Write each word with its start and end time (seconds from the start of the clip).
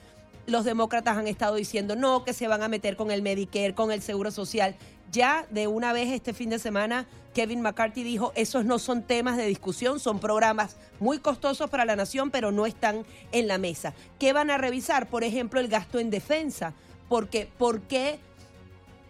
los 0.46 0.64
demócratas 0.64 1.16
han 1.16 1.28
estado 1.28 1.54
diciendo 1.54 1.96
no, 1.96 2.24
que 2.24 2.32
se 2.32 2.48
van 2.48 2.62
a 2.62 2.68
meter 2.68 2.96
con 2.96 3.10
el 3.10 3.22
Medicare, 3.22 3.74
con 3.74 3.92
el 3.92 4.02
Seguro 4.02 4.30
Social. 4.30 4.74
Ya 5.12 5.46
de 5.50 5.66
una 5.66 5.92
vez 5.92 6.10
este 6.10 6.32
fin 6.32 6.48
de 6.48 6.58
semana, 6.58 7.06
Kevin 7.34 7.60
McCarthy 7.60 8.02
dijo, 8.02 8.32
esos 8.34 8.64
no 8.64 8.78
son 8.78 9.02
temas 9.02 9.36
de 9.36 9.44
discusión, 9.44 10.00
son 10.00 10.18
programas 10.18 10.78
muy 11.00 11.18
costosos 11.18 11.68
para 11.68 11.84
la 11.84 11.96
nación, 11.96 12.30
pero 12.30 12.50
no 12.50 12.64
están 12.64 13.04
en 13.30 13.46
la 13.46 13.58
mesa. 13.58 13.92
¿Qué 14.18 14.32
van 14.32 14.50
a 14.50 14.56
revisar? 14.56 15.10
Por 15.10 15.22
ejemplo, 15.22 15.60
el 15.60 15.68
gasto 15.68 15.98
en 15.98 16.10
defensa 16.10 16.72
Porque, 17.10 17.46
¿por 17.58 17.82
qué 17.82 18.20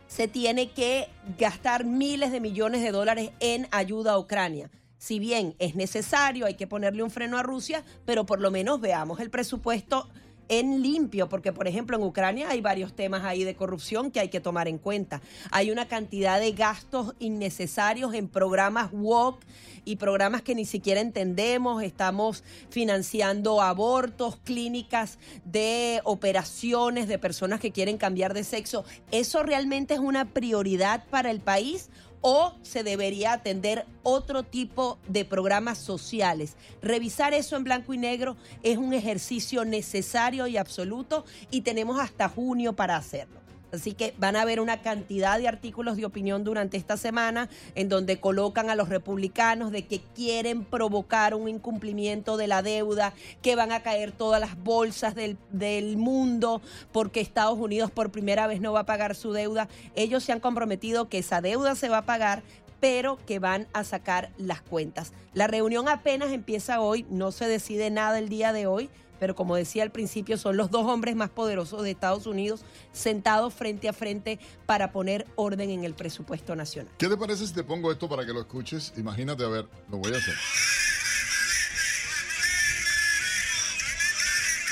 se 0.09 0.27
tiene 0.27 0.73
que 0.73 1.09
gastar 1.39 1.85
miles 1.85 2.33
de 2.33 2.41
millones 2.41 2.83
de 2.83 2.91
dólares 2.91 3.31
en 3.39 3.69
ayuda 3.71 4.15
a 4.15 4.19
Ucrania? 4.19 4.73
Si 4.99 5.21
bien 5.21 5.55
es 5.61 5.77
necesario, 5.77 6.47
hay 6.47 6.55
que 6.55 6.67
ponerle 6.67 7.05
un 7.05 7.13
freno 7.13 7.39
a 7.39 7.45
Rusia, 7.45 7.85
pero 8.05 8.27
por 8.27 8.41
lo 8.41 8.51
menos 8.51 8.81
veamos 8.81 9.21
el 9.21 9.31
presupuesto 9.31 10.09
en 10.53 10.83
limpio, 10.83 11.31
porque 11.31 11.51
por 11.51 11.67
ejemplo 11.67 11.97
en 11.97 12.03
Ucrania 12.03 12.51
hay 12.51 12.61
varios 12.61 12.93
temas 12.93 13.25
ahí 13.25 13.43
de 13.43 13.55
corrupción 13.55 14.11
que 14.11 14.21
hay 14.21 14.29
que 14.29 14.39
tomar 14.39 14.69
en 14.69 14.77
cuenta. 14.77 15.23
Hay 15.51 15.71
una 15.71 15.89
cantidad 15.89 16.39
de 16.39 16.53
gastos 16.53 17.15
innecesarios 17.21 18.13
en 18.13 18.29
programas 18.29 18.91
WOC 18.93 19.41
y 19.87 19.97
programas 19.97 20.43
que 20.43 20.55
ni 20.55 20.67
siquiera 20.67 21.01
entendemos. 21.01 21.83
Estamos 21.83 22.45
financiando 22.69 23.63
abortos, 23.63 24.37
clínicas 24.45 25.19
de 25.47 26.03
operaciones 26.05 27.09
de 27.09 27.19
personas 27.19 27.59
que 27.59 27.71
quieren 27.71 27.97
cambiar 27.97 28.35
de 28.35 28.45
sexo. 28.45 28.85
¿Eso 29.11 29.43
realmente 29.43 29.95
es 29.95 30.01
una 30.01 30.35
prioridad 30.35 31.07
para 31.09 31.31
el 31.31 31.41
país? 31.41 31.89
O 32.23 32.55
se 32.63 32.83
debería 32.83 33.35
atender 33.35 33.85
otro 34.03 34.43
tipo 34.43 34.99
de 35.09 35.27
programas 35.27 35.77
sociales. 35.77 36.57
Revisar 36.81 37.35
eso 37.35 37.57
en 37.57 37.65
blanco 37.65 37.93
y 37.93 37.99
negro 37.99 38.37
es 38.63 38.79
un 38.79 38.95
ejercicio 38.95 39.67
necesario 39.67 40.47
y 40.47 40.57
absoluto 40.57 41.27
y 41.51 41.61
tenemos 41.61 42.01
hasta 42.01 42.29
junio 42.29 42.73
para 42.73 42.97
hacerlo. 42.97 43.42
Así 43.73 43.95
que 43.95 44.15
van 44.19 44.37
a 44.37 44.43
haber 44.43 44.61
una 44.61 44.83
cantidad 44.83 45.39
de 45.39 45.49
artículos 45.49 45.97
de 45.97 46.05
opinión 46.05 46.45
durante 46.45 46.77
esta 46.77 46.99
semana 46.99 47.49
en 47.75 47.89
donde 47.89 48.21
colocan 48.21 48.69
a 48.69 48.75
los 48.75 48.91
republicanos 48.91 49.73
de 49.73 49.87
que 49.87 50.01
quieren 50.15 50.65
provocar 50.65 51.35
un 51.35 51.49
incumplimiento 51.49 52.37
de 52.37 52.49
la 52.49 52.61
deuda, 52.61 53.15
que 53.41 53.57
van 53.57 53.73
a 53.73 53.83
caer 53.83 54.13
todas 54.13 54.41
las 54.41 54.63
bolsas 54.63 55.15
del, 55.15 55.39
del 55.51 55.97
mundo 55.97 56.61
porque 56.93 57.21
Estados 57.21 57.59
Unidos 57.59 57.91
por 57.91 58.13
primera 58.13 58.47
vez 58.47 58.61
no 58.61 58.75
va 58.75 58.81
a 58.81 58.87
pagar 58.87 59.15
su 59.15 59.33
deuda. 59.33 59.69
Ellos 59.95 60.23
se 60.23 60.33
han 60.33 60.41
comprometido 60.41 61.09
que 61.09 61.19
esa 61.19 61.41
deuda 61.41 61.75
se 61.75 61.89
va 61.89 61.99
a 61.99 62.05
pagar, 62.05 62.43
pero 62.79 63.19
que 63.27 63.39
van 63.39 63.69
a 63.73 63.85
sacar 63.85 64.33
las 64.37 64.61
cuentas. 64.61 65.13
La 65.33 65.47
reunión 65.47 65.89
apenas 65.89 66.33
empieza 66.33 66.81
hoy, 66.81 67.07
no 67.09 67.33
se 67.33 67.47
decide 67.47 67.91
nada 67.91 68.19
el 68.19 68.29
día 68.29 68.53
de 68.53 68.67
hoy 68.67 68.91
pero 69.23 69.37
como 69.37 69.55
decía 69.55 69.85
al 69.85 69.93
principio, 69.93 70.37
son 70.37 70.57
los 70.57 70.73
dos 70.73 70.85
hombres 70.85 71.15
más 71.15 71.31
poderosos 71.31 71.85
de 71.85 71.93
Estados 71.93 72.27
Unidos 72.27 72.65
sentados 72.91 73.55
frente 73.55 73.89
a 73.89 73.93
frente 73.93 74.41
para 74.67 74.91
poner 74.91 75.29
orden 75.37 75.71
en 75.71 75.85
el 75.85 75.95
presupuesto 75.95 76.57
nacional. 76.57 76.93
¿Qué 76.99 77.07
te 77.07 77.17
parece 77.17 77.47
si 77.47 77.55
te 77.55 77.63
pongo 77.63 77.93
esto 77.93 78.09
para 78.09 78.27
que 78.27 78.33
lo 78.33 78.41
escuches? 78.41 78.93
Imagínate, 78.97 79.45
a 79.45 79.49
ver, 79.49 79.69
lo 79.89 79.99
voy 79.99 80.13
a 80.13 80.17
hacer. 80.17 80.35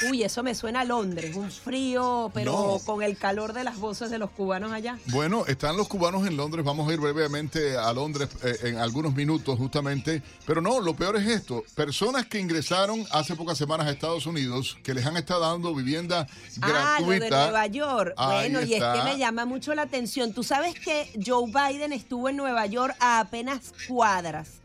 Uy, 0.08 0.22
eso 0.22 0.42
me 0.42 0.54
suena 0.54 0.80
a 0.80 0.84
Londres, 0.84 1.36
un 1.36 1.50
frío, 1.50 2.30
pero 2.32 2.80
con 2.84 3.02
el 3.02 3.16
calor 3.16 3.52
de 3.52 3.64
las 3.64 3.78
voces 3.78 4.10
de 4.10 4.18
los 4.18 4.30
cubanos 4.30 4.72
allá. 4.72 4.98
Bueno, 5.06 5.44
están 5.46 5.76
los 5.76 5.88
cubanos 5.88 6.26
en 6.26 6.36
Londres, 6.36 6.64
vamos 6.64 6.88
a 6.88 6.92
ir 6.92 7.00
brevemente 7.00 7.76
a 7.76 7.92
Londres 7.92 8.28
eh, 8.42 8.56
en 8.64 8.78
algunos 8.78 9.14
minutos 9.14 9.58
justamente, 9.58 10.22
pero 10.46 10.60
no, 10.60 10.80
lo 10.80 10.94
peor 10.94 11.16
es 11.16 11.26
esto, 11.26 11.64
personas 11.74 12.26
que 12.26 12.38
ingresaron 12.38 13.04
hace 13.10 13.36
pocas 13.36 13.58
semanas 13.58 13.86
a 13.86 13.90
Estados 13.90 14.26
Unidos, 14.26 14.78
que 14.82 14.94
les 14.94 15.04
han 15.04 15.16
estado 15.16 15.40
dando 15.40 15.74
vivienda 15.74 16.26
gratuita. 16.56 16.96
Ah, 16.96 17.00
lo 17.00 17.10
de 17.10 17.30
Nueva 17.30 17.66
York. 17.66 18.14
bueno, 18.16 18.62
y 18.62 18.74
es 18.74 18.82
que 18.82 19.02
me 19.04 19.18
llama 19.18 19.44
mucho 19.44 19.74
la 19.74 19.82
atención. 19.82 20.32
Tú 20.32 20.42
sabes 20.42 20.78
que 20.78 21.10
Joe 21.24 21.46
Biden 21.46 21.92
estuvo 21.92 22.28
en 22.28 22.36
Nueva 22.36 22.66
York 22.66 22.94
a 23.00 23.20
apenas 23.20 23.72
cuadras 23.86 24.60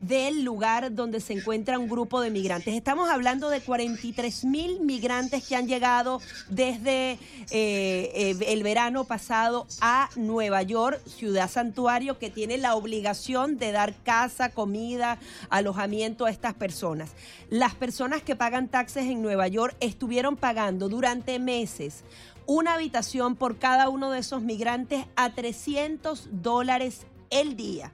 del 0.00 0.44
lugar 0.44 0.94
donde 0.94 1.20
se 1.20 1.32
encuentra 1.32 1.78
un 1.78 1.88
grupo 1.88 2.20
de 2.20 2.30
migrantes. 2.30 2.74
Estamos 2.74 3.10
hablando 3.10 3.50
de 3.50 3.60
43 3.60 4.44
mil 4.44 4.80
migrantes 4.80 5.46
que 5.46 5.56
han 5.56 5.66
llegado 5.66 6.20
desde 6.48 7.12
eh, 7.12 7.18
eh, 7.50 8.36
el 8.48 8.62
verano 8.62 9.04
pasado 9.04 9.66
a 9.80 10.08
Nueva 10.16 10.62
York, 10.62 11.00
ciudad 11.06 11.50
santuario, 11.50 12.18
que 12.18 12.30
tiene 12.30 12.58
la 12.58 12.74
obligación 12.74 13.58
de 13.58 13.72
dar 13.72 13.94
casa, 14.04 14.50
comida, 14.50 15.18
alojamiento 15.50 16.26
a 16.26 16.30
estas 16.30 16.54
personas. 16.54 17.10
Las 17.50 17.74
personas 17.74 18.22
que 18.22 18.36
pagan 18.36 18.68
taxes 18.68 19.04
en 19.04 19.22
Nueva 19.22 19.48
York 19.48 19.76
estuvieron 19.80 20.36
pagando 20.36 20.88
durante 20.88 21.38
meses 21.38 22.04
una 22.46 22.74
habitación 22.74 23.36
por 23.36 23.58
cada 23.58 23.90
uno 23.90 24.10
de 24.10 24.20
esos 24.20 24.42
migrantes 24.42 25.04
a 25.16 25.30
300 25.34 26.28
dólares 26.32 27.06
el 27.30 27.56
día. 27.56 27.92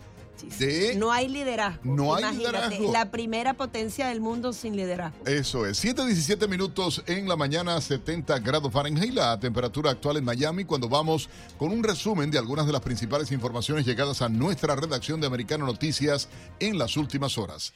de... 0.59 0.95
No 0.95 1.11
hay 1.11 1.27
liderazgo. 1.27 1.81
No 1.83 2.15
hay 2.15 2.23
Imagínate, 2.23 2.69
liderazgo. 2.69 2.91
La 2.91 3.11
primera 3.11 3.53
potencia 3.53 4.07
del 4.07 4.21
mundo 4.21 4.53
sin 4.53 4.75
liderazgo. 4.75 5.25
Eso 5.25 5.65
es, 5.65 5.83
7.17 5.83 6.47
minutos 6.47 7.03
en 7.07 7.27
la 7.27 7.35
mañana, 7.35 7.79
70 7.79 8.39
grados 8.39 8.71
Fahrenheit, 8.71 9.13
la 9.13 9.39
temperatura 9.39 9.91
actual 9.91 10.17
en 10.17 10.25
Miami, 10.25 10.65
cuando 10.65 10.89
vamos 10.89 11.29
con 11.57 11.71
un 11.71 11.83
resumen 11.83 12.31
de 12.31 12.37
algunas 12.37 12.65
de 12.65 12.73
las 12.73 12.81
principales 12.81 13.31
informaciones 13.31 13.85
llegadas 13.85 14.21
a 14.21 14.29
nuestra 14.29 14.75
redacción 14.75 15.21
de 15.21 15.27
Americano 15.27 15.65
Noticias 15.65 16.29
en 16.59 16.77
las 16.77 16.97
últimas 16.97 17.37
horas. 17.37 17.73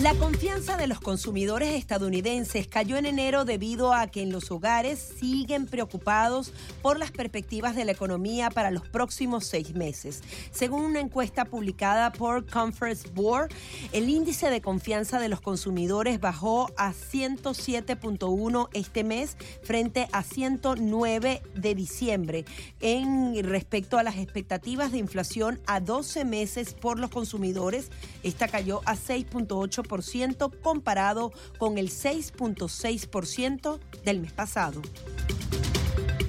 La 0.00 0.14
confianza 0.14 0.76
de 0.76 0.86
los 0.86 1.00
consumidores 1.00 1.74
estadounidenses 1.74 2.68
cayó 2.68 2.96
en 2.96 3.06
enero 3.06 3.46
debido 3.46 3.94
a 3.94 4.06
que 4.08 4.22
en 4.22 4.30
los 4.30 4.50
hogares 4.50 4.98
siguen 5.18 5.66
preocupados 5.66 6.52
por 6.82 6.98
las 6.98 7.10
perspectivas 7.10 7.74
de 7.74 7.86
la 7.86 7.92
economía 7.92 8.50
para 8.50 8.70
los 8.70 8.86
próximos 8.86 9.46
seis 9.46 9.74
meses. 9.74 10.22
Según 10.50 10.82
una 10.82 11.00
encuesta 11.00 11.46
publicada 11.56 12.12
por 12.12 12.44
Conference 12.44 13.08
Board, 13.14 13.50
el 13.92 14.10
índice 14.10 14.50
de 14.50 14.60
confianza 14.60 15.18
de 15.18 15.30
los 15.30 15.40
consumidores 15.40 16.20
bajó 16.20 16.70
a 16.76 16.92
107.1 16.92 18.68
este 18.74 19.04
mes 19.04 19.38
frente 19.62 20.06
a 20.12 20.22
109 20.22 21.42
de 21.54 21.74
diciembre 21.74 22.44
en 22.80 23.42
respecto 23.42 23.96
a 23.96 24.02
las 24.02 24.18
expectativas 24.18 24.92
de 24.92 24.98
inflación 24.98 25.58
a 25.66 25.80
12 25.80 26.26
meses 26.26 26.74
por 26.74 26.98
los 26.98 27.08
consumidores. 27.08 27.90
Esta 28.22 28.48
cayó 28.48 28.82
a 28.84 28.94
6.8% 28.94 30.60
comparado 30.60 31.32
con 31.56 31.78
el 31.78 31.88
6.6% 31.88 33.78
del 34.04 34.20
mes 34.20 34.32
pasado. 34.32 34.82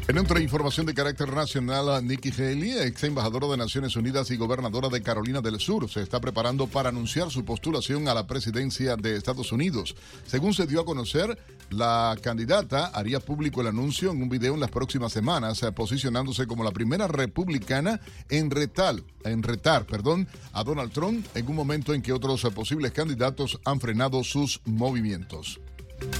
En 0.07 0.17
otra 0.17 0.39
información 0.39 0.85
de 0.85 0.93
carácter 0.93 1.33
nacional, 1.33 2.07
Nikki 2.07 2.31
Haley, 2.31 2.77
ex 2.77 3.03
embajadora 3.03 3.47
de 3.47 3.57
Naciones 3.57 3.93
Unidas 3.97 4.31
y 4.31 4.37
gobernadora 4.37 4.87
de 4.87 5.01
Carolina 5.01 5.41
del 5.41 5.59
Sur, 5.59 5.89
se 5.89 6.01
está 6.01 6.21
preparando 6.21 6.65
para 6.65 6.87
anunciar 6.87 7.29
su 7.29 7.43
postulación 7.43 8.07
a 8.07 8.13
la 8.13 8.25
presidencia 8.25 8.95
de 8.95 9.17
Estados 9.17 9.51
Unidos. 9.51 9.97
Según 10.25 10.53
se 10.53 10.65
dio 10.65 10.79
a 10.79 10.85
conocer, 10.85 11.37
la 11.71 12.15
candidata 12.21 12.85
haría 12.85 13.19
público 13.19 13.59
el 13.59 13.67
anuncio 13.67 14.11
en 14.11 14.21
un 14.21 14.29
video 14.29 14.53
en 14.53 14.61
las 14.61 14.71
próximas 14.71 15.11
semanas, 15.11 15.61
eh, 15.61 15.73
posicionándose 15.73 16.47
como 16.47 16.63
la 16.63 16.71
primera 16.71 17.09
republicana 17.09 17.99
en 18.29 18.49
retal, 18.49 19.03
en 19.25 19.43
retar, 19.43 19.85
perdón, 19.85 20.29
a 20.53 20.63
Donald 20.63 20.93
Trump 20.93 21.27
en 21.35 21.49
un 21.49 21.55
momento 21.57 21.93
en 21.93 22.01
que 22.01 22.13
otros 22.13 22.45
eh, 22.45 22.51
posibles 22.51 22.93
candidatos 22.93 23.59
han 23.65 23.81
frenado 23.81 24.23
sus 24.23 24.61
movimientos. 24.63 25.59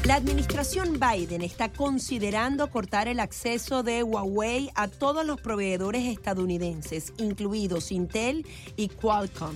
La 0.05 0.15
administración 0.15 0.99
Biden 0.99 1.41
está 1.41 1.69
considerando 1.69 2.69
cortar 2.71 3.07
el 3.07 3.19
acceso 3.19 3.83
de 3.83 4.03
Huawei 4.03 4.71
a 4.73 4.87
todos 4.87 5.25
los 5.25 5.39
proveedores 5.39 6.05
estadounidenses, 6.05 7.13
incluidos 7.17 7.91
Intel 7.91 8.45
y 8.75 8.89
Qualcomm. 8.89 9.55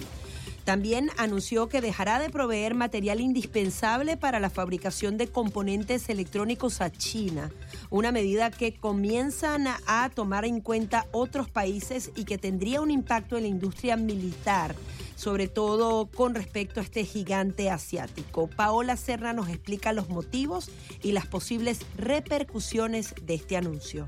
También 0.63 1.09
anunció 1.17 1.69
que 1.69 1.81
dejará 1.81 2.19
de 2.19 2.29
proveer 2.29 2.75
material 2.75 3.19
indispensable 3.19 4.15
para 4.15 4.39
la 4.39 4.49
fabricación 4.49 5.17
de 5.17 5.27
componentes 5.27 6.07
electrónicos 6.09 6.81
a 6.81 6.91
China, 6.91 7.49
una 7.91 8.11
medida 8.13 8.49
que 8.49 8.73
comienzan 8.73 9.67
a, 9.67 10.09
tomar 10.15 10.45
en 10.45 10.61
cuenta 10.61 11.05
otros 11.11 11.49
países 11.49 12.11
y 12.15 12.23
que 12.23 12.37
tendría 12.37 12.81
un 12.81 12.89
impacto 12.89 13.35
en 13.35 13.43
la 13.43 13.49
industria 13.49 13.97
militar, 13.97 14.75
sobre 15.15 15.47
todo 15.47 16.07
con 16.07 16.33
respecto 16.33 16.79
a 16.79 16.83
este 16.83 17.03
gigante 17.03 17.69
asiático. 17.69 18.47
Paola 18.47 18.95
Serra 18.95 19.33
nos 19.33 19.49
explica 19.49 19.93
los 19.93 20.09
motivos 20.09 20.71
y 21.03 21.11
las 21.11 21.27
posibles 21.27 21.81
repercusiones 21.97 23.13
de 23.21 23.35
este 23.35 23.57
anuncio. 23.57 24.05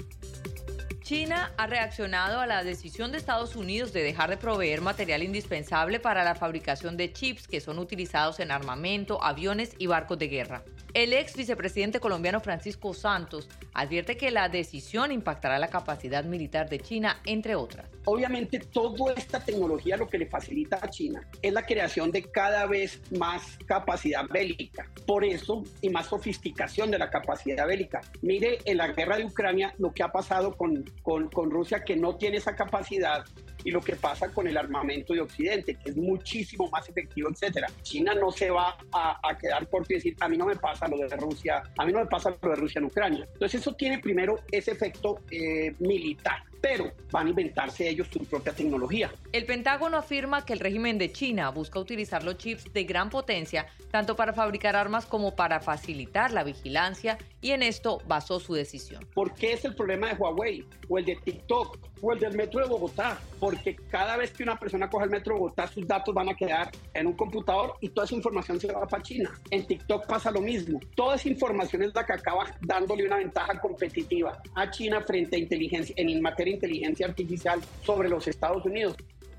China 1.04 1.52
ha 1.58 1.68
reaccionado 1.68 2.40
a 2.40 2.48
la 2.48 2.64
decisión 2.64 3.12
de 3.12 3.18
Estados 3.18 3.58
Unidos 3.58 3.92
de 3.92 4.02
dejar 4.02 4.30
de 4.30 4.38
proveer 4.38 4.80
material 4.80 5.22
indispensable 5.22 6.00
para 6.00 6.24
la 6.24 6.34
fabricación 6.34 6.96
de 6.96 7.12
chips 7.12 7.46
que 7.46 7.60
son 7.60 7.78
utilizados 7.78 8.40
en 8.40 8.52
armamento, 8.52 9.22
aviones 9.22 9.76
y 9.78 9.88
barcos 9.88 10.18
de 10.18 10.30
guerra. 10.30 10.64
El 10.94 11.12
ex 11.12 11.36
vicepresidente 11.36 12.00
colombiano 12.00 12.40
Francisco 12.40 12.94
Santos 12.94 13.50
advierte 13.74 14.16
que 14.16 14.32
la 14.32 14.48
decisión 14.48 15.12
impactará 15.12 15.60
la 15.60 15.68
capacidad 15.68 16.24
militar 16.24 16.70
de 16.70 16.80
China, 16.80 17.20
entre 17.26 17.56
otras. 17.56 17.88
Obviamente, 18.06 18.60
toda 18.60 19.14
esta 19.14 19.40
tecnología 19.40 19.98
lo 19.98 20.08
que 20.08 20.20
le 20.20 20.28
facilita 20.28 20.78
a 20.82 20.90
China 20.90 21.28
es 21.42 21.52
la 21.52 21.66
creación 21.66 22.12
de 22.12 22.24
cada 22.24 22.68
vez 22.68 23.02
más 23.12 23.58
capacidad 23.66 24.26
bélica. 24.30 24.88
Por 25.08 25.26
eso, 25.26 25.64
y 25.82 25.90
más 25.90 26.08
sofisticación 26.08 26.92
de 26.92 27.00
la 27.00 27.10
capacidad 27.10 27.66
bélica. 27.66 28.02
Mire 28.22 28.60
en 28.66 28.78
la 28.78 28.90
guerra 28.90 29.18
de 29.18 29.26
Ucrania 29.26 29.74
lo 29.80 29.94
que 29.94 30.04
ha 30.04 30.12
pasado 30.12 30.56
con, 30.56 30.86
con, 31.02 31.30
con 31.30 31.50
Rusia, 31.50 31.84
que 31.84 31.96
no 31.96 32.16
tiene 32.16 32.38
esa 32.38 32.56
capacidad 32.56 33.26
y 33.64 33.72
lo 33.72 33.82
que 33.82 33.96
pasa 33.96 34.30
con 34.30 34.48
el 34.48 34.58
armamento 34.58 35.14
de 35.14 35.22
Occidente, 35.22 35.76
que 35.76 35.92
es 35.92 35.98
muchísimo 35.98 36.70
más 36.70 36.88
efectivo, 36.90 37.30
etcétera. 37.30 37.68
China 37.82 38.14
no 38.14 38.32
se 38.32 38.50
va 38.50 38.78
a, 38.92 39.38
quedar 39.38 39.68
corto 39.70 39.94
y 39.94 39.96
decir, 39.96 40.16
a 40.20 40.30
mí 40.30 40.38
no 40.38 40.46
me 40.46 40.56
pasa 40.56 40.88
lo 40.88 40.98
de 40.98 41.08
Rusia, 41.16 41.64
a 41.78 41.86
mí 41.86 41.92
no 41.92 42.00
me 42.00 42.06
pasa 42.06 42.36
lo 42.42 42.50
de 42.50 42.56
Rusia 42.56 42.80
en 42.80 42.86
Ucrania. 42.86 43.28
Entonces 43.34 43.62
eso 43.62 43.74
tiene 43.74 44.00
primero 44.00 44.40
ese 44.52 44.72
efecto 44.72 45.20
eh, 45.32 45.74
militar 45.80 46.44
pero 46.64 46.94
van 47.12 47.28
a 47.28 47.30
inventarse 47.32 47.90
ellos 47.90 48.08
su 48.10 48.20
propia 48.24 48.54
tecnología. 48.54 49.12
El 49.34 49.46
Pentágono 49.46 49.98
afirma 49.98 50.46
que 50.46 50.54
el 50.54 50.62
régimen 50.62 50.98
de 50.98 51.12
China 51.12 51.50
busca 51.50 51.78
utilizar 51.78 52.24
los 52.24 52.38
chips 52.38 52.72
de 52.72 52.86
gran 52.86 53.10
potencia 53.10 53.68
tanto 53.92 54.16
para 54.16 54.32
fabricar 54.32 54.78
armas 54.78 55.06
como 55.06 55.36
para 55.36 55.60
facilitar 55.60 56.32
la 56.32 56.46
vigilancia 56.46 57.18
y 57.42 57.52
en 57.52 57.64
esto 57.64 58.02
basó 58.08 58.40
su 58.40 58.54
decisión. 58.54 59.06
¿Por 59.14 59.34
qué 59.34 59.52
es 59.52 59.66
el 59.66 59.76
problema 59.76 60.08
de 60.08 60.14
Huawei 60.14 60.66
o 60.88 60.98
el 60.98 61.04
de 61.04 61.18
TikTok 61.18 61.93
o 62.04 62.12
el 62.12 62.20
del 62.20 62.36
metro 62.36 62.60
de 62.60 62.68
Bogotá? 62.68 63.18
Porque 63.40 63.76
cada 63.90 64.18
vez 64.18 64.32
que 64.32 64.44
una 64.44 64.60
persona 64.60 64.90
coge 64.90 65.06
el 65.06 65.12
metro 65.12 65.34
de 65.34 65.40
Bogotá, 65.40 65.68
sus 65.68 65.88
datos 65.88 66.14
van 66.14 66.30
a 66.30 66.36
quedar 66.36 66.70
en 66.94 67.08
un 67.08 67.14
computador 67.14 67.76
y 67.80 67.90
toda 67.90 68.06
esa 68.06 68.16
información 68.16 68.60
se 68.60 68.72
va 68.72 68.86
para 68.86 69.02
China. 69.02 69.32
En 69.50 69.66
TikTok 69.66 70.06
pasa 70.06 70.30
lo 70.30 70.42
mismo. 70.42 70.80
Toda 70.96 71.16
esa 71.16 71.30
información 71.30 71.84
es 71.84 71.96
la 71.96 72.06
que 72.06 72.14
acaba 72.14 72.46
dándole 72.62 73.06
una 73.06 73.18
ventaja 73.18 73.60
competitiva 73.60 74.38
a 74.54 74.70
China 74.70 75.02
frente 75.02 75.38
a 75.38 75.40
inteligencia 75.40 75.96
en 75.98 76.22
materia 76.22 76.54
inteligencia 76.54 77.08
artificial 77.08 77.62
sobre 77.84 78.10
los 78.10 78.28
Estados 78.28 78.66
Unidos. 78.66 78.96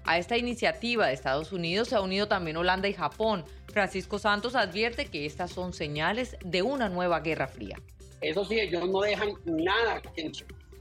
A 0.06 0.18
esta 0.18 0.37
iniciativa 0.37 1.06
de 1.06 1.14
Estados 1.14 1.52
Unidos 1.52 1.88
se 1.88 1.97
ha 1.97 2.00
unido 2.00 2.28
también 2.28 2.56
Holanda 2.56 2.88
y 2.88 2.92
Japón. 2.92 3.44
Francisco 3.73 4.18
Santos 4.18 4.54
advierte 4.54 5.06
que 5.06 5.26
estas 5.26 5.50
son 5.50 5.73
señales 5.73 6.37
de 6.44 6.62
una 6.62 6.88
nueva 6.88 7.21
guerra 7.21 7.49
fría. 7.49 7.76
Eso 8.21 8.44
sí, 8.44 8.59
ellos 8.59 8.88
no 8.88 9.00
dejan 9.00 9.30
nada. 9.44 10.02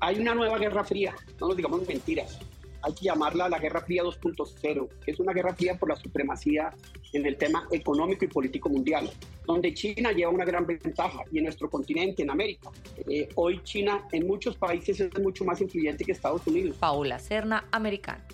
Hay 0.06 0.20
una 0.20 0.36
nueva 0.36 0.58
guerra 0.58 0.84
fría, 0.84 1.16
no 1.40 1.48
nos 1.48 1.56
digamos 1.56 1.88
mentiras 1.88 2.38
hay 2.84 2.94
que 2.94 3.06
llamarla 3.06 3.50
la 3.50 3.60
Guerra 3.60 3.82
Fría 3.82 4.04
2.0, 4.04 4.90
que 5.04 5.12
es 5.12 5.20
una 5.20 5.34
guerra 5.34 5.56
fría 5.56 5.76
por 5.76 5.90
la 5.90 5.96
supremacía 5.96 6.70
en 7.14 7.26
el 7.26 7.38
tema 7.38 7.66
económico 7.72 8.26
y 8.26 8.28
político 8.28 8.70
mundial, 8.70 9.10
donde 9.46 9.74
China 9.74 10.12
lleva 10.12 10.32
una 10.32 10.44
gran 10.44 10.68
ventaja 10.68 11.24
y 11.32 11.38
en 11.38 11.46
nuestro 11.46 11.70
continente, 11.70 12.24
en 12.24 12.30
América. 12.30 12.70
Eh, 13.08 13.30
hoy 13.36 13.62
China 13.64 14.06
en 14.12 14.28
muchos 14.28 14.58
países 14.58 15.00
es 15.00 15.18
mucho 15.20 15.46
más 15.46 15.62
influyente 15.62 16.04
que 16.04 16.12
Estados 16.12 16.46
Unidos. 16.46 16.76
Paola 16.78 17.20
Serna, 17.20 17.66
americana. 17.72 18.26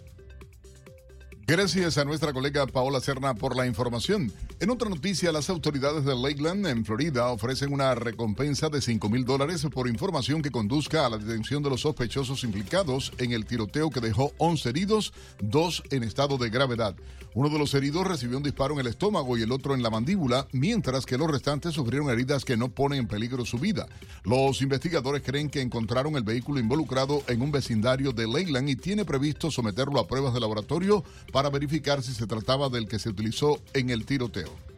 Gracias 1.50 1.98
a 1.98 2.06
nuestra 2.06 2.32
colega 2.32 2.68
Paola 2.68 3.00
Serna 3.00 3.34
por 3.34 3.56
la 3.56 3.66
información. 3.66 4.32
En 4.60 4.70
otra 4.70 4.88
noticia, 4.88 5.32
las 5.32 5.50
autoridades 5.50 6.06
de 6.06 6.16
Lakeland, 6.16 6.68
en 6.68 6.86
Florida, 6.86 7.26
ofrecen 7.30 7.74
una 7.74 7.96
recompensa 7.96 8.70
de 8.70 8.82
5 8.82 9.10
mil 9.10 9.26
dólares 9.26 9.66
por 9.74 9.88
información 9.88 10.44
que 10.44 10.52
conduzca 10.52 11.08
a 11.08 11.10
la 11.10 11.18
detención 11.18 11.64
de 11.64 11.72
los 11.72 11.82
sospechosos 11.82 12.44
implicados 12.44 13.12
en 13.18 13.32
el 13.32 13.48
tiroteo 13.48 13.90
que 13.90 14.00
dejó 14.00 14.32
11 14.38 14.70
heridos, 14.70 15.12
dos 15.42 15.82
en 15.90 16.04
estado 16.04 16.38
de 16.38 16.52
gravedad. 16.52 16.96
Uno 17.34 17.50
de 17.50 17.58
los 17.58 17.74
heridos 17.74 18.06
recibió 18.06 18.38
un 18.38 18.44
disparo 18.44 18.74
en 18.74 18.82
el 18.82 18.88
estómago 18.88 19.38
y 19.38 19.42
el 19.44 19.52
otro 19.52 19.74
en 19.74 19.82
la 19.82 19.90
mandíbula, 19.90 20.48
mientras 20.52 21.06
que 21.06 21.18
los 21.18 21.32
restantes 21.32 21.74
sufrieron 21.74 22.10
heridas 22.10 22.44
que 22.44 22.58
no 22.58 22.70
ponen 22.70 23.00
en 23.00 23.08
peligro 23.08 23.46
su 23.46 23.58
vida. 23.58 23.88
Los 24.24 24.62
investigadores 24.62 25.24
creen 25.24 25.50
que 25.50 25.62
encontraron 25.62 26.16
el 26.16 26.24
vehículo 26.24 26.60
involucrado 26.60 27.24
en 27.28 27.42
un 27.42 27.52
vecindario 27.52 28.12
de 28.12 28.28
Lakeland 28.28 28.70
y 28.70 28.76
tiene 28.76 29.06
previsto 29.06 29.50
someterlo 29.50 30.00
a 30.00 30.08
pruebas 30.08 30.34
de 30.34 30.42
laboratorio 30.42 31.04
para 31.32 31.39
verificar 31.48 32.04
si 32.04 32.14
se 32.14 32.28
trataba 32.28 32.68
del 32.68 32.90
que 32.90 33.00
se 33.00 33.08
utilizó 33.08 33.62
en 33.74 33.92
el 33.92 34.06
tiroteo. 34.06 34.69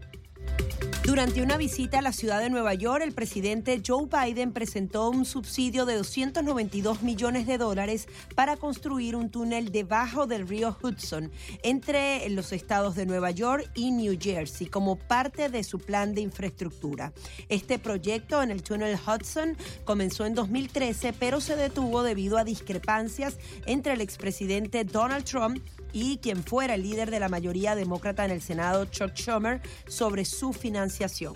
Durante 1.11 1.41
una 1.41 1.57
visita 1.57 1.99
a 1.99 2.01
la 2.01 2.13
ciudad 2.13 2.39
de 2.39 2.49
Nueva 2.49 2.73
York, 2.73 3.03
el 3.03 3.11
presidente 3.11 3.81
Joe 3.85 4.07
Biden 4.07 4.53
presentó 4.53 5.09
un 5.09 5.25
subsidio 5.25 5.85
de 5.85 5.95
292 5.95 7.01
millones 7.01 7.45
de 7.47 7.57
dólares 7.57 8.07
para 8.33 8.55
construir 8.55 9.17
un 9.17 9.29
túnel 9.29 9.73
debajo 9.73 10.25
del 10.25 10.47
río 10.47 10.77
Hudson 10.81 11.29
entre 11.63 12.29
los 12.29 12.53
estados 12.53 12.95
de 12.95 13.05
Nueva 13.05 13.31
York 13.31 13.69
y 13.75 13.91
New 13.91 14.17
Jersey 14.17 14.67
como 14.67 14.95
parte 14.95 15.49
de 15.49 15.65
su 15.65 15.79
plan 15.79 16.13
de 16.13 16.21
infraestructura. 16.21 17.11
Este 17.49 17.77
proyecto 17.77 18.41
en 18.41 18.49
el 18.49 18.63
túnel 18.63 18.97
Hudson 18.97 19.57
comenzó 19.83 20.25
en 20.25 20.33
2013, 20.33 21.11
pero 21.11 21.41
se 21.41 21.57
detuvo 21.57 22.03
debido 22.03 22.37
a 22.37 22.45
discrepancias 22.45 23.37
entre 23.65 23.93
el 23.93 24.01
expresidente 24.01 24.85
Donald 24.85 25.25
Trump 25.25 25.61
y 25.93 26.17
quien 26.17 26.43
fuera 26.43 26.75
el 26.75 26.83
líder 26.83 27.11
de 27.11 27.19
la 27.19 27.29
mayoría 27.29 27.75
demócrata 27.75 28.23
en 28.25 28.31
el 28.31 28.41
Senado, 28.41 28.85
Chuck 28.85 29.13
Schumer, 29.13 29.61
sobre 29.87 30.25
su 30.25 30.50
financiación. 30.53 31.35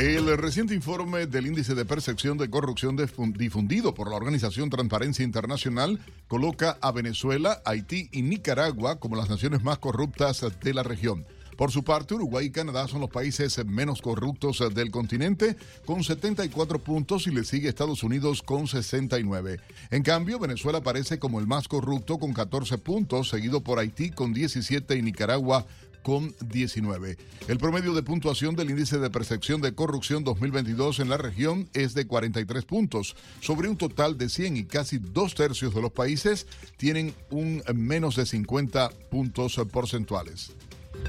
El 0.00 0.34
reciente 0.38 0.74
informe 0.74 1.26
del 1.26 1.46
índice 1.46 1.74
de 1.74 1.84
percepción 1.84 2.38
de 2.38 2.48
corrupción 2.48 2.96
difundido 3.36 3.92
por 3.92 4.08
la 4.08 4.16
organización 4.16 4.70
Transparencia 4.70 5.24
Internacional 5.24 6.00
coloca 6.26 6.78
a 6.80 6.90
Venezuela, 6.90 7.60
Haití 7.66 8.08
y 8.10 8.22
Nicaragua 8.22 8.98
como 8.98 9.16
las 9.16 9.28
naciones 9.28 9.62
más 9.62 9.78
corruptas 9.78 10.46
de 10.62 10.72
la 10.72 10.82
región. 10.82 11.26
Por 11.60 11.70
su 11.70 11.84
parte, 11.84 12.14
Uruguay 12.14 12.46
y 12.46 12.50
Canadá 12.50 12.88
son 12.88 13.02
los 13.02 13.10
países 13.10 13.62
menos 13.66 14.00
corruptos 14.00 14.64
del 14.74 14.90
continente, 14.90 15.58
con 15.84 16.02
74 16.02 16.78
puntos 16.78 17.26
y 17.26 17.32
le 17.32 17.44
sigue 17.44 17.68
Estados 17.68 18.02
Unidos 18.02 18.40
con 18.40 18.66
69. 18.66 19.60
En 19.90 20.02
cambio, 20.02 20.38
Venezuela 20.38 20.78
aparece 20.78 21.18
como 21.18 21.38
el 21.38 21.46
más 21.46 21.68
corrupto 21.68 22.18
con 22.18 22.32
14 22.32 22.78
puntos, 22.78 23.28
seguido 23.28 23.60
por 23.60 23.78
Haití 23.78 24.08
con 24.08 24.32
17 24.32 24.96
y 24.96 25.02
Nicaragua 25.02 25.66
con 26.02 26.34
19. 26.40 27.16
El 27.48 27.58
promedio 27.58 27.94
de 27.94 28.02
puntuación 28.02 28.56
del 28.56 28.70
índice 28.70 28.98
de 28.98 29.10
percepción 29.10 29.60
de 29.60 29.74
corrupción 29.74 30.24
2022 30.24 31.00
en 31.00 31.08
la 31.08 31.16
región 31.16 31.68
es 31.72 31.94
de 31.94 32.06
43 32.06 32.64
puntos, 32.64 33.16
sobre 33.40 33.68
un 33.68 33.76
total 33.76 34.18
de 34.18 34.28
100 34.28 34.56
y 34.56 34.64
casi 34.64 34.98
dos 34.98 35.34
tercios 35.34 35.74
de 35.74 35.82
los 35.82 35.92
países 35.92 36.46
tienen 36.76 37.14
un 37.30 37.62
menos 37.74 38.16
de 38.16 38.26
50 38.26 38.90
puntos 39.10 39.60
porcentuales. 39.70 40.52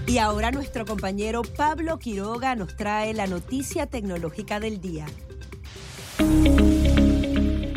Y 0.07 0.17
ahora 0.17 0.51
nuestro 0.51 0.85
compañero 0.85 1.41
Pablo 1.41 1.99
Quiroga 1.99 2.55
nos 2.55 2.75
trae 2.75 3.13
la 3.13 3.27
noticia 3.27 3.87
tecnológica 3.87 4.59
del 4.59 4.81
día. 4.81 5.05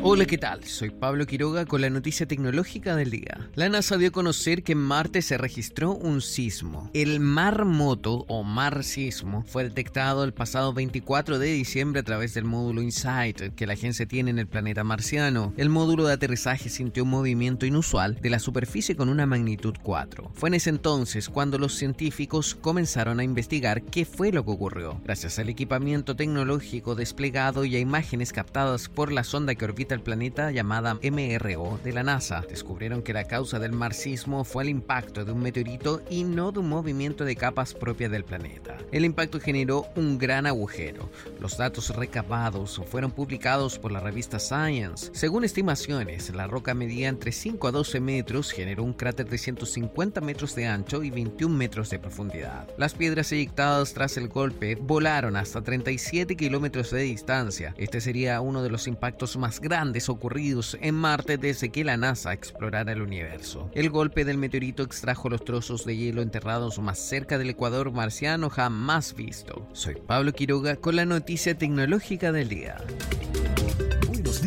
Hola, 0.06 0.26
¿qué 0.26 0.36
tal? 0.36 0.62
Soy 0.64 0.90
Pablo 0.90 1.24
Quiroga 1.24 1.64
con 1.64 1.80
la 1.80 1.88
noticia 1.88 2.26
tecnológica 2.26 2.94
del 2.94 3.10
día. 3.10 3.48
La 3.54 3.70
NASA 3.70 3.96
dio 3.96 4.08
a 4.08 4.12
conocer 4.12 4.62
que 4.62 4.72
en 4.72 4.78
Marte 4.78 5.22
se 5.22 5.38
registró 5.38 5.92
un 5.92 6.20
sismo. 6.20 6.90
El 6.92 7.20
Marmoto 7.20 8.26
o 8.28 8.42
Mar 8.42 8.84
Sismo 8.84 9.44
fue 9.46 9.64
detectado 9.64 10.24
el 10.24 10.34
pasado 10.34 10.74
24 10.74 11.38
de 11.38 11.46
diciembre 11.46 12.00
a 12.00 12.02
través 12.02 12.34
del 12.34 12.44
módulo 12.44 12.82
InSight 12.82 13.54
que 13.54 13.66
la 13.66 13.72
agencia 13.72 14.04
tiene 14.04 14.30
en 14.30 14.38
el 14.38 14.46
planeta 14.46 14.84
marciano. 14.84 15.54
El 15.56 15.70
módulo 15.70 16.04
de 16.04 16.12
aterrizaje 16.12 16.68
sintió 16.68 17.04
un 17.04 17.08
movimiento 17.08 17.64
inusual 17.64 18.18
de 18.20 18.28
la 18.28 18.40
superficie 18.40 18.96
con 18.96 19.08
una 19.08 19.24
magnitud 19.24 19.74
4. 19.82 20.32
Fue 20.34 20.50
en 20.50 20.54
ese 20.56 20.68
entonces 20.68 21.30
cuando 21.30 21.56
los 21.56 21.76
científicos 21.76 22.54
comenzaron 22.54 23.20
a 23.20 23.24
investigar 23.24 23.82
qué 23.82 24.04
fue 24.04 24.32
lo 24.32 24.44
que 24.44 24.50
ocurrió. 24.50 25.00
Gracias 25.02 25.38
al 25.38 25.48
equipamiento 25.48 26.14
tecnológico 26.14 26.94
desplegado 26.94 27.64
y 27.64 27.76
a 27.76 27.80
imágenes 27.80 28.34
captadas 28.34 28.90
por 28.90 29.10
la 29.10 29.24
sonda 29.24 29.54
que 29.54 29.64
orbita 29.64 29.93
el 29.94 30.02
planeta 30.02 30.50
llamada 30.50 30.94
MRO 30.94 31.78
de 31.82 31.92
la 31.92 32.02
NASA. 32.02 32.44
Descubrieron 32.48 33.02
que 33.02 33.12
la 33.12 33.24
causa 33.24 33.58
del 33.58 33.72
marxismo 33.72 34.44
fue 34.44 34.64
el 34.64 34.68
impacto 34.68 35.24
de 35.24 35.32
un 35.32 35.40
meteorito 35.40 36.02
y 36.10 36.24
no 36.24 36.52
de 36.52 36.58
un 36.58 36.68
movimiento 36.68 37.24
de 37.24 37.36
capas 37.36 37.74
propia 37.74 38.08
del 38.08 38.24
planeta. 38.24 38.76
El 38.92 39.04
impacto 39.04 39.40
generó 39.40 39.86
un 39.96 40.18
gran 40.18 40.46
agujero. 40.46 41.10
Los 41.40 41.56
datos 41.56 41.94
recabados 41.94 42.80
fueron 42.90 43.10
publicados 43.10 43.78
por 43.78 43.92
la 43.92 44.00
revista 44.00 44.38
Science. 44.38 45.10
Según 45.14 45.44
estimaciones, 45.44 46.34
la 46.34 46.46
roca 46.46 46.74
medía 46.74 47.08
entre 47.08 47.32
5 47.32 47.68
a 47.68 47.72
12 47.72 48.00
metros, 48.00 48.50
generó 48.50 48.82
un 48.82 48.92
cráter 48.92 49.28
de 49.28 49.38
150 49.38 50.20
metros 50.20 50.54
de 50.54 50.66
ancho 50.66 51.02
y 51.02 51.10
21 51.10 51.54
metros 51.54 51.90
de 51.90 51.98
profundidad. 51.98 52.68
Las 52.76 52.94
piedras 52.94 53.32
eyectadas 53.32 53.94
tras 53.94 54.16
el 54.16 54.28
golpe 54.28 54.74
volaron 54.74 55.36
hasta 55.36 55.62
37 55.62 56.36
kilómetros 56.36 56.90
de 56.90 57.02
distancia. 57.02 57.74
Este 57.76 58.00
sería 58.00 58.40
uno 58.40 58.62
de 58.62 58.70
los 58.70 58.86
impactos 58.86 59.36
más 59.36 59.60
grandes 59.84 60.08
ocurridos 60.08 60.78
en 60.80 60.94
Marte 60.94 61.36
desde 61.36 61.68
que 61.68 61.84
la 61.84 61.98
NASA 61.98 62.32
explorara 62.32 62.92
el 62.92 63.02
universo. 63.02 63.70
El 63.74 63.90
golpe 63.90 64.24
del 64.24 64.38
meteorito 64.38 64.82
extrajo 64.82 65.28
los 65.28 65.44
trozos 65.44 65.84
de 65.84 65.94
hielo 65.94 66.22
enterrados 66.22 66.78
más 66.78 66.98
cerca 66.98 67.36
del 67.36 67.50
ecuador 67.50 67.92
marciano 67.92 68.48
jamás 68.48 69.14
visto. 69.14 69.68
Soy 69.74 69.96
Pablo 69.96 70.32
Quiroga 70.32 70.76
con 70.76 70.96
la 70.96 71.04
noticia 71.04 71.58
tecnológica 71.58 72.32
del 72.32 72.48
día. 72.48 72.78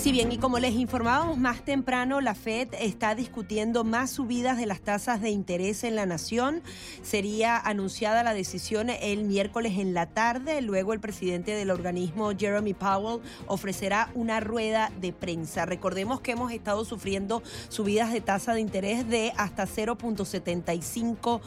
Sí, 0.00 0.12
bien, 0.12 0.32
y 0.32 0.38
como 0.38 0.58
les 0.58 0.76
informábamos 0.76 1.36
más 1.36 1.62
temprano, 1.62 2.22
la 2.22 2.34
Fed 2.34 2.68
está 2.80 3.14
discutiendo 3.14 3.84
más 3.84 4.10
subidas 4.10 4.56
de 4.56 4.64
las 4.64 4.80
tasas 4.80 5.20
de 5.20 5.28
interés 5.28 5.84
en 5.84 5.94
la 5.94 6.06
nación. 6.06 6.62
Sería 7.02 7.58
anunciada 7.58 8.22
la 8.22 8.32
decisión 8.32 8.88
el 8.88 9.24
miércoles 9.24 9.74
en 9.76 9.92
la 9.92 10.06
tarde. 10.06 10.62
Luego 10.62 10.94
el 10.94 11.00
presidente 11.00 11.50
del 11.50 11.70
organismo, 11.70 12.30
Jeremy 12.34 12.72
Powell, 12.72 13.20
ofrecerá 13.46 14.10
una 14.14 14.40
rueda 14.40 14.90
de 15.02 15.12
prensa. 15.12 15.66
Recordemos 15.66 16.22
que 16.22 16.32
hemos 16.32 16.50
estado 16.50 16.86
sufriendo 16.86 17.42
subidas 17.68 18.10
de 18.10 18.22
tasa 18.22 18.54
de 18.54 18.62
interés 18.62 19.06
de 19.06 19.34
hasta 19.36 19.66
0.75 19.66 21.42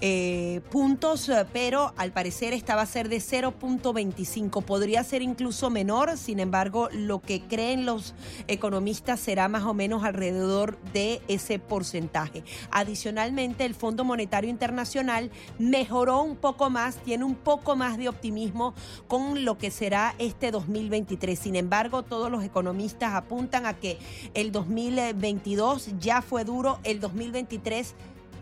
eh, 0.00 0.60
puntos, 0.72 1.30
pero 1.52 1.94
al 1.96 2.10
parecer 2.10 2.52
esta 2.52 2.74
va 2.74 2.82
a 2.82 2.86
ser 2.86 3.08
de 3.08 3.18
0.25. 3.18 4.64
Podría 4.64 5.04
ser 5.04 5.22
incluso 5.22 5.70
menor, 5.70 6.18
sin 6.18 6.40
embargo, 6.40 6.88
lo 6.90 7.20
que 7.22 7.42
creen 7.42 7.86
los 7.86 7.91
economistas 8.48 9.20
será 9.20 9.48
más 9.48 9.64
o 9.64 9.74
menos 9.74 10.04
alrededor 10.04 10.78
de 10.92 11.20
ese 11.28 11.58
porcentaje. 11.58 12.44
Adicionalmente, 12.70 13.64
el 13.64 13.74
Fondo 13.74 14.04
Monetario 14.04 14.50
Internacional 14.50 15.30
mejoró 15.58 16.22
un 16.22 16.36
poco 16.36 16.70
más, 16.70 16.96
tiene 16.96 17.24
un 17.24 17.34
poco 17.34 17.76
más 17.76 17.98
de 17.98 18.08
optimismo 18.08 18.74
con 19.08 19.44
lo 19.44 19.58
que 19.58 19.70
será 19.70 20.14
este 20.18 20.50
2023. 20.50 21.38
Sin 21.38 21.56
embargo, 21.56 22.02
todos 22.02 22.30
los 22.30 22.44
economistas 22.44 23.14
apuntan 23.14 23.66
a 23.66 23.74
que 23.74 23.98
el 24.34 24.52
2022 24.52 25.98
ya 25.98 26.22
fue 26.22 26.44
duro, 26.44 26.78
el 26.84 27.00
2023 27.00 27.94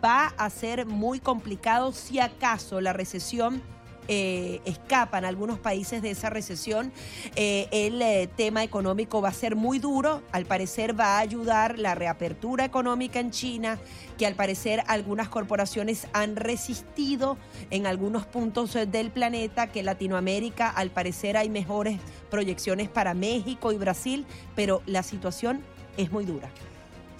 va 0.02 0.26
a 0.26 0.50
ser 0.50 0.86
muy 0.86 1.20
complicado 1.20 1.92
si 1.92 2.20
acaso 2.20 2.80
la 2.80 2.92
recesión 2.92 3.62
eh, 4.12 4.60
escapan 4.64 5.24
algunos 5.24 5.60
países 5.60 6.02
de 6.02 6.10
esa 6.10 6.30
recesión. 6.30 6.90
Eh, 7.36 7.68
el 7.70 8.02
eh, 8.02 8.28
tema 8.36 8.64
económico 8.64 9.22
va 9.22 9.28
a 9.28 9.32
ser 9.32 9.54
muy 9.54 9.78
duro. 9.78 10.20
Al 10.32 10.46
parecer 10.46 10.98
va 10.98 11.18
a 11.18 11.18
ayudar 11.20 11.78
la 11.78 11.94
reapertura 11.94 12.64
económica 12.64 13.20
en 13.20 13.30
China, 13.30 13.78
que 14.18 14.26
al 14.26 14.34
parecer 14.34 14.82
algunas 14.88 15.28
corporaciones 15.28 16.08
han 16.12 16.34
resistido 16.34 17.38
en 17.70 17.86
algunos 17.86 18.26
puntos 18.26 18.72
del 18.74 19.12
planeta, 19.12 19.68
que 19.68 19.84
Latinoamérica 19.84 20.68
al 20.68 20.90
parecer 20.90 21.36
hay 21.36 21.48
mejores 21.48 22.00
proyecciones 22.32 22.88
para 22.88 23.14
México 23.14 23.70
y 23.70 23.78
Brasil, 23.78 24.26
pero 24.56 24.82
la 24.86 25.04
situación 25.04 25.62
es 25.96 26.10
muy 26.10 26.24
dura. 26.24 26.50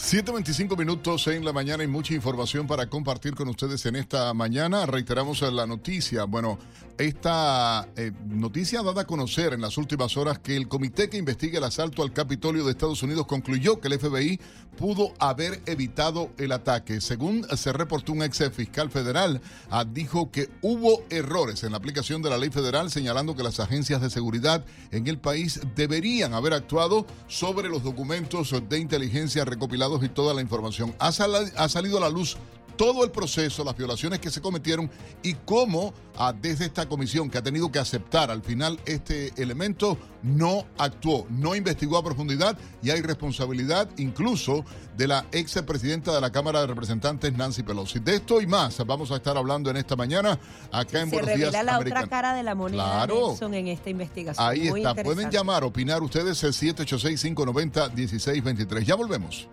7.25 0.01 0.77
minutos 0.77 1.27
en 1.29 1.45
la 1.45 1.53
mañana 1.53 1.85
y 1.85 1.87
mucha 1.87 2.15
información 2.15 2.67
para 2.67 2.89
compartir 2.89 3.35
con 3.35 3.47
ustedes 3.49 3.85
en 3.87 3.95
esta 3.95 4.35
mañana. 4.35 4.85
Reiteramos 4.87 5.43
la 5.43 5.67
noticia. 5.67 6.25
Bueno, 6.25 6.59
esta 6.99 7.87
eh, 7.97 8.11
noticia 8.27 8.83
dada 8.83 9.03
a 9.03 9.07
conocer 9.07 9.53
en 9.53 9.61
las 9.61 9.77
últimas 9.79 10.17
horas 10.17 10.41
que 10.41 10.57
el 10.57 10.69
comité 10.69 11.09
que 11.09 11.19
investiga 11.19 11.59
el 11.59 11.65
asalto 11.65 12.03
al 12.03 12.13
Capitolio 12.13 12.65
de 12.65 12.73
Estados 12.73 13.03
Unidos 13.03 13.27
concluyó 13.27 13.79
que 13.79 13.89
el 13.89 14.01
FBI 14.01 14.41
pudo 14.81 15.12
haber 15.19 15.61
evitado 15.66 16.31
el 16.38 16.53
ataque. 16.53 17.03
Según 17.03 17.47
se 17.55 17.71
reportó 17.71 18.12
un 18.12 18.23
ex 18.23 18.51
fiscal 18.51 18.90
federal, 18.90 19.43
ah, 19.69 19.85
dijo 19.85 20.31
que 20.31 20.49
hubo 20.62 21.05
errores 21.11 21.62
en 21.64 21.73
la 21.73 21.77
aplicación 21.77 22.23
de 22.23 22.31
la 22.31 22.38
ley 22.38 22.49
federal, 22.49 22.90
señalando 22.90 23.37
que 23.37 23.43
las 23.43 23.61
agencias 23.61 24.01
de 24.01 24.09
seguridad 24.09 24.64
en 24.90 25.07
el 25.07 25.19
país 25.19 25.61
deberían 25.77 26.33
haber 26.33 26.55
actuado 26.55 27.07
sobre 27.29 27.69
los 27.69 27.83
documentos 27.83 28.55
de 28.71 28.79
inteligencia 28.79 29.45
recopilados 29.45 30.03
y 30.03 30.09
toda 30.09 30.33
la 30.33 30.40
información. 30.40 30.95
Ha, 30.99 31.09
ha 31.09 31.69
salido 31.69 31.99
a 31.99 32.01
la 32.01 32.09
luz 32.09 32.38
todo 32.81 33.05
el 33.05 33.11
proceso, 33.11 33.62
las 33.62 33.77
violaciones 33.77 34.21
que 34.21 34.31
se 34.31 34.40
cometieron 34.40 34.90
y 35.23 35.35
cómo 35.35 35.93
ah, 36.16 36.33
desde 36.33 36.64
esta 36.64 36.88
comisión 36.88 37.29
que 37.29 37.37
ha 37.37 37.43
tenido 37.43 37.71
que 37.71 37.79
aceptar 37.79 38.31
al 38.31 38.43
final 38.43 38.81
este 38.87 39.35
elemento 39.37 39.99
no 40.23 40.64
actuó, 40.79 41.27
no 41.29 41.55
investigó 41.55 41.99
a 41.99 42.03
profundidad 42.03 42.57
y 42.83 42.88
hay 42.88 43.03
responsabilidad 43.03 43.87
incluso 43.99 44.64
de 44.97 45.09
la 45.09 45.27
ex 45.31 45.61
presidenta 45.61 46.14
de 46.14 46.23
la 46.23 46.33
Cámara 46.33 46.62
de 46.62 46.69
Representantes, 46.69 47.31
Nancy 47.35 47.64
Pelosi. 47.64 47.99
De 47.99 48.14
esto 48.14 48.40
y 48.40 48.47
más 48.47 48.79
vamos 48.87 49.11
a 49.11 49.16
estar 49.16 49.37
hablando 49.37 49.69
en 49.69 49.77
esta 49.77 49.95
mañana 49.95 50.38
acá 50.73 51.03
en 51.03 51.11
se 51.11 51.16
Buenos 51.16 51.33
revela 51.33 51.51
Días 51.51 51.64
la 51.66 51.75
Americano. 51.75 52.07
otra 52.07 52.16
cara 52.16 52.35
de 52.35 52.43
la 52.45 52.55
moneda 52.55 52.83
Claro. 52.83 53.29
Nelson, 53.29 53.53
en 53.53 53.69
esta 53.69 53.90
investigación. 53.90 54.49
Ahí 54.49 54.71
Muy 54.71 54.87
está, 54.87 55.03
pueden 55.03 55.31
llamar, 55.31 55.64
opinar 55.64 56.03
ustedes 56.03 56.43
el 56.45 56.55
786-590-1623. 56.55 58.85
Ya 58.85 58.95
volvemos. 58.95 59.49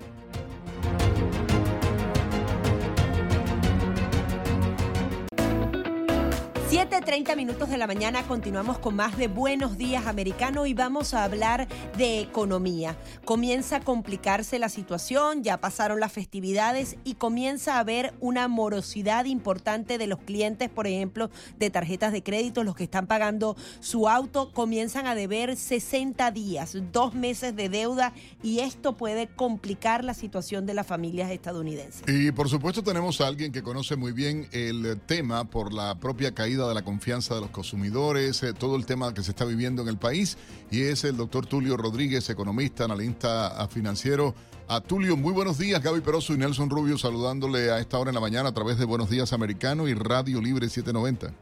si 6.69 6.76
7.30 6.89 7.35
minutos 7.35 7.69
de 7.69 7.77
la 7.77 7.85
mañana 7.85 8.23
continuamos 8.23 8.79
con 8.79 8.95
más 8.95 9.17
de 9.17 9.27
Buenos 9.27 9.77
Días 9.77 10.07
Americano 10.07 10.65
y 10.65 10.73
vamos 10.73 11.13
a 11.13 11.25
hablar 11.25 11.67
de 11.97 12.21
economía. 12.21 12.95
Comienza 13.25 13.77
a 13.77 13.79
complicarse 13.81 14.57
la 14.57 14.69
situación, 14.69 15.43
ya 15.43 15.57
pasaron 15.59 15.99
las 15.99 16.13
festividades 16.13 16.95
y 17.03 17.15
comienza 17.15 17.75
a 17.75 17.79
haber 17.79 18.13
una 18.21 18.47
morosidad 18.47 19.25
importante 19.25 19.97
de 19.97 20.07
los 20.07 20.19
clientes, 20.19 20.69
por 20.69 20.87
ejemplo, 20.87 21.29
de 21.59 21.69
tarjetas 21.69 22.13
de 22.13 22.23
crédito, 22.23 22.63
los 22.63 22.75
que 22.75 22.85
están 22.85 23.05
pagando 23.05 23.57
su 23.81 24.07
auto, 24.07 24.53
comienzan 24.53 25.07
a 25.07 25.15
deber 25.15 25.57
60 25.57 26.31
días, 26.31 26.77
dos 26.93 27.13
meses 27.13 27.53
de 27.53 27.67
deuda 27.67 28.13
y 28.41 28.59
esto 28.59 28.95
puede 28.95 29.27
complicar 29.27 30.05
la 30.05 30.13
situación 30.13 30.65
de 30.65 30.73
las 30.73 30.87
familias 30.87 31.31
estadounidenses. 31.31 32.03
Y 32.07 32.31
por 32.31 32.47
supuesto 32.47 32.81
tenemos 32.81 33.19
a 33.19 33.27
alguien 33.27 33.51
que 33.51 33.61
conoce 33.61 33.97
muy 33.97 34.13
bien 34.13 34.47
el 34.53 34.97
tema 35.05 35.43
por 35.43 35.73
la 35.73 35.99
propia 35.99 36.33
caída 36.33 36.65
de 36.65 36.76
la 36.77 36.83
confianza 36.83 37.33
de 37.33 37.41
los 37.41 37.49
consumidores, 37.49 38.43
eh, 38.43 38.53
todo 38.53 38.75
el 38.75 38.85
tema 38.85 39.13
que 39.13 39.23
se 39.23 39.31
está 39.31 39.45
viviendo 39.45 39.81
en 39.81 39.87
el 39.87 39.97
país, 39.97 40.37
y 40.69 40.83
es 40.83 41.03
el 41.05 41.17
doctor 41.17 41.47
Tulio 41.47 41.75
Rodríguez, 41.75 42.29
economista, 42.29 42.85
analista 42.85 43.47
ah, 43.47 43.67
financiero. 43.67 44.35
A 44.69 44.79
Tulio, 44.81 45.17
muy 45.17 45.33
buenos 45.33 45.57
días, 45.57 45.81
Gaby 45.81 46.01
Peroso 46.01 46.33
y 46.33 46.37
Nelson 46.37 46.69
Rubio 46.69 46.97
saludándole 46.97 47.71
a 47.71 47.79
esta 47.79 47.97
hora 47.97 48.11
en 48.11 48.15
la 48.15 48.21
mañana 48.21 48.49
a 48.49 48.53
través 48.53 48.77
de 48.77 48.85
Buenos 48.85 49.09
Días 49.09 49.33
Americano 49.33 49.87
y 49.87 49.95
Radio 49.95 50.39
Libre 50.39 50.69
790. 50.69 51.33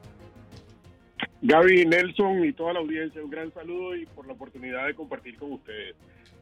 Gaby, 1.41 1.85
Nelson 1.85 2.45
y 2.45 2.53
toda 2.53 2.73
la 2.73 2.79
audiencia, 2.79 3.21
un 3.21 3.29
gran 3.29 3.53
saludo 3.53 3.95
y 3.95 4.05
por 4.05 4.25
la 4.25 4.33
oportunidad 4.33 4.87
de 4.87 4.95
compartir 4.95 5.35
con 5.37 5.51
ustedes. 5.51 5.95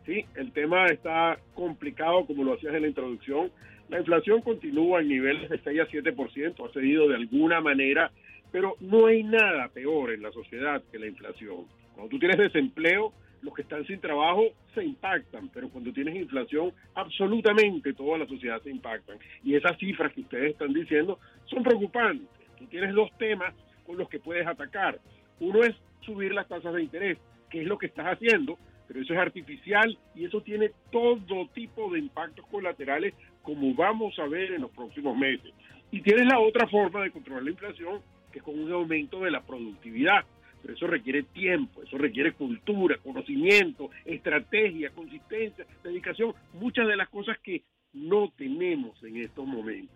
Sí, 0.06 0.26
el 0.36 0.52
tema 0.52 0.88
está 0.88 1.40
complicado, 1.56 2.26
como 2.28 2.44
lo 2.44 2.54
hacías 2.54 2.76
en 2.76 2.84
la 2.84 2.88
introducción. 2.90 3.50
La 3.90 4.00
inflación 4.00 4.42
continúa 4.42 5.02
en 5.02 5.10
niveles 5.10 5.50
de 5.50 5.60
6 5.60 5.80
a 5.82 5.88
7%, 5.88 6.70
ha 6.70 6.74
cedido 6.74 7.08
de 7.08 7.16
alguna 7.16 7.62
manera, 7.62 8.12
pero 8.54 8.76
no 8.82 9.08
hay 9.08 9.24
nada 9.24 9.68
peor 9.70 10.14
en 10.14 10.22
la 10.22 10.32
sociedad 10.32 10.84
que 10.92 11.00
la 11.00 11.08
inflación. 11.08 11.66
Cuando 11.96 12.12
tú 12.12 12.20
tienes 12.20 12.38
desempleo, 12.38 13.12
los 13.42 13.52
que 13.56 13.64
están 13.64 13.84
sin 13.88 14.00
trabajo 14.00 14.44
se 14.76 14.86
impactan, 14.86 15.50
pero 15.50 15.70
cuando 15.70 15.92
tienes 15.92 16.16
inflación, 16.16 16.72
absolutamente 16.94 17.94
toda 17.94 18.20
la 18.20 18.28
sociedad 18.28 18.62
se 18.62 18.70
impactan. 18.70 19.18
Y 19.44 19.56
esas 19.56 19.76
cifras 19.80 20.14
que 20.14 20.22
ustedes 20.22 20.52
están 20.52 20.72
diciendo 20.72 21.18
son 21.46 21.64
preocupantes. 21.64 22.28
Tú 22.60 22.68
tienes 22.68 22.94
dos 22.94 23.10
temas 23.18 23.56
con 23.88 23.98
los 23.98 24.08
que 24.08 24.20
puedes 24.20 24.46
atacar. 24.46 25.00
Uno 25.40 25.64
es 25.64 25.76
subir 26.02 26.32
las 26.32 26.48
tasas 26.48 26.76
de 26.76 26.84
interés, 26.84 27.18
que 27.50 27.64
es 27.64 27.68
lo 27.68 27.80
que 27.80 27.88
estás 27.88 28.06
haciendo, 28.06 28.60
pero 28.88 29.02
eso 29.02 29.14
es 29.14 29.20
artificial 29.20 29.98
y 30.14 30.26
eso 30.26 30.42
tiene 30.42 30.70
todo 30.92 31.48
tipo 31.56 31.92
de 31.92 31.98
impactos 31.98 32.46
colaterales 32.52 33.16
como 33.42 33.74
vamos 33.74 34.18
a 34.20 34.28
ver 34.28 34.52
en 34.52 34.62
los 34.62 34.70
próximos 34.70 35.18
meses. 35.18 35.52
Y 35.90 36.02
tienes 36.02 36.28
la 36.28 36.40
otra 36.40 36.68
forma 36.68 37.02
de 37.02 37.10
controlar 37.10 37.44
la 37.44 37.50
inflación, 37.50 38.02
que 38.34 38.40
es 38.40 38.44
con 38.44 38.60
un 38.60 38.72
aumento 38.72 39.22
de 39.22 39.32
la 39.32 39.42
productividad. 39.42 40.26
Pero 40.62 40.74
eso 40.74 40.88
requiere 40.88 41.24
tiempo, 41.24 41.84
eso 41.84 41.98
requiere 41.98 42.34
cultura, 42.34 42.98
conocimiento, 42.98 43.90
estrategia, 44.06 44.90
consistencia, 44.90 45.66
dedicación, 45.84 46.34
muchas 46.54 46.88
de 46.88 46.96
las 46.96 47.10
cosas 47.10 47.38
que 47.40 47.64
no 47.94 48.32
tenemos 48.36 49.02
en 49.04 49.18
estos 49.18 49.46
momentos. 49.46 49.96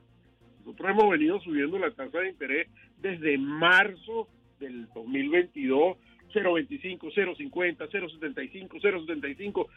Nosotros 0.60 0.92
hemos 0.92 1.10
venido 1.10 1.40
subiendo 1.40 1.80
la 1.80 1.92
tasa 1.92 2.20
de 2.20 2.30
interés 2.30 2.68
desde 3.02 3.38
marzo 3.38 4.28
del 4.60 4.88
2022, 4.94 5.98
0.25, 6.34 7.00
0.50, 7.14 7.90
0.75, 7.90 8.68
0.75. 8.82 9.68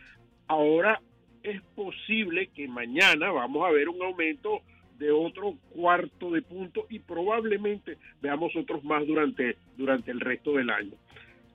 Ahora 0.49 1.01
es 1.43 1.63
posible 1.77 2.49
que 2.49 2.67
mañana 2.69 3.31
vamos 3.31 3.67
a 3.67 3.71
ver 3.71 3.89
un 3.89 4.03
aumento 4.03 4.63
de 5.01 5.11
otro 5.11 5.55
cuarto 5.71 6.31
de 6.31 6.43
punto 6.43 6.87
y 6.91 6.99
probablemente 6.99 7.97
veamos 8.21 8.55
otros 8.55 8.85
más 8.85 9.07
durante, 9.07 9.57
durante 9.77 10.11
el 10.11 10.21
resto 10.21 10.53
del 10.53 10.69
año. 10.69 10.93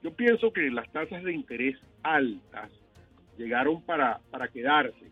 Yo 0.01 0.12
pienso 0.12 0.51
que 0.51 0.69
las 0.71 0.91
tasas 0.91 1.23
de 1.23 1.31
interés 1.31 1.77
altas 2.01 2.71
llegaron 3.38 3.84
para, 3.84 4.19
para 4.31 4.47
quedarse. 4.47 5.05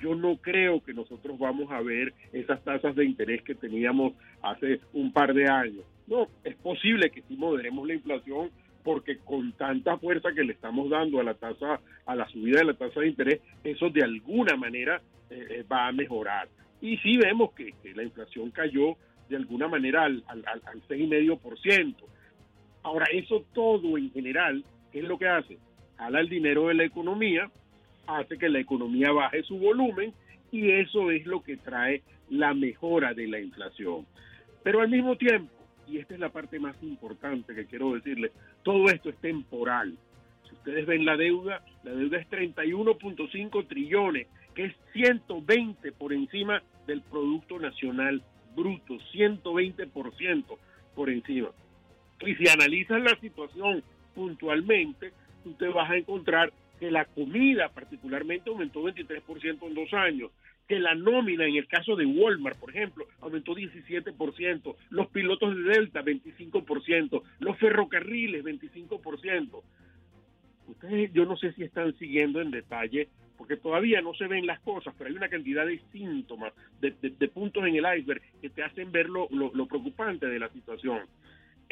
Yo 0.00 0.14
no 0.14 0.36
creo 0.36 0.82
que 0.82 0.94
nosotros 0.94 1.36
vamos 1.36 1.70
a 1.72 1.80
ver 1.80 2.14
esas 2.32 2.62
tasas 2.62 2.94
de 2.94 3.04
interés 3.04 3.42
que 3.42 3.56
teníamos 3.56 4.12
hace 4.40 4.80
un 4.92 5.12
par 5.12 5.34
de 5.34 5.48
años. 5.50 5.84
No, 6.06 6.28
es 6.44 6.54
posible 6.56 7.10
que 7.10 7.22
sí 7.22 7.36
moderemos 7.36 7.86
la 7.88 7.94
inflación 7.94 8.50
porque 8.84 9.18
con 9.18 9.52
tanta 9.52 9.98
fuerza 9.98 10.32
que 10.32 10.44
le 10.44 10.52
estamos 10.52 10.88
dando 10.90 11.18
a 11.18 11.24
la 11.24 11.34
tasa, 11.34 11.80
a 12.06 12.14
la 12.14 12.28
subida 12.28 12.60
de 12.60 12.66
la 12.66 12.74
tasa 12.74 13.00
de 13.00 13.08
interés, 13.08 13.40
eso 13.64 13.90
de 13.90 14.04
alguna 14.04 14.56
manera 14.56 15.02
eh, 15.28 15.64
va 15.70 15.88
a 15.88 15.92
mejorar. 15.92 16.48
Y 16.80 16.96
sí 16.98 17.16
vemos 17.16 17.52
que, 17.52 17.74
la 17.94 18.02
inflación 18.02 18.50
cayó 18.50 18.96
de 19.28 19.36
alguna 19.36 19.68
manera 19.68 20.04
al, 20.04 20.24
al, 20.26 20.44
al, 20.46 20.62
al 20.64 20.82
6,5%. 20.88 21.94
Ahora, 22.82 23.06
eso 23.12 23.44
todo 23.52 23.98
en 23.98 24.10
general, 24.10 24.64
¿qué 24.90 25.00
es 25.00 25.04
lo 25.04 25.18
que 25.18 25.28
hace? 25.28 25.58
Jala 25.98 26.20
el 26.20 26.28
dinero 26.28 26.68
de 26.68 26.74
la 26.74 26.84
economía, 26.84 27.50
hace 28.06 28.38
que 28.38 28.48
la 28.48 28.58
economía 28.58 29.12
baje 29.12 29.42
su 29.42 29.58
volumen 29.58 30.12
y 30.50 30.70
eso 30.70 31.10
es 31.10 31.26
lo 31.26 31.42
que 31.42 31.56
trae 31.56 32.02
la 32.30 32.54
mejora 32.54 33.14
de 33.14 33.28
la 33.28 33.40
inflación. 33.40 34.06
Pero 34.62 34.80
al 34.80 34.88
mismo 34.88 35.16
tiempo, 35.16 35.52
y 35.86 35.98
esta 35.98 36.14
es 36.14 36.20
la 36.20 36.30
parte 36.30 36.58
más 36.58 36.76
importante 36.82 37.54
que 37.54 37.66
quiero 37.66 37.92
decirles, 37.94 38.32
todo 38.62 38.88
esto 38.88 39.10
es 39.10 39.16
temporal. 39.16 39.96
Si 40.48 40.54
ustedes 40.54 40.86
ven 40.86 41.04
la 41.04 41.16
deuda, 41.16 41.62
la 41.82 41.92
deuda 41.92 42.18
es 42.18 42.28
31.5 42.30 43.66
trillones, 43.66 44.26
es 44.64 44.74
120 44.92 45.92
por 45.92 46.12
encima 46.12 46.62
del 46.86 47.02
Producto 47.02 47.58
Nacional 47.58 48.22
Bruto, 48.54 48.98
120% 49.12 50.44
por 50.94 51.10
encima. 51.10 51.50
Y 52.20 52.34
si 52.34 52.48
analizan 52.48 53.04
la 53.04 53.18
situación 53.20 53.82
puntualmente, 54.14 55.12
usted 55.44 55.70
vas 55.72 55.90
a 55.90 55.96
encontrar 55.96 56.52
que 56.78 56.90
la 56.90 57.04
comida 57.04 57.68
particularmente 57.68 58.50
aumentó 58.50 58.82
23% 58.82 59.66
en 59.66 59.74
dos 59.74 59.92
años, 59.92 60.30
que 60.66 60.78
la 60.78 60.94
nómina 60.94 61.46
en 61.46 61.56
el 61.56 61.66
caso 61.66 61.96
de 61.96 62.06
Walmart, 62.06 62.58
por 62.58 62.70
ejemplo, 62.70 63.06
aumentó 63.20 63.54
17%, 63.54 64.76
los 64.90 65.08
pilotos 65.08 65.56
de 65.56 65.62
Delta 65.62 66.02
25%, 66.02 67.22
los 67.40 67.58
ferrocarriles 67.58 68.44
25%. 68.44 69.62
Ustedes 70.68 71.12
yo 71.12 71.26
no 71.26 71.36
sé 71.36 71.52
si 71.52 71.64
están 71.64 71.96
siguiendo 71.98 72.40
en 72.40 72.50
detalle, 72.50 73.08
porque 73.40 73.56
todavía 73.56 74.02
no 74.02 74.12
se 74.12 74.26
ven 74.26 74.46
las 74.46 74.60
cosas, 74.60 74.94
pero 74.98 75.08
hay 75.08 75.16
una 75.16 75.30
cantidad 75.30 75.64
de 75.64 75.80
síntomas, 75.92 76.52
de, 76.78 76.92
puntos 77.28 77.66
en 77.66 77.74
el 77.74 77.98
iceberg 77.98 78.20
que 78.38 78.50
te 78.50 78.62
hacen 78.62 78.92
ver 78.92 79.08
lo 79.08 79.66
preocupante 79.66 80.26
de 80.26 80.38
la 80.38 80.50
situación. 80.50 81.00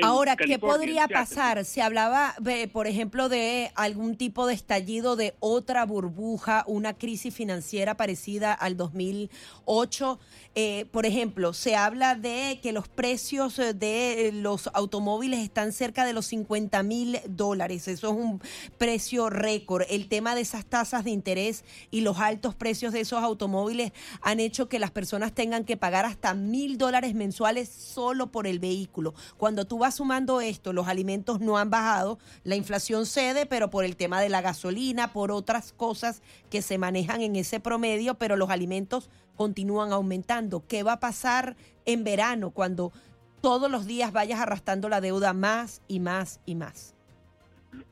Ahora, 0.02 0.36
¿qué 0.36 0.58
podría 0.60 1.08
pasar? 1.08 1.64
Se 1.64 1.82
hablaba, 1.82 2.36
por 2.72 2.86
ejemplo, 2.86 3.28
de 3.28 3.72
algún 3.74 4.16
tipo 4.16 4.46
de 4.46 4.54
estallido 4.54 5.16
de 5.16 5.34
otra 5.40 5.84
burbuja, 5.84 6.62
una 6.68 6.94
crisis 6.94 7.34
financiera 7.34 7.96
parecida 7.96 8.52
al 8.52 8.76
2008. 8.76 10.20
Eh, 10.54 10.86
por 10.92 11.04
ejemplo, 11.04 11.52
se 11.52 11.74
habla 11.74 12.14
de 12.14 12.60
que 12.62 12.72
los 12.72 12.86
precios 12.88 13.56
de 13.56 14.30
los 14.32 14.70
automóviles 14.72 15.40
están 15.40 15.72
cerca 15.72 16.04
de 16.04 16.12
los 16.12 16.26
50 16.26 16.82
mil 16.84 17.18
dólares. 17.28 17.88
Eso 17.88 18.08
es 18.08 18.16
un 18.16 18.40
precio 18.76 19.30
récord. 19.30 19.84
El 19.88 20.08
tema 20.08 20.36
de 20.36 20.42
esas 20.42 20.64
tasas 20.64 21.04
de 21.04 21.10
interés 21.10 21.64
y 21.90 22.02
los 22.02 22.18
altos 22.18 22.54
precios 22.54 22.92
de 22.92 23.00
esos 23.00 23.22
automóviles 23.22 23.92
han 24.20 24.38
hecho 24.38 24.68
que 24.68 24.78
las 24.78 24.92
personas 24.92 25.32
tengan 25.32 25.64
que 25.64 25.76
pagar 25.76 26.04
hasta 26.04 26.34
mil 26.34 26.78
dólares 26.78 27.14
mensuales 27.14 27.68
solo 27.68 28.28
por 28.28 28.46
el 28.46 28.60
vehículo. 28.60 29.14
Cuando 29.36 29.64
tú 29.64 29.78
vas 29.78 29.87
sumando 29.90 30.40
esto, 30.40 30.72
los 30.72 30.88
alimentos 30.88 31.40
no 31.40 31.58
han 31.58 31.70
bajado, 31.70 32.18
la 32.44 32.56
inflación 32.56 33.06
cede, 33.06 33.46
pero 33.46 33.70
por 33.70 33.84
el 33.84 33.96
tema 33.96 34.20
de 34.20 34.28
la 34.28 34.40
gasolina, 34.40 35.12
por 35.12 35.32
otras 35.32 35.72
cosas 35.72 36.22
que 36.50 36.62
se 36.62 36.78
manejan 36.78 37.20
en 37.22 37.36
ese 37.36 37.60
promedio, 37.60 38.14
pero 38.14 38.36
los 38.36 38.50
alimentos 38.50 39.10
continúan 39.36 39.92
aumentando. 39.92 40.64
¿Qué 40.66 40.82
va 40.82 40.94
a 40.94 41.00
pasar 41.00 41.56
en 41.86 42.04
verano 42.04 42.50
cuando 42.50 42.92
todos 43.40 43.70
los 43.70 43.86
días 43.86 44.12
vayas 44.12 44.40
arrastrando 44.40 44.88
la 44.88 45.00
deuda 45.00 45.32
más 45.32 45.82
y 45.88 46.00
más 46.00 46.40
y 46.44 46.54
más? 46.54 46.94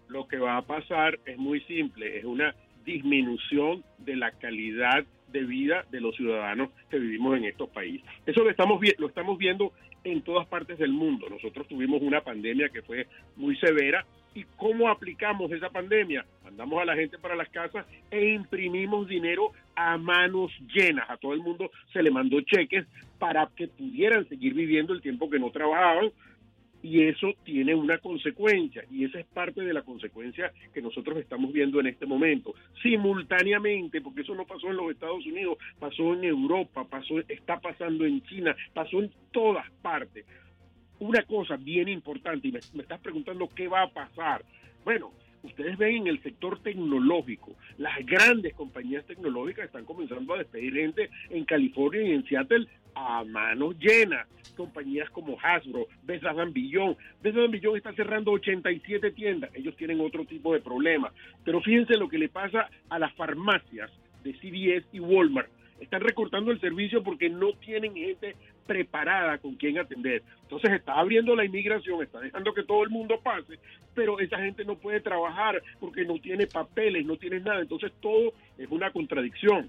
Lo 0.08 0.26
que 0.26 0.38
va 0.38 0.56
a 0.56 0.62
pasar 0.62 1.18
es 1.24 1.38
muy 1.38 1.60
simple, 1.62 2.18
es 2.18 2.24
una 2.24 2.54
disminución 2.84 3.84
de 3.98 4.16
la 4.16 4.30
calidad 4.32 5.04
de 5.32 5.44
vida 5.44 5.84
de 5.90 6.00
los 6.00 6.16
ciudadanos 6.16 6.70
que 6.88 6.98
vivimos 6.98 7.36
en 7.36 7.44
estos 7.44 7.68
países. 7.70 8.08
Eso 8.24 8.42
lo 8.42 8.50
estamos, 8.50 8.80
lo 8.98 9.08
estamos 9.08 9.38
viendo 9.38 9.72
en 10.06 10.22
todas 10.22 10.46
partes 10.46 10.78
del 10.78 10.92
mundo. 10.92 11.28
Nosotros 11.28 11.66
tuvimos 11.66 12.00
una 12.00 12.20
pandemia 12.20 12.68
que 12.68 12.82
fue 12.82 13.06
muy 13.36 13.56
severa. 13.56 14.04
¿Y 14.34 14.44
cómo 14.56 14.88
aplicamos 14.88 15.50
esa 15.50 15.70
pandemia? 15.70 16.24
Mandamos 16.44 16.80
a 16.80 16.84
la 16.84 16.94
gente 16.94 17.18
para 17.18 17.34
las 17.34 17.48
casas 17.48 17.86
e 18.10 18.34
imprimimos 18.34 19.08
dinero 19.08 19.52
a 19.74 19.96
manos 19.96 20.52
llenas. 20.74 21.08
A 21.08 21.16
todo 21.16 21.32
el 21.32 21.40
mundo 21.40 21.70
se 21.92 22.02
le 22.02 22.10
mandó 22.10 22.40
cheques 22.42 22.86
para 23.18 23.48
que 23.56 23.66
pudieran 23.68 24.28
seguir 24.28 24.54
viviendo 24.54 24.92
el 24.92 25.00
tiempo 25.00 25.30
que 25.30 25.38
no 25.38 25.50
trabajaban 25.50 26.10
y 26.86 27.02
eso 27.02 27.34
tiene 27.42 27.74
una 27.74 27.98
consecuencia 27.98 28.84
y 28.92 29.04
esa 29.04 29.18
es 29.18 29.26
parte 29.26 29.60
de 29.62 29.74
la 29.74 29.82
consecuencia 29.82 30.52
que 30.72 30.80
nosotros 30.80 31.18
estamos 31.18 31.52
viendo 31.52 31.80
en 31.80 31.88
este 31.88 32.06
momento. 32.06 32.54
Simultáneamente 32.80 34.00
porque 34.00 34.20
eso 34.20 34.36
no 34.36 34.46
pasó 34.46 34.68
en 34.68 34.76
los 34.76 34.92
Estados 34.92 35.26
Unidos 35.26 35.58
pasó 35.80 36.14
en 36.14 36.22
Europa 36.22 36.86
pasó 36.88 37.18
está 37.26 37.58
pasando 37.58 38.04
en 38.04 38.22
China 38.22 38.54
pasó 38.72 39.00
en 39.00 39.10
todas 39.32 39.68
partes. 39.82 40.24
Una 41.00 41.22
cosa 41.24 41.56
bien 41.56 41.88
importante 41.88 42.46
y 42.46 42.52
me, 42.52 42.60
me 42.74 42.82
estás 42.82 43.00
preguntando 43.00 43.50
qué 43.52 43.66
va 43.66 43.82
a 43.82 43.92
pasar. 43.92 44.44
Bueno 44.84 45.10
ustedes 45.42 45.76
ven 45.78 45.96
en 45.96 46.06
el 46.06 46.22
sector 46.22 46.60
tecnológico, 46.60 47.56
las 47.78 48.04
grandes 48.06 48.54
compañías 48.54 49.04
tecnológicas 49.06 49.66
están 49.66 49.84
comenzando 49.84 50.34
a 50.34 50.38
despedir 50.38 50.74
gente 50.74 51.10
en 51.30 51.44
California 51.44 52.02
y 52.02 52.12
en 52.12 52.24
Seattle 52.26 52.66
a 52.96 53.22
manos 53.24 53.78
llenas. 53.78 54.26
Compañías 54.56 55.10
como 55.10 55.36
Hasbro, 55.38 55.86
Best 56.02 56.24
Billon. 56.52 56.96
Best 57.22 57.36
Billon 57.50 57.76
está 57.76 57.92
cerrando 57.92 58.32
87 58.32 59.10
tiendas. 59.12 59.50
Ellos 59.54 59.76
tienen 59.76 60.00
otro 60.00 60.24
tipo 60.24 60.54
de 60.54 60.60
problemas. 60.60 61.12
Pero 61.44 61.60
fíjense 61.60 61.96
lo 61.96 62.08
que 62.08 62.18
le 62.18 62.30
pasa 62.30 62.68
a 62.88 62.98
las 62.98 63.12
farmacias 63.14 63.90
de 64.24 64.32
CVS 64.32 64.86
y 64.92 65.00
Walmart. 65.00 65.50
Están 65.78 66.00
recortando 66.00 66.50
el 66.50 66.60
servicio 66.60 67.02
porque 67.02 67.28
no 67.28 67.52
tienen 67.52 67.94
gente 67.94 68.34
preparada 68.66 69.36
con 69.38 69.56
quien 69.56 69.78
atender. 69.78 70.22
Entonces 70.42 70.72
está 70.72 70.94
abriendo 70.94 71.36
la 71.36 71.44
inmigración, 71.44 72.02
está 72.02 72.18
dejando 72.18 72.54
que 72.54 72.62
todo 72.62 72.82
el 72.82 72.88
mundo 72.88 73.20
pase, 73.22 73.58
pero 73.94 74.18
esa 74.18 74.38
gente 74.38 74.64
no 74.64 74.76
puede 74.76 75.00
trabajar 75.00 75.62
porque 75.78 76.06
no 76.06 76.18
tiene 76.18 76.46
papeles, 76.46 77.04
no 77.04 77.16
tiene 77.18 77.40
nada. 77.40 77.60
Entonces 77.60 77.92
todo 78.00 78.32
es 78.56 78.68
una 78.70 78.90
contradicción. 78.90 79.68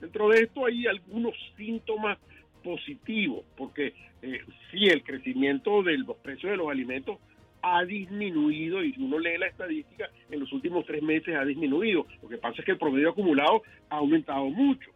Dentro 0.00 0.28
de 0.30 0.40
esto 0.40 0.66
hay 0.66 0.86
algunos 0.86 1.34
síntomas 1.56 2.18
positivo, 2.62 3.44
porque 3.56 3.94
eh, 4.22 4.40
si 4.70 4.86
el 4.86 5.02
crecimiento 5.02 5.82
de 5.82 5.98
los 5.98 6.16
precios 6.18 6.50
de 6.50 6.56
los 6.56 6.70
alimentos 6.70 7.18
ha 7.62 7.84
disminuido 7.84 8.82
y 8.82 8.92
si 8.92 9.02
uno 9.02 9.18
lee 9.18 9.38
la 9.38 9.46
estadística, 9.46 10.08
en 10.30 10.40
los 10.40 10.52
últimos 10.52 10.86
tres 10.86 11.02
meses 11.02 11.36
ha 11.36 11.44
disminuido. 11.44 12.06
Lo 12.22 12.28
que 12.28 12.38
pasa 12.38 12.56
es 12.58 12.64
que 12.64 12.72
el 12.72 12.78
promedio 12.78 13.10
acumulado 13.10 13.62
ha 13.90 13.96
aumentado 13.96 14.44
mucho, 14.46 14.90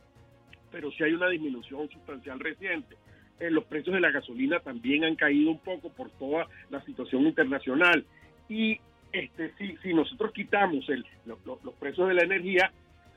pero 0.71 0.91
si 0.93 1.05
hay 1.05 1.13
una 1.13 1.29
disminución 1.29 1.89
sustancial 1.91 2.41
reciente. 2.41 2.97
en 3.41 3.53
los 3.53 3.65
precios 3.65 3.95
de 3.95 4.01
la 4.01 4.13
gasolina 4.13 4.61
también 4.61 5.05
han 5.05 5.17
caído 5.17 5.51
un 5.51 5.59
poco 5.59 5.91
por 5.91 6.09
toda 6.13 6.47
la 6.71 6.81
situación 6.85 7.27
internacional. 7.27 8.05
Y 8.49 8.79
este, 9.13 9.53
si, 9.59 9.77
si 9.79 9.93
nosotros 9.93 10.33
quitamos 10.33 10.89
el, 10.89 11.05
los 11.27 11.75
precios 11.75 12.09
de 12.09 12.15
la 12.15 12.23
energía, 12.23 12.73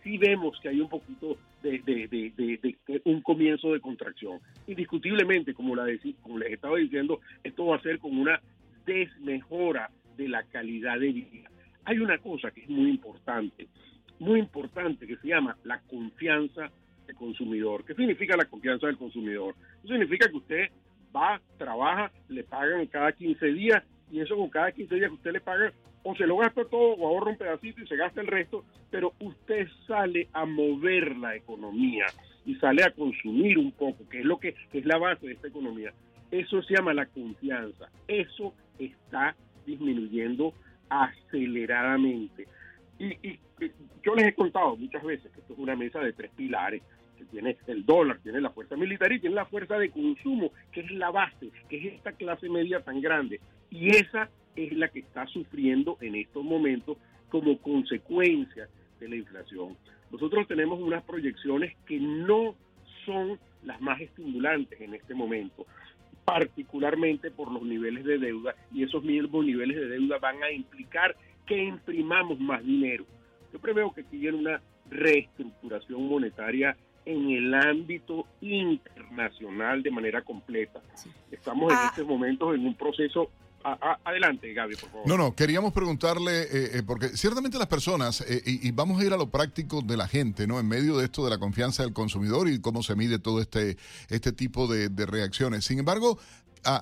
sí 0.07 0.17
vemos 0.17 0.57
que 0.61 0.69
hay 0.69 0.79
un 0.79 0.87
poquito 0.87 1.37
de, 1.61 3.01
un 3.03 3.21
comienzo 3.21 3.73
de 3.73 3.81
contracción. 3.81 4.39
Indiscutiblemente, 4.65 5.53
como, 5.53 5.75
como 6.21 6.37
les 6.39 6.53
estaba 6.53 6.77
diciendo, 6.77 7.19
esto 7.43 7.65
va 7.65 7.75
a 7.75 7.81
ser 7.81 7.99
con 7.99 8.17
una 8.17 8.39
desmejora 8.85 9.89
de 10.15 10.29
la 10.29 10.43
calidad 10.43 10.97
de 10.97 11.11
vida. 11.11 11.49
Hay 11.83 11.99
una 11.99 12.17
cosa 12.19 12.51
que 12.51 12.61
es 12.61 12.69
muy 12.69 12.89
importante, 12.89 13.67
muy 14.19 14.39
importante, 14.39 15.05
que 15.05 15.17
se 15.17 15.27
llama 15.27 15.57
la 15.65 15.81
confianza 15.81 16.71
del 17.05 17.15
consumidor. 17.17 17.83
¿Qué 17.83 17.93
significa 17.93 18.37
la 18.37 18.45
confianza 18.45 18.87
del 18.87 18.97
consumidor? 18.97 19.55
Eso 19.83 19.89
significa 19.89 20.29
que 20.29 20.37
usted 20.37 20.69
va, 21.13 21.41
trabaja, 21.57 22.11
le 22.29 22.45
pagan 22.45 22.85
cada 22.87 23.11
15 23.11 23.45
días 23.47 23.83
y 24.09 24.21
eso 24.21 24.37
con 24.37 24.49
cada 24.49 24.71
15 24.71 24.95
días 24.95 25.09
que 25.09 25.15
usted 25.15 25.31
le 25.33 25.41
paga 25.41 25.73
o 26.09 26.15
se 26.15 26.25
lo 26.25 26.37
gasta 26.37 26.63
todo 26.63 26.93
o 26.93 27.05
ahorra 27.05 27.31
un 27.31 27.37
pedacito 27.37 27.81
y 27.81 27.87
se 27.87 27.97
gasta 27.97 28.21
el 28.21 28.27
resto, 28.27 28.63
pero 28.89 29.11
usted 29.19 29.67
sale 29.85 30.29
a 30.31 30.45
mover 30.45 31.17
la 31.17 31.35
economía 31.35 32.05
y 32.45 32.55
sale 32.55 32.81
a 32.85 32.91
consumir 32.91 33.57
un 33.57 33.73
poco, 33.73 34.07
que 34.07 34.19
es 34.19 34.25
lo 34.25 34.39
que, 34.39 34.55
es 34.71 34.85
la 34.85 34.97
base 34.97 35.27
de 35.27 35.33
esta 35.33 35.49
economía. 35.49 35.91
Eso 36.31 36.61
se 36.63 36.75
llama 36.75 36.93
la 36.93 37.07
confianza. 37.07 37.89
Eso 38.07 38.53
está 38.79 39.35
disminuyendo 39.65 40.53
aceleradamente. 40.87 42.47
Y, 42.99 43.07
y, 43.27 43.39
yo 44.01 44.15
les 44.15 44.27
he 44.27 44.33
contado 44.33 44.77
muchas 44.77 45.03
veces 45.03 45.29
que 45.33 45.41
esto 45.41 45.53
es 45.55 45.59
una 45.59 45.75
mesa 45.75 45.99
de 45.99 46.13
tres 46.13 46.31
pilares, 46.37 46.83
que 47.17 47.25
tiene 47.25 47.57
el 47.67 47.85
dólar, 47.85 48.19
tiene 48.23 48.39
la 48.39 48.51
fuerza 48.51 48.77
militar 48.77 49.11
y 49.11 49.19
tiene 49.19 49.35
la 49.35 49.45
fuerza 49.45 49.77
de 49.77 49.89
consumo, 49.89 50.53
que 50.71 50.79
es 50.79 50.91
la 50.91 51.11
base, 51.11 51.51
que 51.67 51.79
es 51.79 51.95
esta 51.95 52.13
clase 52.13 52.47
media 52.47 52.79
tan 52.79 53.01
grande. 53.01 53.41
Y 53.69 53.89
esa 53.89 54.29
es 54.57 54.73
la 54.73 54.89
que 54.89 54.99
está 54.99 55.25
sufriendo 55.27 55.97
en 56.01 56.15
estos 56.15 56.43
momentos 56.43 56.97
como 57.29 57.57
consecuencia 57.59 58.67
de 58.99 59.09
la 59.09 59.15
inflación. 59.15 59.77
Nosotros 60.11 60.47
tenemos 60.47 60.79
unas 60.79 61.03
proyecciones 61.03 61.75
que 61.85 61.99
no 61.99 62.55
son 63.05 63.39
las 63.63 63.79
más 63.81 64.01
estimulantes 64.01 64.79
en 64.81 64.93
este 64.93 65.13
momento, 65.13 65.65
particularmente 66.25 67.31
por 67.31 67.51
los 67.51 67.63
niveles 67.63 68.03
de 68.03 68.17
deuda 68.17 68.55
y 68.73 68.83
esos 68.83 69.03
mismos 69.03 69.45
niveles 69.45 69.77
de 69.77 69.87
deuda 69.87 70.17
van 70.19 70.41
a 70.43 70.51
implicar 70.51 71.15
que 71.45 71.63
imprimamos 71.63 72.39
más 72.39 72.63
dinero. 72.65 73.05
Yo 73.53 73.59
preveo 73.59 73.93
que 73.93 74.01
aquí 74.01 74.17
viene 74.17 74.37
una 74.37 74.61
reestructuración 74.89 76.07
monetaria 76.07 76.75
en 77.05 77.29
el 77.29 77.53
ámbito 77.53 78.25
internacional 78.41 79.81
de 79.81 79.91
manera 79.91 80.21
completa. 80.21 80.81
Estamos 81.31 81.71
en 81.71 81.77
ah. 81.79 81.87
estos 81.89 82.05
momentos 82.05 82.53
en 82.53 82.65
un 82.65 82.75
proceso 82.75 83.29
adelante, 84.03 84.53
Gaby, 84.53 84.75
por 84.75 84.89
favor. 84.89 85.07
No, 85.07 85.17
no, 85.17 85.35
queríamos 85.35 85.73
preguntarle, 85.73 86.43
eh, 86.43 86.47
eh, 86.51 86.83
porque 86.85 87.09
ciertamente 87.09 87.57
las 87.57 87.67
personas, 87.67 88.21
eh, 88.21 88.41
y, 88.45 88.71
vamos 88.71 89.01
a 89.01 89.05
ir 89.05 89.13
a 89.13 89.17
lo 89.17 89.29
práctico 89.29 89.81
de 89.81 89.97
la 89.97 90.07
gente, 90.07 90.47
¿no? 90.47 90.59
En 90.59 90.67
medio 90.67 90.97
de 90.97 91.05
esto 91.05 91.23
de 91.23 91.29
la 91.29 91.37
confianza 91.37 91.83
del 91.83 91.93
consumidor 91.93 92.47
y 92.49 92.59
cómo 92.59 92.83
se 92.83 92.95
mide 92.95 93.19
todo 93.19 93.41
este, 93.41 93.77
este 94.09 94.31
tipo 94.31 94.67
de, 94.67 94.89
de 94.89 95.05
reacciones. 95.05 95.65
Sin 95.65 95.79
embargo, 95.79 96.19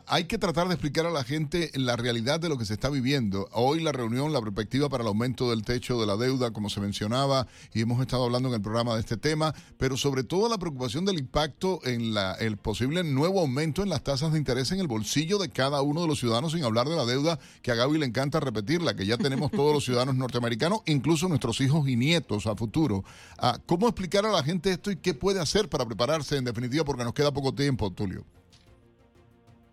hay 0.07 0.23
que 0.23 0.39
tratar 0.39 0.67
de 0.67 0.73
explicar 0.73 1.05
a 1.05 1.11
la 1.11 1.23
gente 1.23 1.69
la 1.75 1.95
realidad 1.95 2.39
de 2.39 2.49
lo 2.49 2.57
que 2.57 2.65
se 2.65 2.73
está 2.73 2.89
viviendo. 2.89 3.47
Hoy 3.51 3.81
la 3.81 3.91
reunión, 3.91 4.33
la 4.33 4.41
perspectiva 4.41 4.89
para 4.89 5.03
el 5.03 5.07
aumento 5.07 5.51
del 5.51 5.63
techo 5.63 5.99
de 5.99 6.07
la 6.07 6.17
deuda, 6.17 6.51
como 6.51 6.71
se 6.71 6.81
mencionaba, 6.81 7.45
y 7.71 7.81
hemos 7.81 8.01
estado 8.01 8.23
hablando 8.23 8.49
en 8.49 8.55
el 8.55 8.61
programa 8.61 8.95
de 8.95 9.01
este 9.01 9.15
tema, 9.15 9.53
pero 9.77 9.95
sobre 9.95 10.23
todo 10.23 10.49
la 10.49 10.57
preocupación 10.57 11.05
del 11.05 11.19
impacto 11.19 11.81
en 11.83 12.15
la, 12.15 12.33
el 12.33 12.57
posible 12.57 13.03
nuevo 13.03 13.41
aumento 13.41 13.83
en 13.83 13.89
las 13.89 14.03
tasas 14.03 14.31
de 14.31 14.39
interés 14.39 14.71
en 14.71 14.79
el 14.79 14.87
bolsillo 14.87 15.37
de 15.37 15.49
cada 15.49 15.83
uno 15.83 16.01
de 16.01 16.07
los 16.07 16.19
ciudadanos, 16.19 16.53
sin 16.53 16.63
hablar 16.63 16.89
de 16.89 16.95
la 16.95 17.05
deuda 17.05 17.37
que 17.61 17.71
a 17.71 17.75
Gaby 17.75 17.99
le 17.99 18.07
encanta 18.07 18.39
repetirla, 18.39 18.95
que 18.95 19.05
ya 19.05 19.17
tenemos 19.17 19.51
todos 19.51 19.71
los 19.71 19.85
ciudadanos 19.85 20.15
norteamericanos, 20.15 20.79
incluso 20.87 21.29
nuestros 21.29 21.61
hijos 21.61 21.87
y 21.87 21.95
nietos 21.95 22.47
a 22.47 22.55
futuro. 22.55 23.03
Ah, 23.37 23.59
¿Cómo 23.67 23.87
explicar 23.87 24.25
a 24.25 24.31
la 24.31 24.43
gente 24.43 24.71
esto 24.71 24.89
y 24.89 24.95
qué 24.95 25.13
puede 25.13 25.39
hacer 25.39 25.69
para 25.69 25.85
prepararse 25.85 26.37
en 26.37 26.45
definitiva? 26.45 26.83
Porque 26.83 27.03
nos 27.03 27.13
queda 27.13 27.31
poco 27.31 27.53
tiempo, 27.53 27.91
Tulio. 27.91 28.25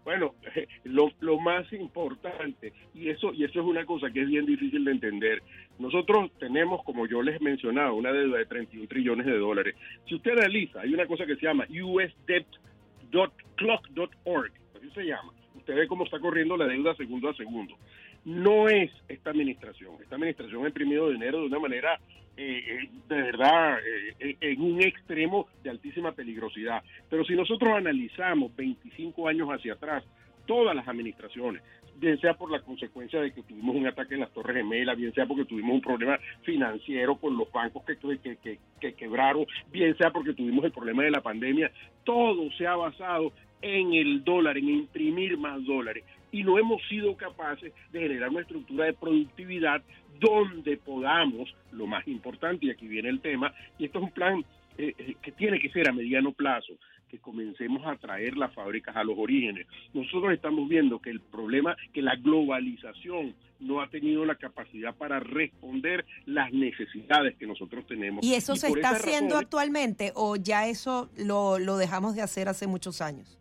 Bueno, 0.04 0.34
lo, 0.84 1.10
lo, 1.20 1.38
más 1.38 1.72
importante, 1.72 2.72
y 2.94 3.08
eso, 3.08 3.32
y 3.32 3.44
eso 3.44 3.60
es 3.60 3.66
una 3.66 3.86
cosa 3.86 4.10
que 4.10 4.22
es 4.22 4.28
bien 4.28 4.46
difícil 4.46 4.84
de 4.84 4.90
entender, 4.92 5.42
nosotros 5.78 6.30
tenemos, 6.38 6.82
como 6.84 7.06
yo 7.06 7.22
les 7.22 7.40
mencionaba, 7.40 7.92
una 7.92 8.12
deuda 8.12 8.38
de 8.38 8.46
31 8.46 8.88
trillones 8.88 9.26
de 9.26 9.38
dólares. 9.38 9.76
Si 10.08 10.14
usted 10.14 10.32
analiza, 10.32 10.80
hay 10.80 10.94
una 10.94 11.06
cosa 11.06 11.26
que 11.26 11.36
se 11.36 11.46
llama 11.46 11.66
usdebt.clock.org, 11.70 14.52
así 14.76 14.90
se 14.90 15.04
llama. 15.04 15.32
Usted 15.54 15.74
ve 15.74 15.86
cómo 15.86 16.04
está 16.04 16.18
corriendo 16.18 16.56
la 16.56 16.66
deuda 16.66 16.96
segundo 16.96 17.28
a 17.28 17.34
segundo. 17.34 17.76
No 18.24 18.68
es 18.68 18.90
esta 19.08 19.30
administración. 19.30 19.94
Esta 20.02 20.14
administración 20.14 20.64
ha 20.64 20.68
imprimido 20.68 21.10
dinero 21.10 21.40
de 21.40 21.46
una 21.46 21.58
manera 21.58 21.98
eh, 22.36 22.64
eh, 22.66 22.88
de 23.08 23.22
verdad 23.22 23.78
eh, 24.18 24.36
en 24.40 24.62
un 24.62 24.80
extremo 24.80 25.48
de 25.62 25.70
altísima 25.70 26.12
peligrosidad. 26.12 26.82
Pero 27.10 27.24
si 27.24 27.34
nosotros 27.34 27.72
analizamos 27.74 28.54
25 28.56 29.28
años 29.28 29.48
hacia 29.48 29.74
atrás, 29.74 30.04
todas 30.46 30.74
las 30.74 30.86
administraciones, 30.88 31.62
bien 31.96 32.18
sea 32.20 32.34
por 32.34 32.50
la 32.50 32.60
consecuencia 32.60 33.20
de 33.20 33.32
que 33.32 33.42
tuvimos 33.42 33.76
un 33.76 33.86
ataque 33.86 34.14
en 34.14 34.20
las 34.20 34.32
Torres 34.32 34.56
Gemelas, 34.56 34.96
bien 34.96 35.12
sea 35.12 35.26
porque 35.26 35.44
tuvimos 35.44 35.74
un 35.74 35.80
problema 35.80 36.18
financiero 36.42 37.16
con 37.16 37.36
los 37.36 37.50
bancos 37.52 37.84
que, 37.84 37.96
que, 38.18 38.58
que, 38.80 38.94
quebraron, 38.94 39.46
bien 39.70 39.96
sea 39.96 40.10
porque 40.10 40.32
tuvimos 40.32 40.64
el 40.64 40.72
problema 40.72 41.04
de 41.04 41.10
la 41.10 41.20
pandemia, 41.20 41.70
todo 42.04 42.50
se 42.52 42.66
ha 42.66 42.76
basado 42.76 43.32
en 43.60 43.92
el 43.92 44.24
dólar, 44.24 44.58
en 44.58 44.68
imprimir 44.68 45.38
más 45.38 45.64
dólares. 45.64 46.04
Y 46.32 46.42
no 46.42 46.58
hemos 46.58 46.82
sido 46.88 47.16
capaces 47.16 47.72
de 47.92 48.00
generar 48.00 48.30
una 48.30 48.40
estructura 48.40 48.86
de 48.86 48.94
productividad 48.94 49.82
donde 50.18 50.76
podamos, 50.76 51.54
lo 51.70 51.86
más 51.86 52.06
importante, 52.08 52.66
y 52.66 52.70
aquí 52.70 52.88
viene 52.88 53.08
el 53.08 53.20
tema, 53.20 53.52
y 53.78 53.84
esto 53.84 53.98
es 53.98 54.04
un 54.04 54.10
plan 54.10 54.44
eh, 54.78 54.94
eh, 54.96 55.16
que 55.22 55.32
tiene 55.32 55.60
que 55.60 55.70
ser 55.70 55.88
a 55.88 55.92
mediano 55.92 56.32
plazo, 56.32 56.74
que 57.08 57.18
comencemos 57.18 57.86
a 57.86 57.96
traer 57.96 58.38
las 58.38 58.54
fábricas 58.54 58.96
a 58.96 59.04
los 59.04 59.18
orígenes. 59.18 59.66
Nosotros 59.92 60.32
estamos 60.32 60.66
viendo 60.66 60.98
que 60.98 61.10
el 61.10 61.20
problema, 61.20 61.76
que 61.92 62.00
la 62.00 62.16
globalización 62.16 63.34
no 63.60 63.82
ha 63.82 63.88
tenido 63.90 64.24
la 64.24 64.36
capacidad 64.36 64.94
para 64.94 65.20
responder 65.20 66.06
las 66.24 66.50
necesidades 66.52 67.36
que 67.36 67.46
nosotros 67.46 67.86
tenemos. 67.86 68.24
¿Y 68.24 68.34
eso 68.34 68.56
se 68.56 68.68
está 68.68 68.90
haciendo 68.90 69.36
actualmente 69.36 70.12
o 70.14 70.36
ya 70.36 70.66
eso 70.68 71.10
lo, 71.18 71.58
lo, 71.58 71.76
dejamos 71.76 72.14
de 72.14 72.22
hacer 72.22 72.48
hace 72.48 72.66
muchos 72.66 73.02
años? 73.02 73.38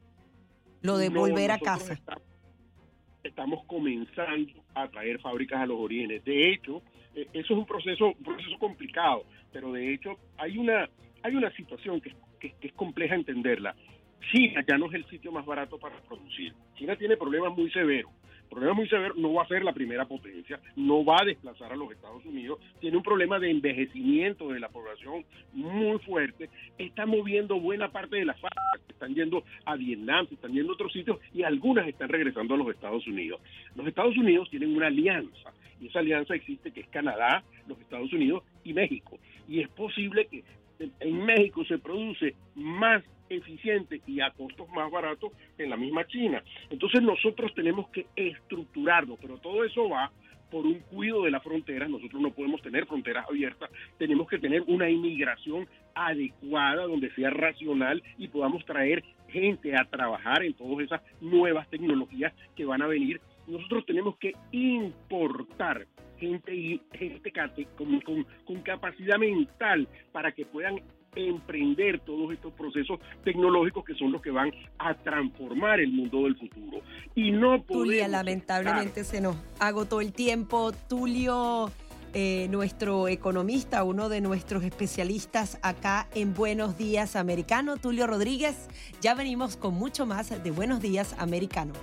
Lo 0.82 0.98
de 0.98 1.10
volver 1.10 1.52
a 1.52 1.60
casa 1.60 1.94
estamos 1.94 2.31
comenzando 3.68 4.52
a 4.76 4.88
traer 4.88 5.20
fábricas 5.20 5.62
a 5.62 5.66
los 5.66 5.80
orígenes. 5.80 6.24
De 6.24 6.52
hecho, 6.52 6.82
eh, 7.16 7.28
eso 7.34 7.54
es 7.54 7.60
un 7.60 7.66
proceso, 7.66 8.08
un 8.08 8.24
proceso 8.24 8.58
complicado, 8.60 9.26
pero 9.52 9.72
de 9.72 9.94
hecho 9.94 10.18
hay 10.38 10.58
una, 10.58 10.90
hay 11.24 11.36
una 11.36 11.52
situación 11.52 12.02
que 12.02 12.14
es 12.62 12.74
compleja 12.74 13.16
entenderla. 13.16 13.76
China 14.32 14.64
ya 14.68 14.78
no 14.78 14.88
es 14.88 14.94
el 14.94 15.06
sitio 15.06 15.32
más 15.32 15.46
barato 15.46 15.78
para 15.78 15.98
producir. 16.02 16.54
China 16.76 16.96
tiene 16.96 17.18
problemas 17.18 17.56
muy 17.56 17.70
severos 17.72 18.12
problema 18.52 18.74
muy 18.74 18.88
severo, 18.88 19.16
no 19.16 19.34
va 19.34 19.44
a 19.44 19.48
ser 19.48 19.64
la 19.64 19.74
primera 19.74 20.06
potencia, 20.06 20.60
no 20.76 21.04
va 21.04 21.18
a 21.22 21.26
desplazar 21.26 21.72
a 21.72 21.76
los 21.76 21.92
Estados 21.92 22.24
Unidos, 22.26 22.60
tiene 22.80 22.98
un 22.98 23.04
problema 23.04 23.40
de 23.40 23.50
envejecimiento 23.50 24.50
de 24.50 24.60
la 24.60 24.70
población 24.70 25.26
muy 25.54 25.98
fuerte, 26.00 26.50
está 26.78 27.06
moviendo 27.06 27.60
buena 27.60 27.92
parte 27.92 28.18
de 28.18 28.26
las 28.26 28.40
fábricas, 28.40 28.82
están 28.90 29.16
yendo 29.16 29.44
a 29.66 29.76
Vietnam, 29.76 30.28
se 30.28 30.36
están 30.36 30.52
yendo 30.52 30.74
a 30.74 30.76
otros 30.76 30.92
sitios 30.92 31.18
y 31.34 31.44
algunas 31.44 31.88
están 31.88 32.10
regresando 32.10 32.54
a 32.54 32.58
los 32.58 32.68
Estados 32.70 33.08
Unidos. 33.08 33.42
Los 33.76 33.88
Estados 33.88 34.18
Unidos 34.18 34.50
tienen 34.50 34.76
una 34.76 34.88
alianza 34.88 35.54
y 35.80 35.88
esa 35.88 36.00
alianza 36.00 36.36
existe 36.36 36.72
que 36.72 36.82
es 36.82 36.88
Canadá, 36.90 37.44
los 37.68 37.80
Estados 37.80 38.12
Unidos 38.14 38.44
y 38.64 38.74
México. 38.74 39.18
Y 39.48 39.62
es 39.62 39.70
posible 39.70 40.28
que 40.28 40.44
en 41.00 41.26
México 41.26 41.64
se 41.66 41.78
produce 41.78 42.36
más 42.56 43.02
eficiente 43.36 44.02
y 44.06 44.22
a 44.22 44.32
costos 44.32 44.68
más 44.70 44.92
baratos 44.92 45.32
en 45.58 45.70
la 45.70 45.78
misma 45.78 46.06
China. 46.08 46.44
Entonces 46.70 47.02
nosotros 47.02 47.54
tenemos 47.54 47.90
que 47.90 48.08
estructurarnos, 48.16 49.18
pero 49.20 49.38
todo 49.38 49.64
eso 49.64 49.90
va 49.90 50.12
por 50.52 50.66
un 50.66 50.80
cuidado 50.80 51.24
de 51.24 51.32
las 51.32 51.42
fronteras, 51.42 51.90
nosotros 51.90 52.22
no 52.22 52.32
podemos 52.32 52.62
tener 52.62 52.86
fronteras 52.86 53.26
abiertas, 53.28 53.72
tenemos 53.98 54.28
que 54.28 54.38
tener 54.38 54.62
una 54.68 54.90
inmigración 54.90 55.68
adecuada, 55.96 56.84
donde 56.84 57.10
sea 57.16 57.30
racional 57.30 58.04
y 58.18 58.28
podamos 58.28 58.66
traer 58.66 59.04
gente 59.30 59.74
a 59.76 59.86
trabajar 59.86 60.44
en 60.44 60.54
todas 60.54 60.86
esas 60.86 61.02
nuevas 61.22 61.70
tecnologías 61.70 62.34
que 62.56 62.66
van 62.66 62.82
a 62.82 62.88
venir. 62.88 63.22
Nosotros 63.48 63.86
tenemos 63.86 64.18
que 64.18 64.34
importar 64.52 65.88
gente 66.20 66.54
y 66.54 66.82
gente 66.94 67.32
con, 67.78 68.00
con 68.46 68.62
capacidad 68.62 69.18
mental 69.18 69.88
para 70.12 70.34
que 70.34 70.46
puedan 70.46 70.82
emprender 71.16 72.00
todos 72.00 72.34
estos 72.34 72.54
procesos 72.54 73.00
tecnológicos 73.24 73.84
que 73.84 73.96
son 73.96 74.12
los 74.12 74.22
que 74.22 74.32
van 74.32 74.52
a 74.78 74.94
transformar 74.94 75.80
el 75.80 75.92
mundo 75.92 76.24
del 76.24 76.36
futuro. 76.38 76.82
Y 77.16 77.32
no 77.32 77.62
Tulio, 77.62 78.08
lamentablemente 78.08 79.04
se 79.04 79.22
nos 79.22 79.36
agotó 79.60 80.02
el 80.02 80.14
tiempo. 80.14 80.72
Tulio, 80.88 81.72
eh, 82.14 82.48
nuestro 82.50 83.08
economista, 83.08 83.84
uno 83.84 84.10
de 84.10 84.22
nuestros 84.22 84.64
especialistas 84.64 85.60
acá 85.62 86.08
en 86.16 86.34
Buenos 86.34 86.78
Días 86.78 87.16
Americano, 87.16 87.78
Tulio 87.78 88.08
Rodríguez. 88.08 88.68
Ya 89.02 89.14
venimos 89.14 89.58
con 89.58 89.74
mucho 89.76 90.06
más 90.06 90.44
de 90.44 90.52
Buenos 90.52 90.82
Días 90.82 91.16
Americano. 91.20 91.74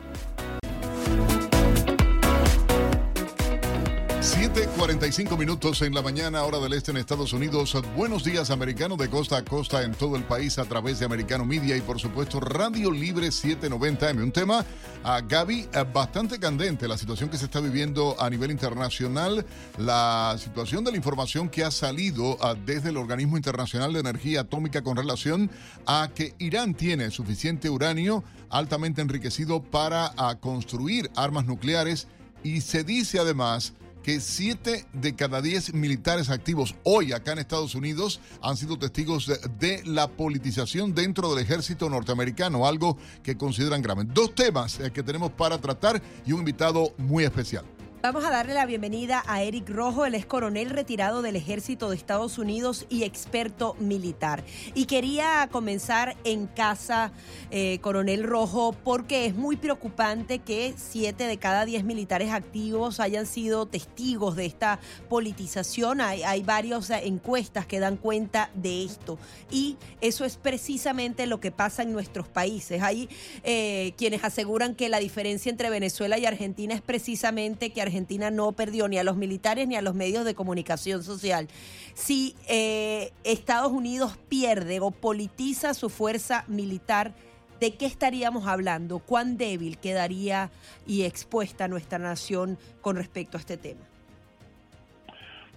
7:45 4.38 5.37
minutos 5.37 5.83
en 5.83 5.92
la 5.92 6.01
mañana, 6.01 6.44
hora 6.44 6.61
del 6.61 6.72
este 6.72 6.92
en 6.92 6.98
Estados 6.98 7.33
Unidos. 7.33 7.77
Buenos 7.96 8.22
días, 8.22 8.51
americano, 8.51 8.96
de 8.96 9.11
costa 9.11 9.37
a 9.37 9.44
costa 9.44 9.83
en 9.83 9.94
todo 9.94 10.14
el 10.14 10.22
país 10.22 10.61
a 10.61 10.64
través 10.64 11.01
de 11.01 11.07
Americano 11.07 11.44
Media 11.44 11.77
y, 11.77 11.81
por 11.81 11.98
supuesto, 11.98 12.38
Radio 12.38 12.92
Libre 12.92 13.31
790M. 13.31 14.22
Un 14.22 14.31
tema, 14.31 14.64
a 15.03 15.22
Gaby, 15.22 15.68
eh, 15.72 15.85
bastante 15.92 16.38
candente, 16.38 16.87
la 16.87 16.96
situación 16.96 17.29
que 17.31 17.37
se 17.37 17.46
está 17.46 17.59
viviendo 17.59 18.14
a 18.20 18.31
nivel 18.31 18.53
internacional, 18.53 19.44
la 19.77 20.37
situación 20.38 20.85
de 20.85 20.92
la 20.92 20.98
información 20.98 21.48
que 21.48 21.64
ha 21.64 21.72
salido 21.72 22.38
ah, 22.40 22.55
desde 22.55 22.90
el 22.90 22.96
Organismo 22.96 23.37
Internacional 23.37 23.92
de 23.92 23.98
Energía 23.98 24.42
Atómica 24.42 24.83
con 24.83 24.96
relación 24.96 25.51
a 25.85 26.11
que 26.14 26.37
Irán 26.38 26.74
tiene 26.74 27.11
suficiente 27.11 27.70
uranio 27.70 28.22
altamente 28.51 29.03
enriquecido 29.03 29.61
para 29.61 30.12
ah, 30.16 30.37
construir 30.40 31.11
armas 31.16 31.44
nucleares 31.44 32.07
y 32.44 32.61
se 32.61 32.85
dice 32.85 33.18
además 33.18 33.74
que 34.03 34.21
siete 34.21 34.87
de 34.93 35.15
cada 35.15 35.43
diez 35.43 35.75
militares 35.75 36.31
activos 36.31 36.75
hoy 36.85 37.13
acá 37.13 37.33
en 37.33 37.39
Estados 37.39 37.75
Unidos 37.75 38.21
han 38.43 38.57
sido 38.57 38.79
testigos 38.79 39.31
de, 39.59 39.83
la 39.85 40.09
politización 40.09 40.95
dentro 40.95 41.35
del 41.35 41.45
ejército 41.45 41.89
norteamericano, 41.89 42.67
algo 42.67 42.97
que 43.23 43.37
consideran 43.37 43.83
grave. 43.83 44.05
Dos 44.05 44.35
temas 44.35 44.81
eh, 44.81 44.91
que 44.91 45.03
tenemos 45.03 45.33
para 45.33 45.59
tratar 45.59 46.03
y 46.27 46.33
un 46.33 46.41
invitado 46.41 46.93
muy 46.99 47.25
especial. 47.25 47.65
Vamos 48.01 48.25
a 48.25 48.31
darle 48.31 48.55
la 48.55 48.65
bienvenida 48.65 49.25
a 49.27 49.43
Eric 49.43 49.69
Rojo, 49.71 50.07
él 50.07 50.15
es 50.15 50.25
coronel 50.25 50.71
retirado 50.71 51.21
del 51.21 51.35
ejército 51.35 51.91
de 51.91 51.97
Estados 51.97 52.39
Unidos 52.39 52.87
y 52.89 53.03
experto 53.03 53.75
militar. 53.81 54.45
Y 54.75 54.85
quería 54.85 55.49
comenzar 55.51 56.17
en 56.23 56.47
casa, 56.47 57.11
eh, 57.51 57.81
coronel 57.81 58.23
Rojo, 58.23 58.73
porque 58.85 59.27
es 59.27 59.35
muy 59.35 59.57
preocupante 59.57 60.39
que 60.39 60.75
siete 60.77 61.25
de 61.25 61.39
cada 61.39 61.65
diez 61.65 61.83
militares 61.83 62.31
activos 62.31 63.01
hayan 63.01 63.27
sido 63.27 63.67
testigos 63.67 64.37
de 64.37 64.47
esta 64.47 64.79
politización. 65.09 66.01
Hay, 66.01 66.43
varias 66.45 66.91
encuestas 66.91 67.67
que 67.67 67.81
dan 67.81 67.97
cuenta 67.97 68.53
de 68.55 68.85
esto. 68.85 69.19
Y 69.51 69.77
eso 70.01 70.25
es 70.25 70.37
precisamente 70.37 71.27
lo 71.27 71.40
que 71.40 71.51
pasa 71.51 71.83
en 71.83 71.92
nuestros 71.92 72.29
países. 72.29 72.81
Hay 72.81 73.09
eh, 73.42 73.92
quienes 73.99 74.23
aseguran 74.23 74.77
que 74.77 74.88
la 74.88 75.01
diferencia 75.01 75.51
entre 75.51 75.69
Venezuela 75.69 76.17
y 76.17 76.27
Argentina 76.27 76.75
es 76.75 76.81
precisamente 76.81 77.71
que 77.71 77.88
Argentina 77.89 78.31
no 78.31 78.53
perdió 78.53 78.89
ni 78.89 78.99
a 78.99 79.05
los 79.05 79.17
militares 79.17 79.67
ni 79.67 79.77
a 79.77 79.83
los 79.83 79.95
medios 79.95 80.25
de 80.25 80.35
comunicación 80.35 81.03
social. 81.03 81.49
Si 81.95 82.35
eh, 82.49 83.11
Estados 83.25 83.73
Unidos 83.73 84.17
pierde 84.29 84.81
o 84.81 84.91
politiza 84.91 85.75
su 85.75 85.91
fuerza 85.91 86.45
militar, 86.49 87.13
¿de 87.61 87.75
qué 87.77 87.87
estaríamos 87.87 88.47
hablando? 88.47 89.01
¿Cuán 89.01 89.37
débil 89.37 89.79
quedaría 89.79 90.51
y 90.87 91.03
expuesta 91.03 91.69
nuestra 91.69 91.99
nación 91.99 92.59
con 92.81 92.97
respecto 92.97 93.37
a 93.37 93.41
este 93.41 93.57
tema? 93.57 93.81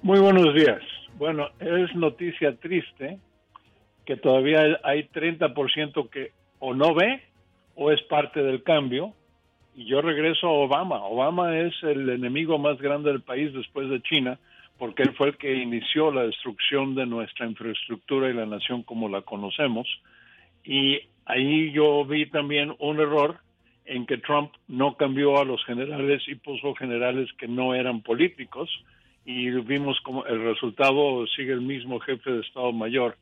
Muy 0.02 0.20
buenos 0.20 0.54
días. 0.56 0.82
Bueno, 1.18 1.50
es 1.60 1.96
noticia 1.96 2.56
triste 2.56 3.20
que 4.06 4.18
todavía 4.18 4.80
hay 4.84 5.04
30% 5.04 6.10
que 6.10 6.32
o 6.58 6.74
no 6.74 6.96
ve 6.96 7.22
o 7.76 7.92
es 7.92 8.02
parte 8.04 8.42
del 8.42 8.64
cambio. 8.64 9.14
Y 9.76 9.86
yo 9.86 10.02
regreso 10.02 10.48
a 10.48 10.52
Obama. 10.52 11.04
Obama 11.04 11.58
es 11.58 11.74
el 11.84 12.10
enemigo 12.10 12.58
más 12.58 12.78
grande 12.80 13.12
del 13.12 13.22
país 13.22 13.54
después 13.54 13.90
de 13.90 14.02
China, 14.02 14.38
porque 14.78 15.04
él 15.04 15.14
fue 15.16 15.30
el 15.30 15.38
que 15.38 15.54
inició 15.56 16.12
la 16.12 16.24
destrucción 16.24 16.96
de 16.96 17.06
nuestra 17.06 17.46
infraestructura 17.46 18.30
y 18.30 18.34
la 18.34 18.46
nación 18.46 18.84
como 18.84 19.08
la 19.10 19.22
conocemos. 19.22 19.88
Y 20.64 21.00
ahí 21.26 21.72
yo 21.72 22.04
vi 22.06 22.26
también 22.26 22.76
un 22.80 23.00
error 23.00 23.38
en 23.86 24.06
que 24.06 24.18
Trump 24.18 24.52
no 24.68 24.96
cambió 24.96 25.38
a 25.38 25.46
los 25.46 25.64
generales 25.66 26.22
y 26.28 26.36
puso 26.36 26.76
generales 26.76 27.30
que 27.38 27.48
no 27.48 27.74
eran 27.74 28.02
políticos 28.02 28.70
y 29.26 29.50
vimos 29.50 30.00
como 30.02 30.26
el 30.26 30.44
resultado 30.44 31.26
sigue 31.28 31.54
el 31.54 31.62
mismo 31.62 32.00
jefe 32.00 32.32
de 32.32 32.42
Estado 32.42 32.72
Mayor 32.72 33.18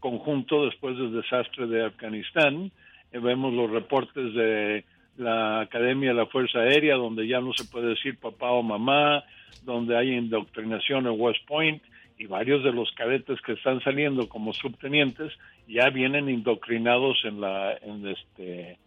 conjunto 0.00 0.66
después 0.66 0.96
del 0.96 1.12
desastre 1.12 1.66
de 1.66 1.86
Afganistán. 1.86 2.70
Eh, 3.12 3.18
vemos 3.18 3.52
los 3.52 3.70
reportes 3.70 4.34
de 4.34 4.84
la 5.18 5.60
Academia 5.60 6.10
de 6.10 6.14
la 6.14 6.26
Fuerza 6.26 6.60
Aérea, 6.60 6.96
donde 6.96 7.26
ya 7.26 7.40
no 7.40 7.52
se 7.52 7.64
puede 7.64 7.88
decir 7.88 8.18
papá 8.18 8.50
o 8.52 8.62
mamá, 8.62 9.24
donde 9.64 9.96
hay 9.96 10.14
indoctrinación 10.14 11.06
en 11.06 11.20
West 11.20 11.44
Point, 11.46 11.82
y 12.18 12.26
varios 12.26 12.64
de 12.64 12.72
los 12.72 12.90
cadetes 12.92 13.40
que 13.42 13.52
están 13.52 13.80
saliendo 13.82 14.28
como 14.28 14.52
subtenientes 14.52 15.32
ya 15.68 15.90
vienen 15.90 16.28
indoctrinados 16.28 17.18
en 17.24 17.40
la, 17.40 17.74
en 17.74 18.06
este, 18.08 18.78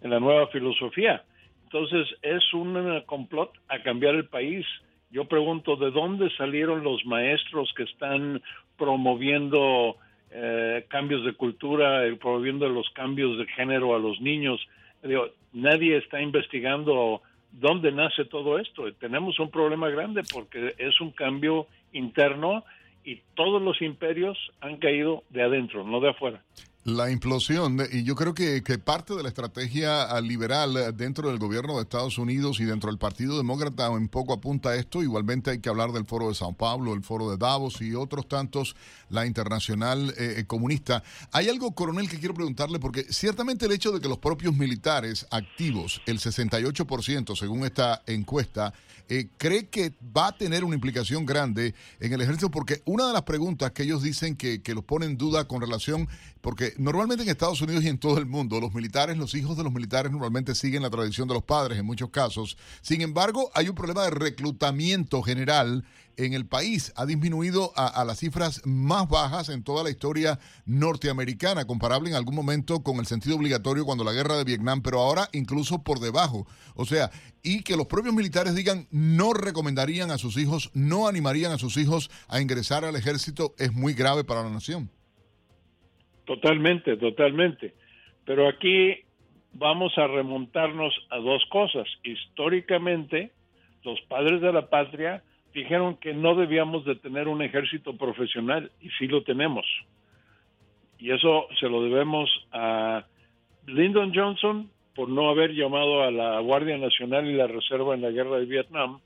en 0.00 0.10
la 0.10 0.20
nueva 0.20 0.46
filosofía. 0.46 1.22
Entonces 1.64 2.06
es 2.22 2.54
un 2.54 3.02
complot 3.04 3.52
a 3.68 3.82
cambiar 3.82 4.14
el 4.14 4.26
país. 4.26 4.64
Yo 5.10 5.26
pregunto, 5.26 5.76
¿de 5.76 5.90
dónde 5.90 6.30
salieron 6.36 6.82
los 6.82 7.04
maestros 7.04 7.72
que 7.76 7.82
están 7.82 8.40
promoviendo 8.78 9.96
eh, 10.30 10.84
cambios 10.88 11.24
de 11.24 11.32
cultura, 11.32 12.04
el 12.04 12.18
promoviendo 12.18 12.68
los 12.68 12.88
cambios 12.90 13.38
de 13.38 13.46
género 13.46 13.94
a 13.94 13.98
los 13.98 14.20
niños. 14.20 14.60
Nadie 15.52 15.96
está 15.96 16.20
investigando 16.20 17.22
dónde 17.52 17.92
nace 17.92 18.24
todo 18.24 18.58
esto. 18.58 18.92
Tenemos 18.94 19.38
un 19.38 19.50
problema 19.50 19.88
grande 19.88 20.22
porque 20.30 20.74
es 20.78 21.00
un 21.00 21.10
cambio 21.10 21.66
interno 21.92 22.64
y 23.04 23.22
todos 23.34 23.62
los 23.62 23.80
imperios 23.80 24.38
han 24.60 24.76
caído 24.76 25.24
de 25.30 25.42
adentro, 25.42 25.84
no 25.84 26.00
de 26.00 26.10
afuera. 26.10 26.42
La 26.84 27.10
implosión, 27.10 27.86
y 27.92 28.02
yo 28.04 28.14
creo 28.14 28.32
que, 28.32 28.62
que, 28.62 28.78
parte 28.78 29.14
de 29.14 29.22
la 29.22 29.28
estrategia 29.28 30.18
liberal 30.20 30.96
dentro 30.96 31.28
del 31.28 31.38
gobierno 31.38 31.74
de 31.76 31.82
Estados 31.82 32.16
Unidos 32.16 32.60
y 32.60 32.64
dentro 32.64 32.88
del 32.88 32.98
Partido 32.98 33.36
Demócrata 33.36 33.88
en 33.88 34.08
poco 34.08 34.32
apunta 34.32 34.70
a 34.70 34.76
esto. 34.76 35.02
Igualmente 35.02 35.50
hay 35.50 35.58
que 35.58 35.68
hablar 35.68 35.92
del 35.92 36.06
Foro 36.06 36.28
de 36.28 36.34
Sao 36.34 36.54
Paulo, 36.54 36.94
el 36.94 37.02
Foro 37.02 37.30
de 37.30 37.36
Davos 37.36 37.82
y 37.82 37.94
otros 37.94 38.26
tantos, 38.26 38.74
la 39.10 39.26
Internacional 39.26 40.14
eh, 40.16 40.44
Comunista. 40.46 41.02
Hay 41.32 41.48
algo, 41.48 41.72
coronel, 41.74 42.08
que 42.08 42.18
quiero 42.18 42.32
preguntarle, 42.32 42.78
porque 42.78 43.04
ciertamente 43.10 43.66
el 43.66 43.72
hecho 43.72 43.92
de 43.92 44.00
que 44.00 44.08
los 44.08 44.18
propios 44.18 44.56
militares 44.56 45.26
activos, 45.30 46.00
el 46.06 46.20
68% 46.20 47.36
según 47.36 47.64
esta 47.66 48.02
encuesta, 48.06 48.72
eh, 49.10 49.28
cree 49.38 49.68
que 49.68 49.94
va 50.14 50.28
a 50.28 50.36
tener 50.36 50.64
una 50.64 50.74
implicación 50.74 51.24
grande 51.24 51.74
en 51.98 52.12
el 52.12 52.20
ejército, 52.20 52.50
porque 52.50 52.82
una 52.84 53.06
de 53.06 53.14
las 53.14 53.22
preguntas 53.22 53.72
que 53.72 53.84
ellos 53.84 54.02
dicen 54.02 54.36
que, 54.36 54.60
que 54.60 54.74
los 54.74 54.84
pone 54.84 55.06
en 55.06 55.16
duda 55.16 55.48
con 55.48 55.62
relación, 55.62 56.08
porque 56.40 56.74
normalmente 56.78 57.24
en 57.24 57.30
Estados 57.30 57.60
Unidos 57.60 57.84
y 57.84 57.88
en 57.88 57.98
todo 57.98 58.18
el 58.18 58.26
mundo, 58.26 58.60
los 58.60 58.72
militares, 58.74 59.16
los 59.16 59.34
hijos 59.34 59.56
de 59.56 59.64
los 59.64 59.72
militares 59.72 60.12
normalmente 60.12 60.54
siguen 60.54 60.82
la 60.82 60.90
tradición 60.90 61.28
de 61.28 61.34
los 61.34 61.42
padres 61.42 61.78
en 61.78 61.86
muchos 61.86 62.10
casos. 62.10 62.56
Sin 62.80 63.00
embargo, 63.00 63.50
hay 63.54 63.68
un 63.68 63.74
problema 63.74 64.04
de 64.04 64.10
reclutamiento 64.10 65.22
general 65.22 65.84
en 66.18 66.34
el 66.34 66.46
país. 66.46 66.92
Ha 66.96 67.06
disminuido 67.06 67.72
a, 67.76 68.04
las 68.04 68.18
cifras 68.18 68.60
más 68.64 69.08
bajas 69.08 69.48
en 69.48 69.62
toda 69.62 69.84
la 69.84 69.90
historia 69.90 70.38
norteamericana, 70.66 71.66
comparable 71.66 72.10
en 72.10 72.16
algún 72.16 72.34
momento 72.34 72.82
con 72.82 72.96
el 72.96 73.06
sentido 73.06 73.36
obligatorio 73.36 73.86
cuando 73.86 74.04
la 74.04 74.12
guerra 74.12 74.36
de 74.36 74.44
Vietnam, 74.44 74.82
pero 74.82 75.00
ahora 75.00 75.28
incluso 75.32 75.82
por 75.82 76.00
debajo. 76.00 76.46
O 76.74 76.84
sea, 76.84 77.10
y 77.42 77.62
que 77.62 77.76
los 77.76 77.86
propios 77.86 78.14
militares 78.14 78.54
digan 78.54 78.88
no 78.90 79.32
recomendarían 79.32 80.10
a 80.10 80.18
sus 80.18 80.36
hijos, 80.36 80.70
no 80.74 81.08
animarían 81.08 81.52
a 81.52 81.58
sus 81.58 81.76
hijos 81.76 82.10
a 82.26 82.40
ingresar 82.40 82.84
al 82.84 82.96
ejército, 82.96 83.54
es 83.58 83.72
muy 83.72 83.94
grave 83.94 84.24
para 84.24 84.42
la 84.42 84.50
nación. 84.50 84.90
Totalmente, 86.28 86.98
totalmente. 86.98 87.72
Pero 88.26 88.48
aquí 88.48 88.98
vamos 89.54 89.96
a 89.96 90.06
remontarnos 90.06 90.94
a 91.08 91.16
dos 91.16 91.42
cosas. 91.46 91.88
Históricamente, 92.04 93.30
los 93.82 93.98
padres 94.02 94.42
de 94.42 94.52
la 94.52 94.68
patria 94.68 95.22
dijeron 95.54 95.96
que 95.96 96.12
no 96.12 96.34
debíamos 96.34 96.84
de 96.84 96.96
tener 96.96 97.28
un 97.28 97.40
ejército 97.40 97.96
profesional 97.96 98.70
y 98.82 98.90
sí 98.98 99.08
lo 99.08 99.22
tenemos. 99.22 99.64
Y 100.98 101.12
eso 101.12 101.46
se 101.58 101.66
lo 101.70 101.82
debemos 101.82 102.28
a 102.52 103.06
Lyndon 103.66 104.12
Johnson 104.14 104.70
por 104.94 105.08
no 105.08 105.30
haber 105.30 105.54
llamado 105.54 106.02
a 106.02 106.10
la 106.10 106.40
Guardia 106.40 106.76
Nacional 106.76 107.26
y 107.26 107.36
la 107.36 107.46
Reserva 107.46 107.94
en 107.94 108.02
la 108.02 108.10
guerra 108.10 108.38
de 108.38 108.44
Vietnam, 108.44 109.00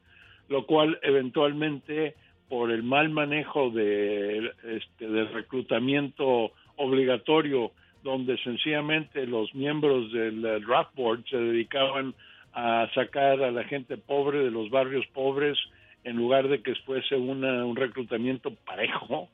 lo 0.49 0.67
cual 0.67 0.99
eventualmente 1.03 2.17
por 2.49 2.73
el 2.73 2.83
mal 2.83 3.11
manejo 3.11 3.71
de, 3.71 4.51
este, 4.77 5.07
del 5.07 5.33
reclutamiento 5.33 6.51
obligatorio, 6.77 7.73
donde 8.03 8.37
sencillamente 8.39 9.27
los 9.27 9.55
miembros 9.55 10.13
del 10.13 10.43
draft 10.43 10.95
board 10.95 11.25
se 11.29 11.37
dedicaban 11.37 12.15
a 12.53 12.89
sacar 12.95 13.43
a 13.43 13.51
la 13.51 13.65
gente 13.65 13.97
pobre 13.97 14.41
de 14.41 14.51
los 14.51 14.71
barrios 14.71 15.07
pobres 15.09 15.59
en 16.05 16.17
lugar 16.17 16.49
de 16.49 16.63
que 16.63 16.75
fuese 16.77 17.15
un 17.17 17.77
reclutamiento 17.77 18.53
parejo, 18.67 19.29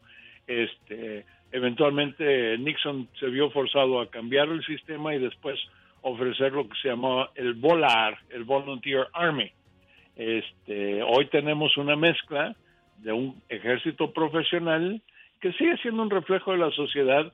este, 0.47 1.24
eventualmente 1.53 2.59
Nixon 2.59 3.09
se 3.18 3.26
vio 3.26 3.51
forzado 3.51 4.01
a 4.01 4.11
cambiar 4.11 4.49
el 4.49 4.64
sistema 4.64 5.14
y 5.14 5.18
después 5.18 5.59
ofrecer 6.03 6.53
lo 6.53 6.68
que 6.68 6.78
se 6.80 6.89
llamaba 6.89 7.30
el 7.34 7.55
VOLAR, 7.55 8.18
el 8.30 8.45
Volunteer 8.45 9.07
Army. 9.12 9.51
Este, 10.16 11.03
hoy 11.03 11.26
tenemos 11.26 11.76
una 11.76 11.97
mezcla 11.97 12.55
de 12.99 13.12
un 13.12 13.41
ejército 13.49 14.12
profesional 14.12 15.01
que 15.41 15.53
sigue 15.53 15.76
siendo 15.78 16.03
un 16.03 16.11
reflejo 16.11 16.53
de 16.53 16.59
la 16.59 16.70
sociedad 16.72 17.32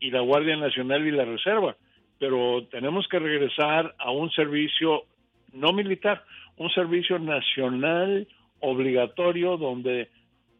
y 0.00 0.10
la 0.10 0.20
Guardia 0.20 0.56
Nacional 0.56 1.06
y 1.06 1.10
la 1.10 1.24
Reserva, 1.24 1.76
pero 2.18 2.66
tenemos 2.70 3.06
que 3.08 3.18
regresar 3.18 3.94
a 3.98 4.10
un 4.10 4.30
servicio 4.30 5.04
no 5.52 5.72
militar, 5.72 6.24
un 6.56 6.70
servicio 6.70 7.18
nacional 7.18 8.26
obligatorio 8.60 9.56
donde 9.56 10.08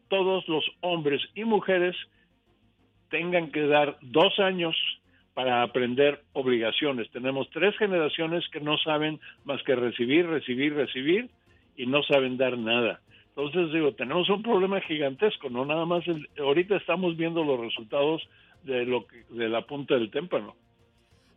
todos 0.07 0.47
los 0.47 0.63
hombres 0.81 1.21
y 1.35 1.43
mujeres 1.43 1.95
tengan 3.09 3.51
que 3.51 3.67
dar 3.67 3.97
dos 4.01 4.39
años 4.39 4.75
para 5.33 5.61
aprender 5.61 6.23
obligaciones. 6.33 7.09
Tenemos 7.11 7.49
tres 7.51 7.77
generaciones 7.77 8.47
que 8.49 8.59
no 8.59 8.77
saben 8.79 9.19
más 9.45 9.61
que 9.63 9.75
recibir, 9.75 10.25
recibir, 10.25 10.73
recibir 10.73 11.29
y 11.75 11.85
no 11.85 12.01
saben 12.03 12.37
dar 12.37 12.57
nada. 12.57 13.01
Entonces 13.37 13.71
digo, 13.71 13.93
tenemos 13.93 14.27
un 14.29 14.41
problema 14.41 14.81
gigantesco, 14.81 15.47
no 15.51 15.63
nada 15.63 15.85
más, 15.85 16.03
ahorita 16.39 16.75
estamos 16.75 17.15
viendo 17.15 17.43
los 17.43 17.59
resultados 17.59 18.27
de 18.63 18.83
lo 18.83 19.05
que, 19.05 19.25
de 19.29 19.47
la 19.47 19.61
punta 19.61 19.93
del 19.93 20.09
témpano. 20.09 20.55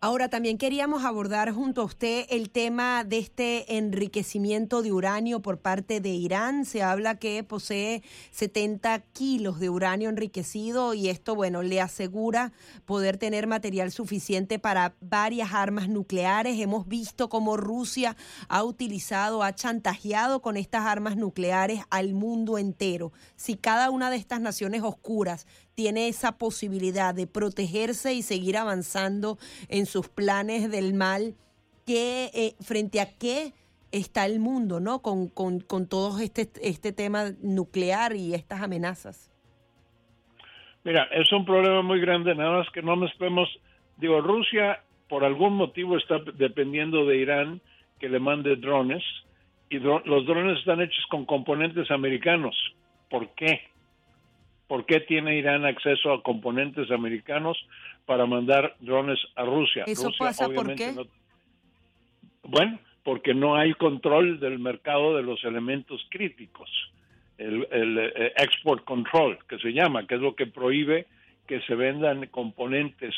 Ahora, 0.02 0.30
también 0.30 0.56
queríamos 0.56 1.04
abordar 1.04 1.52
junto 1.52 1.82
a 1.82 1.84
usted 1.84 2.24
el 2.30 2.48
tema 2.48 3.04
de 3.04 3.18
este 3.18 3.76
enriquecimiento 3.76 4.80
de 4.80 4.92
uranio 4.92 5.42
por 5.42 5.58
parte 5.58 6.00
de 6.00 6.08
Irán. 6.08 6.64
Se 6.64 6.82
habla 6.82 7.18
que 7.18 7.44
posee 7.44 8.02
70 8.30 9.00
kilos 9.12 9.60
de 9.60 9.68
uranio 9.68 10.08
enriquecido 10.08 10.94
y 10.94 11.10
esto, 11.10 11.34
bueno, 11.34 11.62
le 11.62 11.82
asegura 11.82 12.54
poder 12.86 13.18
tener 13.18 13.46
material 13.46 13.92
suficiente 13.92 14.58
para 14.58 14.94
varias 15.02 15.52
armas 15.52 15.90
nucleares. 15.90 16.58
Hemos 16.58 16.88
visto 16.88 17.28
cómo 17.28 17.58
Rusia 17.58 18.16
ha 18.48 18.64
utilizado, 18.64 19.42
ha 19.42 19.54
chantajeado 19.54 20.40
con 20.40 20.56
estas 20.56 20.86
armas 20.86 21.18
nucleares 21.18 21.82
al 21.90 22.14
mundo 22.14 22.56
entero. 22.56 23.12
Si 23.36 23.54
cada 23.54 23.90
una 23.90 24.08
de 24.08 24.16
estas 24.16 24.40
naciones 24.40 24.80
oscuras 24.82 25.46
tiene 25.80 26.08
esa 26.08 26.36
posibilidad 26.36 27.14
de 27.14 27.26
protegerse 27.26 28.12
y 28.12 28.20
seguir 28.20 28.58
avanzando 28.58 29.38
en 29.70 29.86
sus 29.86 30.10
planes 30.10 30.70
del 30.70 30.92
mal, 30.92 31.32
que, 31.86 32.26
eh, 32.34 32.52
frente 32.60 33.00
a 33.00 33.06
qué 33.16 33.54
está 33.90 34.26
el 34.26 34.40
mundo, 34.40 34.78
¿no? 34.78 35.00
Con, 35.00 35.28
con, 35.28 35.60
con 35.60 35.88
todo 35.88 36.18
este, 36.20 36.50
este 36.60 36.92
tema 36.92 37.30
nuclear 37.42 38.14
y 38.14 38.34
estas 38.34 38.60
amenazas. 38.60 39.32
Mira, 40.84 41.04
es 41.12 41.32
un 41.32 41.46
problema 41.46 41.80
muy 41.80 41.98
grande, 41.98 42.34
nada 42.34 42.58
más 42.58 42.68
que 42.74 42.82
no 42.82 43.00
podemos, 43.16 43.48
digo, 43.96 44.20
Rusia 44.20 44.82
por 45.08 45.24
algún 45.24 45.54
motivo 45.54 45.96
está 45.96 46.18
dependiendo 46.34 47.06
de 47.06 47.16
Irán 47.16 47.62
que 47.98 48.10
le 48.10 48.20
mande 48.20 48.56
drones 48.56 49.02
y 49.70 49.78
los 49.78 50.26
drones 50.26 50.58
están 50.58 50.82
hechos 50.82 51.06
con 51.08 51.24
componentes 51.24 51.90
americanos. 51.90 52.54
¿Por 53.08 53.30
qué? 53.30 53.69
¿Por 54.70 54.86
qué 54.86 55.00
tiene 55.00 55.36
Irán 55.36 55.64
acceso 55.64 56.12
a 56.12 56.22
componentes 56.22 56.92
americanos 56.92 57.58
para 58.06 58.24
mandar 58.24 58.76
drones 58.78 59.18
a 59.34 59.42
Rusia? 59.44 59.82
¿Eso 59.84 60.04
Rusia, 60.04 60.26
pasa 60.26 60.48
por 60.48 60.72
qué? 60.76 60.92
no- 60.92 61.06
bueno, 62.44 62.78
porque 63.02 63.34
no 63.34 63.56
hay 63.56 63.72
control 63.74 64.38
del 64.38 64.60
mercado 64.60 65.16
de 65.16 65.24
los 65.24 65.42
elementos 65.42 66.06
críticos, 66.08 66.70
el, 67.36 67.66
el, 67.72 67.98
eh, 67.98 68.32
export 68.36 68.84
control, 68.84 69.38
que 69.48 69.58
se 69.58 69.72
llama, 69.72 70.06
que 70.06 70.14
es 70.14 70.20
lo 70.20 70.36
que 70.36 70.46
prohíbe 70.46 71.08
que 71.48 71.60
se 71.62 71.74
vendan 71.74 72.28
componentes 72.28 73.12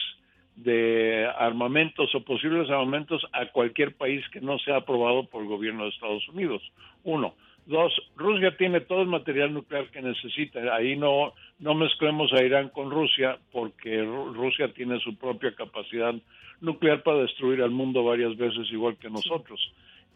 de 0.56 1.28
armamentos 1.36 2.14
o 2.14 2.24
posibles 2.24 2.70
armamentos 2.70 3.26
a 3.34 3.44
cualquier 3.52 3.94
país 3.94 4.26
que 4.30 4.40
no 4.40 4.58
sea 4.58 4.76
aprobado 4.76 5.26
por 5.26 5.42
el 5.42 5.48
gobierno 5.48 5.82
de 5.84 5.90
Estados 5.90 6.26
Unidos. 6.30 6.62
Uno. 7.04 7.34
Dos, 7.66 7.92
Rusia 8.16 8.56
tiene 8.56 8.80
todo 8.80 9.02
el 9.02 9.08
material 9.08 9.54
nuclear 9.54 9.88
que 9.90 10.02
necesita. 10.02 10.60
Ahí 10.74 10.96
no, 10.96 11.32
no 11.60 11.74
mezclemos 11.74 12.32
a 12.32 12.42
Irán 12.42 12.70
con 12.70 12.90
Rusia 12.90 13.38
porque 13.52 14.02
Ru- 14.02 14.32
Rusia 14.34 14.72
tiene 14.74 14.98
su 15.00 15.16
propia 15.16 15.54
capacidad 15.54 16.12
nuclear 16.60 17.02
para 17.02 17.18
destruir 17.18 17.62
al 17.62 17.70
mundo 17.70 18.02
varias 18.04 18.36
veces 18.36 18.70
igual 18.72 18.96
que 18.96 19.08
nosotros. 19.10 19.60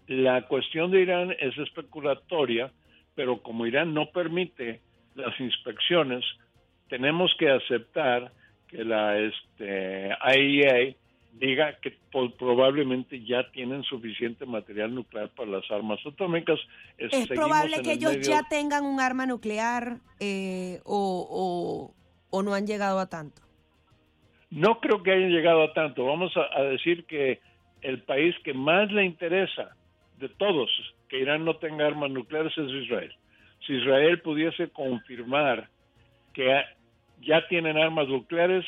La 0.09 0.43
cuestión 0.43 0.91
de 0.91 1.03
Irán 1.03 1.35
es 1.39 1.57
especulatoria, 1.59 2.73
pero 3.15 3.39
como 3.43 3.67
Irán 3.67 3.95
no 3.95 4.07
permite 4.07 4.81
las 5.15 5.39
inspecciones, 5.41 6.25
tenemos 6.89 7.33
que 7.39 7.49
aceptar 7.51 8.33
que 8.69 8.85
la 8.85 9.19
este, 9.19 10.11
IAEA 10.35 10.95
diga 11.39 11.77
que 11.81 11.97
probablemente 12.39 13.23
ya 13.25 13.51
tienen 13.53 13.83
suficiente 13.85 14.47
material 14.47 14.95
nuclear 14.95 15.29
para 15.31 15.51
las 15.51 15.71
armas 15.71 15.99
atómicas. 16.07 16.59
Es 16.99 17.11
seguimos 17.11 17.29
probable 17.37 17.83
que 17.83 17.93
el 17.93 17.99
ellos 17.99 18.13
medio- 18.17 18.31
ya 18.31 18.43
tengan 18.49 18.85
un 18.85 19.01
arma 19.01 19.27
nuclear 19.27 19.99
eh, 20.21 20.81
o, 20.85 21.27
o- 21.31 21.95
o 22.31 22.43
no 22.43 22.55
han 22.55 22.67
llegado 22.67 22.99
a 22.99 23.09
tanto. 23.09 23.43
No 24.51 24.81
creo 24.81 25.03
que 25.03 25.13
hayan 25.13 25.31
llegado 25.31 25.63
a 25.63 25.73
tanto. 25.73 26.05
Vamos 26.07 26.33
a, 26.37 26.59
a 26.59 26.63
decir 26.63 27.05
que 27.07 27.41
el 27.83 28.03
país 28.03 28.35
que 28.45 28.55
más 28.55 28.91
le 28.91 29.05
interesa 29.05 29.77
de 30.19 30.29
todos 30.29 30.71
que 31.09 31.21
Irán 31.21 31.45
no 31.45 31.57
tenga 31.57 31.87
armas 31.87 32.11
nucleares 32.11 32.57
es 32.57 32.71
Israel. 32.85 33.13
Si 33.67 33.75
Israel 33.75 34.21
pudiese 34.23 34.69
confirmar 34.71 35.69
que 36.33 36.63
ya 37.23 37.47
tienen 37.49 37.77
armas 37.77 38.09
nucleares, 38.09 38.65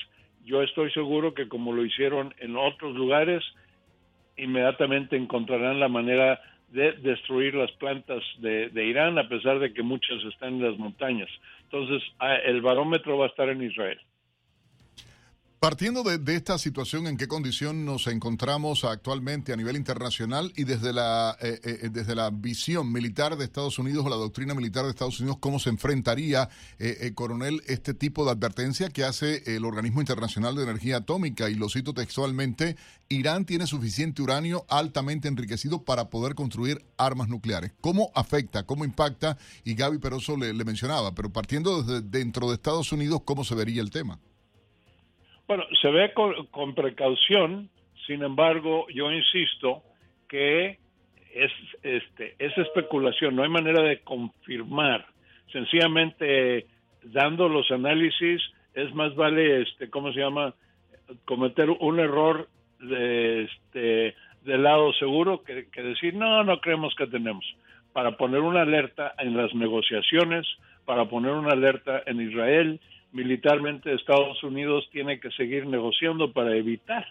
yo 0.49 0.63
estoy 0.63 0.91
seguro 0.93 1.35
que 1.35 1.47
como 1.47 1.75
lo 1.75 1.85
hicieron 1.85 2.35
en 2.39 2.57
otros 2.57 2.97
lugares, 2.97 3.45
inmediatamente 4.39 5.17
encontrarán 5.17 5.79
la 5.79 5.89
manera 5.89 6.41
de 6.71 6.93
destruir 6.93 7.55
las 7.55 7.71
plantas 7.73 8.23
de, 8.39 8.71
de 8.71 8.87
Irán, 8.87 9.19
a 9.19 9.29
pesar 9.29 9.59
de 9.59 9.75
que 9.75 9.83
muchas 9.83 10.23
están 10.25 10.55
en 10.55 10.63
las 10.63 10.79
montañas. 10.79 11.29
Entonces, 11.65 12.03
ah, 12.19 12.37
el 12.37 12.63
barómetro 12.63 13.19
va 13.19 13.27
a 13.27 13.29
estar 13.29 13.49
en 13.51 13.63
Israel. 13.63 13.99
Partiendo 15.61 16.05
de, 16.05 16.37
esta 16.37 16.57
situación, 16.57 17.09
¿en 17.09 17.17
qué 17.17 17.27
condición 17.27 17.85
nos 17.85 18.07
encontramos 18.07 18.85
actualmente 18.85 19.53
a 19.53 19.57
nivel 19.57 19.75
internacional 19.75 20.53
y 20.55 20.63
desde 20.63 20.93
la, 20.93 21.37
eh, 21.41 21.59
eh, 21.65 21.89
desde 21.91 22.15
la 22.15 22.31
visión 22.31 22.93
militar 22.93 23.37
de 23.37 23.45
Estados 23.45 23.77
Unidos 23.81 24.07
o 24.07 24.09
la 24.09 24.15
doctrina 24.15 24.55
militar 24.55 24.85
de 24.85 24.91
Estados 24.91 25.19
Unidos, 25.19 25.39
cómo 25.41 25.59
se 25.59 25.71
enfrentaría, 25.71 26.49
eh, 26.79 26.99
eh, 27.01 27.13
coronel, 27.13 27.61
este 27.67 27.93
tipo 27.93 28.25
de 28.25 28.31
advertencia 28.31 28.91
que 28.91 29.03
hace 29.03 29.57
el 29.57 29.65
Organismo 29.65 30.01
Internacional 30.01 30.55
de 30.55 30.63
Energía 30.63 30.99
Atómica? 30.99 31.51
Y 31.51 31.57
lo 31.57 31.69
cito 31.69 31.93
textualmente, 31.93 32.77
Irán 33.09 33.45
tiene 33.45 33.67
suficiente 33.67 34.23
uranio 34.23 34.65
altamente 34.69 35.27
enriquecido 35.27 35.83
para 35.83 36.09
poder 36.09 36.37
construir 36.37 36.87
armas 36.99 37.29
nucleares. 37.29 37.73
¿Cómo 37.81 38.13
afecta, 38.15 38.65
cómo 38.65 38.85
impacta? 38.85 39.37
Y 39.65 39.75
Gaby 39.75 39.99
Peroso 39.99 40.37
le, 40.37 40.55
le 40.55 40.65
mencionaba, 40.65 41.17
pero 41.17 41.33
partiendo 41.33 41.83
desde 41.83 42.01
dentro 42.01 42.47
de 42.47 42.55
Estados 42.55 42.93
Unidos, 42.93 43.23
¿cómo 43.25 43.43
se 43.43 43.57
vería 43.57 43.83
el 43.83 43.91
tema? 43.91 44.21
Bueno, 45.49 45.65
se 45.81 45.91
ve 45.91 46.13
con, 46.13 46.47
con 46.49 46.75
precaución, 46.75 47.71
sin 48.07 48.23
embargo, 48.23 48.87
yo 48.95 49.11
insisto 49.11 49.83
que 50.29 50.79
es, 51.35 51.51
este, 51.83 52.35
es 52.39 52.57
especulación, 52.59 53.35
no 53.35 53.45
hay 53.45 53.49
manera 53.49 53.83
de 53.83 54.01
confirmar. 54.01 55.07
Sencillamente, 55.51 56.67
dando 57.03 57.49
los 57.49 57.71
análisis, 57.71 58.43
es 58.75 58.95
más 58.95 59.15
vale, 59.15 59.63
este, 59.63 59.89
¿cómo 59.89 60.13
se 60.13 60.21
llama? 60.21 60.53
Cometer 61.25 61.71
un 61.71 61.99
error 61.99 62.47
de, 62.81 63.45
este, 63.45 64.15
del 64.43 64.63
lado 64.63 64.93
seguro 64.95 65.43
que, 65.45 65.69
que 65.71 65.83
decir, 65.83 66.13
no, 66.13 66.45
no 66.45 66.61
creemos 66.61 66.95
que 66.95 67.07
tenemos. 67.07 67.47
Para 67.95 68.19
poner 68.19 68.41
una 68.41 68.61
alerta 68.61 69.15
en 69.19 69.35
las 69.35 69.55
negociaciones, 69.55 70.47
para 70.85 71.07
poner 71.07 71.33
una 71.33 71.53
alerta 71.53 72.03
en 72.05 72.21
Israel, 72.21 72.81
militarmente 73.13 73.95
Estados 73.95 74.43
Unidos 74.43 74.89
tiene 74.93 75.21
que 75.21 75.31
seguir 75.33 75.67
negociando 75.67 76.33
para 76.33 76.57
evitar 76.57 77.07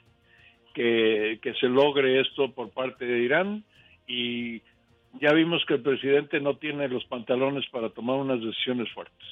que, 0.73 1.39
que 1.41 1.53
se 1.55 1.67
logre 1.67 2.21
esto 2.21 2.51
por 2.51 2.69
parte 2.69 3.05
de 3.05 3.19
Irán 3.19 3.63
y 4.07 4.61
ya 5.19 5.33
vimos 5.33 5.63
que 5.67 5.75
el 5.75 5.81
presidente 5.81 6.39
no 6.39 6.57
tiene 6.57 6.87
los 6.87 7.03
pantalones 7.05 7.65
para 7.71 7.89
tomar 7.89 8.17
unas 8.17 8.41
decisiones 8.41 8.91
fuertes. 8.93 9.27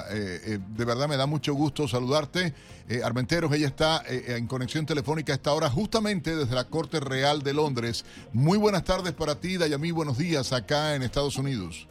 eh, 0.09 0.43
eh, 0.45 0.59
de 0.75 0.85
verdad 0.85 1.07
me 1.07 1.17
da 1.17 1.25
mucho 1.25 1.53
gusto 1.53 1.87
saludarte. 1.87 2.53
Eh, 2.89 3.01
Armenteros, 3.03 3.51
ella 3.53 3.67
está 3.67 4.01
eh, 4.07 4.35
en 4.37 4.47
conexión 4.47 4.85
telefónica 4.85 5.33
a 5.33 5.35
esta 5.35 5.51
hora, 5.53 5.69
justamente 5.69 6.35
desde 6.35 6.55
la 6.55 6.63
Corte 6.65 6.99
Real 7.01 7.41
de 7.43 7.53
Londres. 7.53 8.05
Muy 8.31 8.57
buenas 8.57 8.85
tardes 8.85 9.11
para 9.13 9.35
ti, 9.35 9.57
Dayamí, 9.57 9.91
buenos 9.91 10.17
días 10.17 10.53
acá 10.53 10.95
en 10.95 11.03
Estados 11.03 11.37
Unidos. 11.37 11.87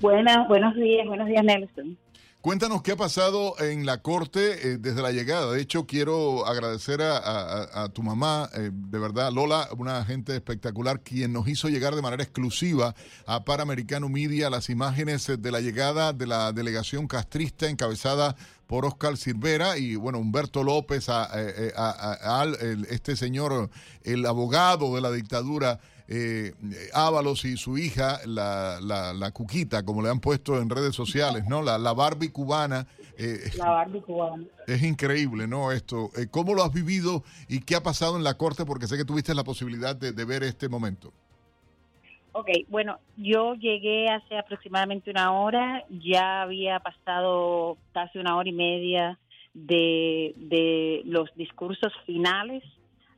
Buenas, 0.00 0.46
buenos 0.46 0.74
días, 0.76 1.06
buenos 1.08 1.26
días 1.26 1.42
Nelson. 1.44 1.98
Cuéntanos 2.42 2.80
qué 2.82 2.92
ha 2.92 2.96
pasado 2.96 3.54
en 3.58 3.86
la 3.86 4.02
corte 4.02 4.52
eh, 4.74 4.76
desde 4.78 5.02
la 5.02 5.10
llegada. 5.10 5.50
De 5.50 5.60
hecho, 5.60 5.84
quiero 5.84 6.46
agradecer 6.46 7.02
a, 7.02 7.16
a- 7.16 7.82
a 7.82 7.88
tu 7.88 8.04
mamá, 8.04 8.48
eh, 8.54 8.70
de 8.72 8.98
verdad, 9.00 9.32
Lola, 9.32 9.68
una 9.76 10.04
gente 10.04 10.32
espectacular, 10.36 11.00
quien 11.00 11.32
nos 11.32 11.48
hizo 11.48 11.68
llegar 11.68 11.96
de 11.96 12.02
manera 12.02 12.22
exclusiva 12.22 12.94
a 13.26 13.44
Panamericano 13.44 14.08
Media 14.08 14.48
las 14.48 14.70
imágenes 14.70 15.28
eh, 15.28 15.38
de 15.38 15.50
la 15.50 15.60
llegada 15.60 16.12
de 16.12 16.28
la 16.28 16.52
delegación 16.52 17.08
castrista 17.08 17.68
encabezada 17.68 18.36
por 18.66 18.84
Oscar 18.84 19.16
Silvera 19.16 19.78
y 19.78 19.96
bueno, 19.96 20.18
Humberto 20.18 20.62
López, 20.64 21.08
a, 21.08 21.30
eh, 21.34 21.72
este 22.90 23.16
señor, 23.16 23.70
el 24.02 24.26
abogado 24.26 24.94
de 24.94 25.00
la 25.00 25.10
dictadura. 25.10 25.80
Eh, 26.08 26.54
Ábalos 26.94 27.44
y 27.44 27.56
su 27.56 27.78
hija, 27.78 28.20
la, 28.26 28.78
la, 28.80 29.30
Cuquita, 29.32 29.84
como 29.84 30.02
le 30.02 30.08
han 30.08 30.20
puesto 30.20 30.60
en 30.60 30.70
redes 30.70 30.94
sociales, 30.94 31.46
¿no? 31.48 31.62
La, 31.62 31.78
la 31.78 31.92
Barbie 31.94 32.30
cubana. 32.30 32.86
Eh, 33.18 33.50
la 33.56 33.70
Barbie 33.70 34.02
cubana. 34.02 34.44
Es 34.68 34.82
increíble, 34.84 35.48
¿no? 35.48 35.72
Esto. 35.72 36.10
Eh, 36.16 36.28
¿Cómo 36.30 36.54
lo 36.54 36.62
has 36.62 36.72
vivido 36.72 37.24
y 37.48 37.60
qué 37.60 37.74
ha 37.74 37.82
pasado 37.82 38.16
en 38.16 38.22
la 38.22 38.34
corte? 38.34 38.64
Porque 38.64 38.86
sé 38.86 38.96
que 38.96 39.04
tuviste 39.04 39.34
la 39.34 39.42
posibilidad 39.42 39.96
de, 39.96 40.12
de 40.12 40.24
ver 40.24 40.44
este 40.44 40.68
momento. 40.68 41.12
Ok, 42.38 42.50
bueno, 42.68 42.98
yo 43.16 43.54
llegué 43.54 44.10
hace 44.10 44.36
aproximadamente 44.36 45.10
una 45.10 45.32
hora, 45.32 45.84
ya 45.88 46.42
había 46.42 46.80
pasado 46.80 47.78
casi 47.92 48.18
una 48.18 48.36
hora 48.36 48.46
y 48.46 48.52
media 48.52 49.18
de, 49.54 50.34
de 50.36 51.00
los 51.06 51.34
discursos 51.34 51.94
finales 52.04 52.62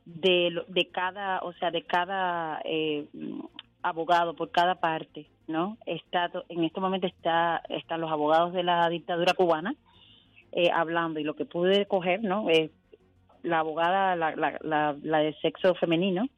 de, 0.05 0.63
de 0.69 0.87
cada, 0.87 1.39
o 1.41 1.51
sea, 1.51 1.69
de 1.69 1.83
cada 1.83 2.61
eh, 2.63 3.07
abogado 3.83 4.35
por 4.35 4.51
cada 4.51 4.75
parte, 4.75 5.27
¿no? 5.47 5.77
Está, 5.85 6.31
en 6.47 6.63
este 6.63 6.79
momento 6.79 7.05
está, 7.05 7.61
están 7.67 7.99
los 7.99 8.11
abogados 8.13 8.53
de 8.53 8.63
la 8.63 8.87
dictadura 8.87 9.33
cubana 9.33 9.75
eh, 10.53 10.71
hablando 10.73 11.19
y 11.19 11.25
lo 11.25 11.35
que 11.35 11.43
pude 11.43 11.87
coger, 11.87 12.23
¿no? 12.23 12.49
Eh, 12.49 12.71
la 13.43 13.59
abogada, 13.59 14.15
la, 14.15 14.33
la, 14.37 14.95
la, 15.01 15.19
de 15.19 15.33
sexo 15.41 15.75
femenino, 15.75 16.29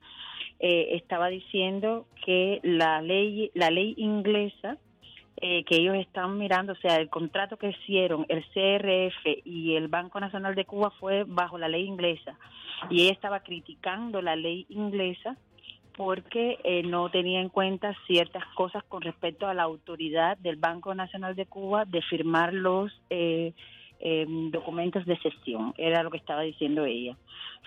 estaba 0.61 1.27
diciendo 1.29 2.05
que 2.23 2.59
la 2.63 3.01
ley, 3.01 3.51
la 3.55 3.71
ley 3.71 3.95
inglesa 3.97 4.77
que 5.39 5.65
ellos 5.75 5.95
están 5.95 6.37
mirando, 6.37 6.73
o 6.73 6.75
sea, 6.75 6.97
el 6.97 7.09
contrato 7.09 7.57
que 7.57 7.69
hicieron 7.69 8.27
el 8.29 8.43
CRF 8.53 9.41
y 9.43 9.75
el 9.75 9.87
Banco 9.87 10.19
Nacional 10.19 10.53
de 10.53 10.65
Cuba 10.65 10.91
fue 10.99 11.23
bajo 11.23 11.57
la 11.57 11.67
ley 11.67 11.85
inglesa. 11.85 12.37
Y 12.91 13.03
ella 13.03 13.13
estaba 13.13 13.39
criticando 13.39 14.21
la 14.21 14.35
ley 14.35 14.67
inglesa 14.69 15.37
porque 15.95 16.57
eh, 16.63 16.83
no 16.83 17.09
tenía 17.09 17.41
en 17.41 17.49
cuenta 17.49 17.95
ciertas 18.07 18.45
cosas 18.55 18.83
con 18.85 19.01
respecto 19.01 19.47
a 19.47 19.53
la 19.53 19.63
autoridad 19.63 20.37
del 20.37 20.55
Banco 20.55 20.95
Nacional 20.95 21.35
de 21.35 21.45
Cuba 21.45 21.85
de 21.85 22.01
firmar 22.01 22.53
los 22.53 22.91
eh, 23.09 23.53
em, 24.01 24.51
documentos 24.51 25.05
de 25.05 25.17
sesión, 25.19 25.73
era 25.77 26.03
lo 26.03 26.11
que 26.11 26.17
estaba 26.17 26.41
diciendo 26.41 26.85
ella. 26.85 27.15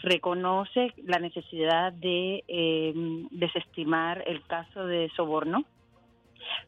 Reconoce 0.03 0.93
la 1.05 1.19
necesidad 1.19 1.93
de 1.93 2.45
em, 2.49 3.29
desestimar 3.31 4.25
el 4.27 4.43
caso 4.43 4.87
de 4.87 5.11
soborno, 5.17 5.65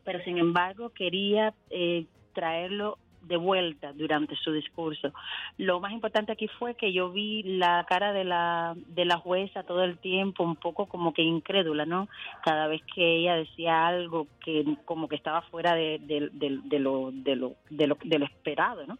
pero 0.04 0.22
sin 0.24 0.38
embargo 0.38 0.90
quería 0.90 1.52
eh, 1.70 2.06
traerlo 2.32 2.98
de 3.26 3.36
vuelta 3.36 3.92
durante 3.92 4.36
su 4.36 4.52
discurso. 4.52 5.12
Lo 5.58 5.80
más 5.80 5.92
importante 5.92 6.32
aquí 6.32 6.48
fue 6.58 6.74
que 6.74 6.92
yo 6.92 7.10
vi 7.10 7.42
la 7.42 7.84
cara 7.88 8.12
de 8.12 8.24
la, 8.24 8.74
de 8.76 9.04
la 9.04 9.16
jueza 9.18 9.64
todo 9.64 9.82
el 9.82 9.98
tiempo, 9.98 10.44
un 10.44 10.56
poco 10.56 10.86
como 10.86 11.12
que 11.12 11.22
incrédula, 11.22 11.86
¿no? 11.86 12.08
Cada 12.44 12.68
vez 12.68 12.82
que 12.94 13.16
ella 13.16 13.36
decía 13.36 13.86
algo 13.86 14.28
que 14.44 14.64
como 14.84 15.08
que 15.08 15.16
estaba 15.16 15.42
fuera 15.42 15.74
de, 15.74 15.98
lo, 15.98 16.30
de, 16.30 16.78
lo, 16.78 17.10
de, 17.12 17.36
lo, 17.36 17.56
de 18.04 18.18
lo 18.18 18.24
esperado, 18.24 18.86
¿no? 18.86 18.98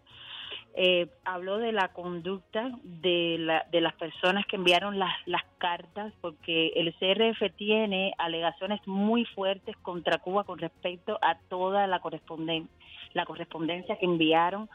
Eh, 0.79 1.09
habló 1.25 1.57
de 1.57 1.73
la 1.73 1.89
conducta 1.89 2.71
de, 2.83 3.37
la, 3.39 3.67
de 3.73 3.81
las 3.81 3.95
personas 3.95 4.45
que 4.47 4.57
enviaron 4.57 4.99
las, 4.99 5.15
las 5.25 5.43
cartas, 5.57 6.13
porque 6.21 6.69
el 6.77 6.95
CRF 6.95 7.51
tiene 7.57 8.13
alegaciones 8.19 8.87
muy 8.87 9.25
fuertes 9.25 9.75
contra 9.79 10.19
Cuba 10.19 10.45
con 10.45 10.59
respecto 10.59 11.19
a 11.23 11.39
toda 11.49 11.87
la 11.87 12.01
correspondencia 12.01 12.71
la 13.15 13.25
correspondencia 13.25 13.97
que 13.97 14.05
enviaron, 14.05 14.69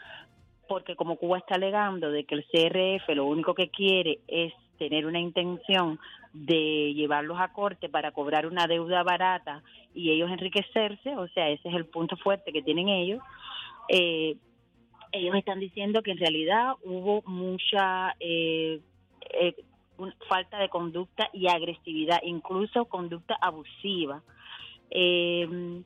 porque 0.67 0.95
como 0.95 1.17
Cuba 1.17 1.37
está 1.37 1.55
alegando 1.55 2.11
de 2.11 2.25
que 2.25 2.35
el 2.35 2.45
CRF 2.45 3.15
lo 3.15 3.25
único 3.25 3.53
que 3.53 3.69
quiere 3.69 4.19
es 4.27 4.53
tener 4.77 5.05
una 5.05 5.19
intención 5.19 5.99
de 6.33 6.93
llevarlos 6.95 7.39
a 7.39 7.53
corte 7.53 7.87
para 7.87 8.11
cobrar 8.11 8.47
una 8.47 8.65
deuda 8.65 9.03
barata 9.03 9.61
y 9.93 10.11
ellos 10.11 10.31
enriquecerse, 10.31 11.15
o 11.15 11.27
sea, 11.27 11.49
ese 11.49 11.69
es 11.69 11.75
el 11.75 11.85
punto 11.85 12.17
fuerte 12.17 12.51
que 12.51 12.63
tienen 12.63 12.89
ellos. 12.89 13.21
Eh, 13.89 14.37
ellos 15.11 15.35
están 15.35 15.59
diciendo 15.59 16.01
que 16.01 16.11
en 16.11 16.17
realidad 16.17 16.73
hubo 16.83 17.21
mucha 17.25 18.15
eh, 18.19 18.81
eh, 19.33 19.55
falta 20.27 20.59
de 20.59 20.69
conducta 20.69 21.29
y 21.33 21.47
agresividad, 21.47 22.19
incluso 22.23 22.85
conducta 22.85 23.37
abusiva. 23.41 24.21
Eh, 24.89 25.83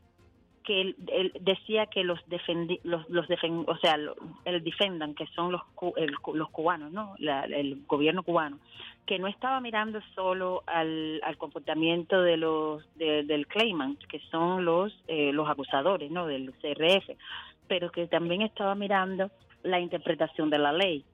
que 0.65 0.81
él, 0.81 0.95
decía 1.41 1.85
que 1.85 2.03
los 2.03 2.19
defendi, 2.27 2.79
los, 2.83 3.07
los 3.09 3.27
o 3.67 3.77
sea, 3.77 3.97
el 4.45 4.63
defendan, 4.63 5.13
que 5.13 5.27
son 5.27 5.51
los 5.51 5.61
los 6.33 6.49
cubanos, 6.49 6.91
¿no? 6.91 7.15
el 7.19 7.83
gobierno 7.87 8.23
cubano, 8.23 8.59
que 9.05 9.19
no 9.19 9.27
estaba 9.27 9.61
mirando 9.61 10.01
solo 10.15 10.63
al, 10.65 11.21
al 11.23 11.37
comportamiento 11.37 12.21
de 12.21 12.37
los 12.37 12.83
del 12.97 13.47
claimant, 13.47 14.03
que 14.05 14.19
son 14.31 14.65
los 14.65 14.91
eh, 15.07 15.31
los 15.31 15.47
acusadores, 15.47 16.11
¿no? 16.11 16.25
Del 16.25 16.51
CRF, 16.53 17.15
pero 17.67 17.91
que 17.91 18.07
también 18.07 18.41
estaba 18.41 18.75
mirando 18.75 19.31
la 19.63 19.79
interpretación 19.79 20.49
de 20.49 20.59
la 20.59 20.71
ley. 20.71 21.05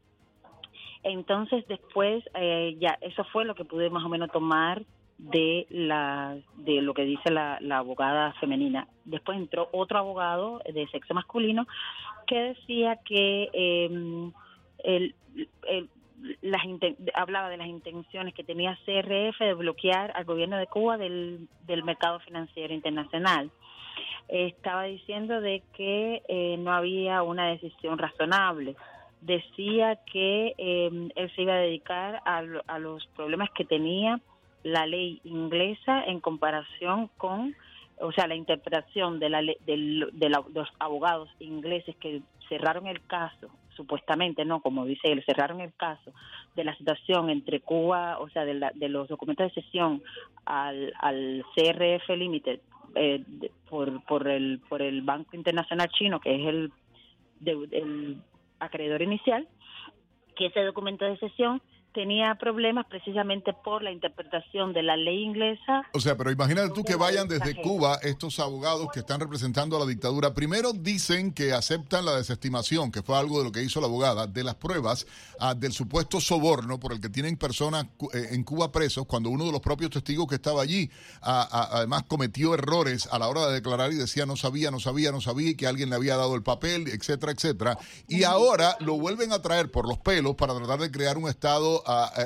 Entonces 1.03 1.67
después 1.67 2.23
eh, 2.35 2.75
ya 2.79 2.97
eso 3.01 3.23
fue 3.25 3.45
lo 3.45 3.55
que 3.55 3.65
pude 3.65 3.89
más 3.89 4.03
o 4.03 4.09
menos 4.09 4.31
tomar 4.31 4.83
de 5.17 5.67
la 5.69 6.37
de 6.57 6.81
lo 6.81 6.93
que 6.93 7.03
dice 7.03 7.31
la, 7.31 7.59
abogada 7.71 8.33
femenina. 8.33 8.87
Después 9.05 9.37
entró 9.37 9.69
otro 9.71 9.99
abogado 9.99 10.61
de 10.71 10.87
sexo 10.87 11.13
masculino 11.13 11.67
que 12.27 12.39
decía 12.39 12.97
que 13.05 13.49
eh, 13.53 14.31
el, 14.83 15.15
hablaba 17.13 17.49
de 17.49 17.57
las 17.57 17.67
intenciones 17.67 18.33
que 18.33 18.43
tenía 18.43 18.77
CRF 18.85 19.39
de 19.39 19.53
bloquear 19.53 20.11
al 20.15 20.25
gobierno 20.25 20.57
de 20.57 20.67
Cuba 20.67 20.97
del, 20.97 21.47
del 21.65 21.83
mercado 21.83 22.19
financiero 22.19 22.73
internacional. 22.73 23.51
Estaba 24.27 24.83
diciendo 24.83 25.41
de 25.41 25.63
que 25.73 26.21
eh, 26.27 26.57
no 26.57 26.71
había 26.71 27.21
una 27.23 27.47
decisión 27.49 27.97
razonable. 27.97 28.75
Decía 29.21 29.99
que 30.11 30.55
eh, 30.57 31.09
él 31.15 31.31
se 31.35 31.41
iba 31.41 31.53
a 31.53 31.57
dedicar 31.57 32.21
a, 32.25 32.43
a 32.67 32.79
los 32.79 33.05
problemas 33.15 33.49
que 33.51 33.65
tenía 33.65 34.19
la 34.63 34.85
ley 34.85 35.21
inglesa 35.23 36.03
en 36.05 36.19
comparación 36.19 37.09
con, 37.17 37.55
o 37.99 38.11
sea, 38.11 38.27
la 38.27 38.35
interpretación 38.35 39.19
de, 39.19 39.29
la, 39.29 39.41
de, 39.41 40.29
los 40.29 40.67
abogados 40.79 41.29
ingleses 41.39 41.95
que 41.97 42.21
cerraron 42.47 42.87
el 42.87 43.05
caso, 43.05 43.49
supuestamente, 43.75 44.45
no, 44.45 44.61
como 44.61 44.85
dice 44.85 45.11
él, 45.11 45.23
cerraron 45.25 45.61
el 45.61 45.73
caso 45.73 46.11
de 46.55 46.63
la 46.63 46.75
situación 46.75 47.29
entre 47.29 47.61
Cuba, 47.61 48.19
o 48.19 48.29
sea, 48.29 48.45
de, 48.45 48.69
de 48.75 48.89
los 48.89 49.07
documentos 49.07 49.47
de 49.53 49.61
sesión 49.61 50.03
al, 50.45 50.93
al 50.99 51.45
CRF 51.55 52.09
Limited 52.09 52.59
eh, 52.95 53.23
por, 53.69 54.03
por, 54.05 54.27
el, 54.27 54.59
por 54.69 54.81
el 54.81 55.01
Banco 55.01 55.35
Internacional 55.35 55.89
Chino, 55.89 56.19
que 56.19 56.35
es 56.35 56.47
el, 56.47 56.71
el 57.71 58.17
acreedor 58.59 59.01
inicial, 59.01 59.47
que 60.35 60.47
ese 60.47 60.61
documento 60.61 61.05
de 61.05 61.17
sesión 61.17 61.61
tenía 61.93 62.35
problemas 62.35 62.85
precisamente 62.87 63.53
por 63.53 63.83
la 63.83 63.91
interpretación 63.91 64.73
de 64.73 64.83
la 64.83 64.97
ley 64.97 65.23
inglesa. 65.23 65.83
O 65.93 65.99
sea, 65.99 66.15
pero 66.15 66.31
imagínate 66.31 66.69
tú 66.73 66.83
que 66.83 66.95
vayan 66.95 67.27
desde 67.27 67.55
Cuba 67.61 67.99
estos 68.01 68.39
abogados 68.39 68.87
que 68.93 68.99
están 68.99 69.19
representando 69.19 69.75
a 69.75 69.79
la 69.79 69.85
dictadura. 69.85 70.33
Primero 70.33 70.73
dicen 70.73 71.33
que 71.33 71.53
aceptan 71.53 72.05
la 72.05 72.15
desestimación, 72.15 72.91
que 72.91 73.01
fue 73.01 73.17
algo 73.17 73.39
de 73.39 73.45
lo 73.45 73.51
que 73.51 73.61
hizo 73.61 73.81
la 73.81 73.87
abogada, 73.87 74.27
de 74.27 74.43
las 74.43 74.55
pruebas 74.55 75.05
ah, 75.39 75.53
del 75.53 75.73
supuesto 75.73 76.21
soborno 76.21 76.79
por 76.79 76.93
el 76.93 77.01
que 77.01 77.09
tienen 77.09 77.37
personas 77.37 77.85
eh, 78.13 78.29
en 78.31 78.43
Cuba 78.43 78.71
presos, 78.71 79.05
cuando 79.05 79.29
uno 79.29 79.45
de 79.45 79.51
los 79.51 79.61
propios 79.61 79.91
testigos 79.91 80.27
que 80.27 80.35
estaba 80.35 80.61
allí 80.61 80.89
ah, 81.21 81.47
ah, 81.51 81.69
además 81.73 82.03
cometió 82.07 82.53
errores 82.53 83.07
a 83.11 83.19
la 83.19 83.27
hora 83.27 83.47
de 83.47 83.53
declarar 83.53 83.91
y 83.91 83.95
decía 83.95 84.25
no 84.25 84.37
sabía, 84.37 84.71
no 84.71 84.79
sabía, 84.79 85.11
no 85.11 85.21
sabía 85.21 85.51
y 85.51 85.55
que 85.55 85.67
alguien 85.67 85.89
le 85.89 85.95
había 85.95 86.15
dado 86.15 86.35
el 86.35 86.43
papel, 86.43 86.87
etcétera, 86.87 87.31
etcétera. 87.31 87.77
Y 88.07 88.23
ahora 88.23 88.77
lo 88.79 88.97
vuelven 88.97 89.33
a 89.33 89.41
traer 89.41 89.71
por 89.71 89.87
los 89.87 89.97
pelos 89.97 90.35
para 90.35 90.55
tratar 90.55 90.79
de 90.79 90.91
crear 90.91 91.17
un 91.17 91.27
estado 91.27 91.80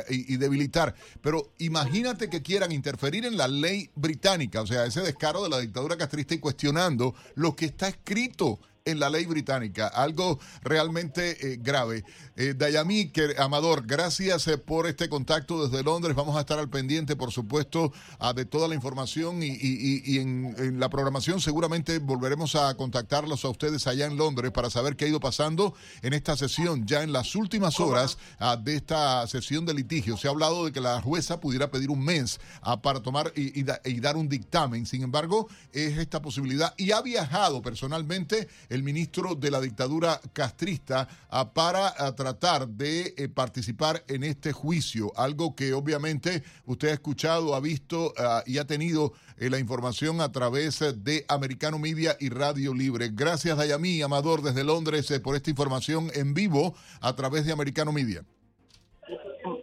y, 0.09 0.37
debilitar. 0.37 0.95
Pero 1.21 1.51
imagínate 1.59 2.29
que 2.29 2.41
quieran 2.41 2.71
interferir 2.71 3.25
en 3.25 3.37
la 3.37 3.47
ley 3.47 3.89
británica, 3.95 4.61
o 4.61 4.67
sea, 4.67 4.85
ese 4.85 5.01
descaro 5.01 5.43
de 5.43 5.49
la 5.49 5.59
dictadura 5.59 5.97
castrista 5.97 6.33
y 6.33 6.39
cuestionando 6.39 7.15
lo 7.35 7.55
que 7.55 7.65
está 7.65 7.87
escrito 7.87 8.59
en 8.85 8.99
la 8.99 9.09
ley 9.09 9.25
británica, 9.25 9.87
algo 9.87 10.39
realmente 10.61 11.53
eh, 11.53 11.57
grave. 11.59 12.05
Eh, 12.35 12.53
Dayami, 12.55 13.11
Amador, 13.39 13.83
gracias 13.87 14.47
eh, 14.47 14.59
por 14.59 14.85
este 14.85 15.09
contacto 15.09 15.67
desde 15.67 15.83
Londres. 15.83 16.15
Vamos 16.15 16.37
a 16.37 16.41
estar 16.41 16.59
al 16.59 16.69
pendiente, 16.69 17.15
por 17.15 17.31
supuesto, 17.31 17.91
de 18.35 18.45
toda 18.45 18.67
la 18.67 18.75
información 18.75 19.41
y, 19.41 20.17
en, 20.19 20.79
la 20.79 20.89
programación 20.89 21.41
seguramente 21.41 21.97
volveremos 21.97 22.55
a 22.55 22.75
contactarlos 22.75 23.43
a 23.43 23.49
ustedes 23.49 23.87
allá 23.87 24.05
en 24.05 24.17
Londres 24.17 24.51
para 24.51 24.69
saber 24.69 24.95
qué 24.95 25.05
ha 25.05 25.07
ido 25.07 25.19
pasando 25.19 25.73
en 26.03 26.13
esta 26.13 26.37
sesión, 26.37 26.85
ya 26.85 27.01
en 27.01 27.11
las 27.11 27.35
últimas 27.35 27.79
horas 27.79 28.19
ah, 28.39 28.55
de 28.55 28.75
esta 28.75 29.25
sesión 29.27 29.65
de 29.65 29.73
litigio. 29.73 30.17
Se 30.17 30.27
ha 30.27 30.31
hablado 30.31 30.65
de 30.65 30.71
que 30.71 30.81
la 30.81 31.01
jueza 31.01 31.39
pudiera 31.39 31.71
pedir 31.71 31.89
un 31.89 32.03
mes 32.03 32.39
ah, 32.61 32.81
para 32.81 33.01
tomar 33.01 33.31
y, 33.35 33.63
dar 33.63 34.15
un 34.15 34.29
dictamen. 34.29 34.85
Sin 34.85 35.01
embargo, 35.01 35.47
es 35.71 35.97
esta 35.97 36.21
posibilidad 36.21 36.73
y 36.77 36.91
ha 36.91 37.01
viajado 37.01 37.61
personalmente 37.63 38.47
el 38.75 38.83
ministro 38.83 39.35
de 39.35 39.49
la 39.49 39.61
dictadura 39.61 40.19
castrista 40.33 41.07
ah, 41.29 41.53
para 41.53 41.93
ah, 41.97 42.13
tratar 42.13 42.67
de 42.67 43.13
eh, 43.17 43.29
participar 43.29 44.03
en 44.07 44.23
este 44.23 44.51
juicio, 44.51 45.11
algo 45.15 45.55
que 45.55 45.73
obviamente 45.73 46.43
usted 46.65 46.89
ha 46.89 46.93
escuchado, 46.93 47.55
ha 47.55 47.59
visto 47.59 48.13
ah, 48.17 48.43
y 48.45 48.57
ha 48.57 48.67
tenido 48.67 49.13
eh, 49.37 49.49
la 49.49 49.59
información 49.59 50.21
a 50.21 50.31
través 50.31 50.79
de 50.79 51.25
Americano 51.29 51.79
Media 51.79 52.17
y 52.19 52.29
Radio 52.29 52.73
Libre. 52.73 53.09
Gracias, 53.13 53.57
Dayami 53.57 54.01
Amador, 54.01 54.41
desde 54.41 54.63
Londres, 54.63 55.09
eh, 55.09 55.19
por 55.19 55.35
esta 55.35 55.49
información 55.49 56.11
en 56.13 56.33
vivo 56.33 56.75
a 56.99 57.15
través 57.15 57.45
de 57.45 57.53
Americano 57.53 57.93
Media. 57.93 58.23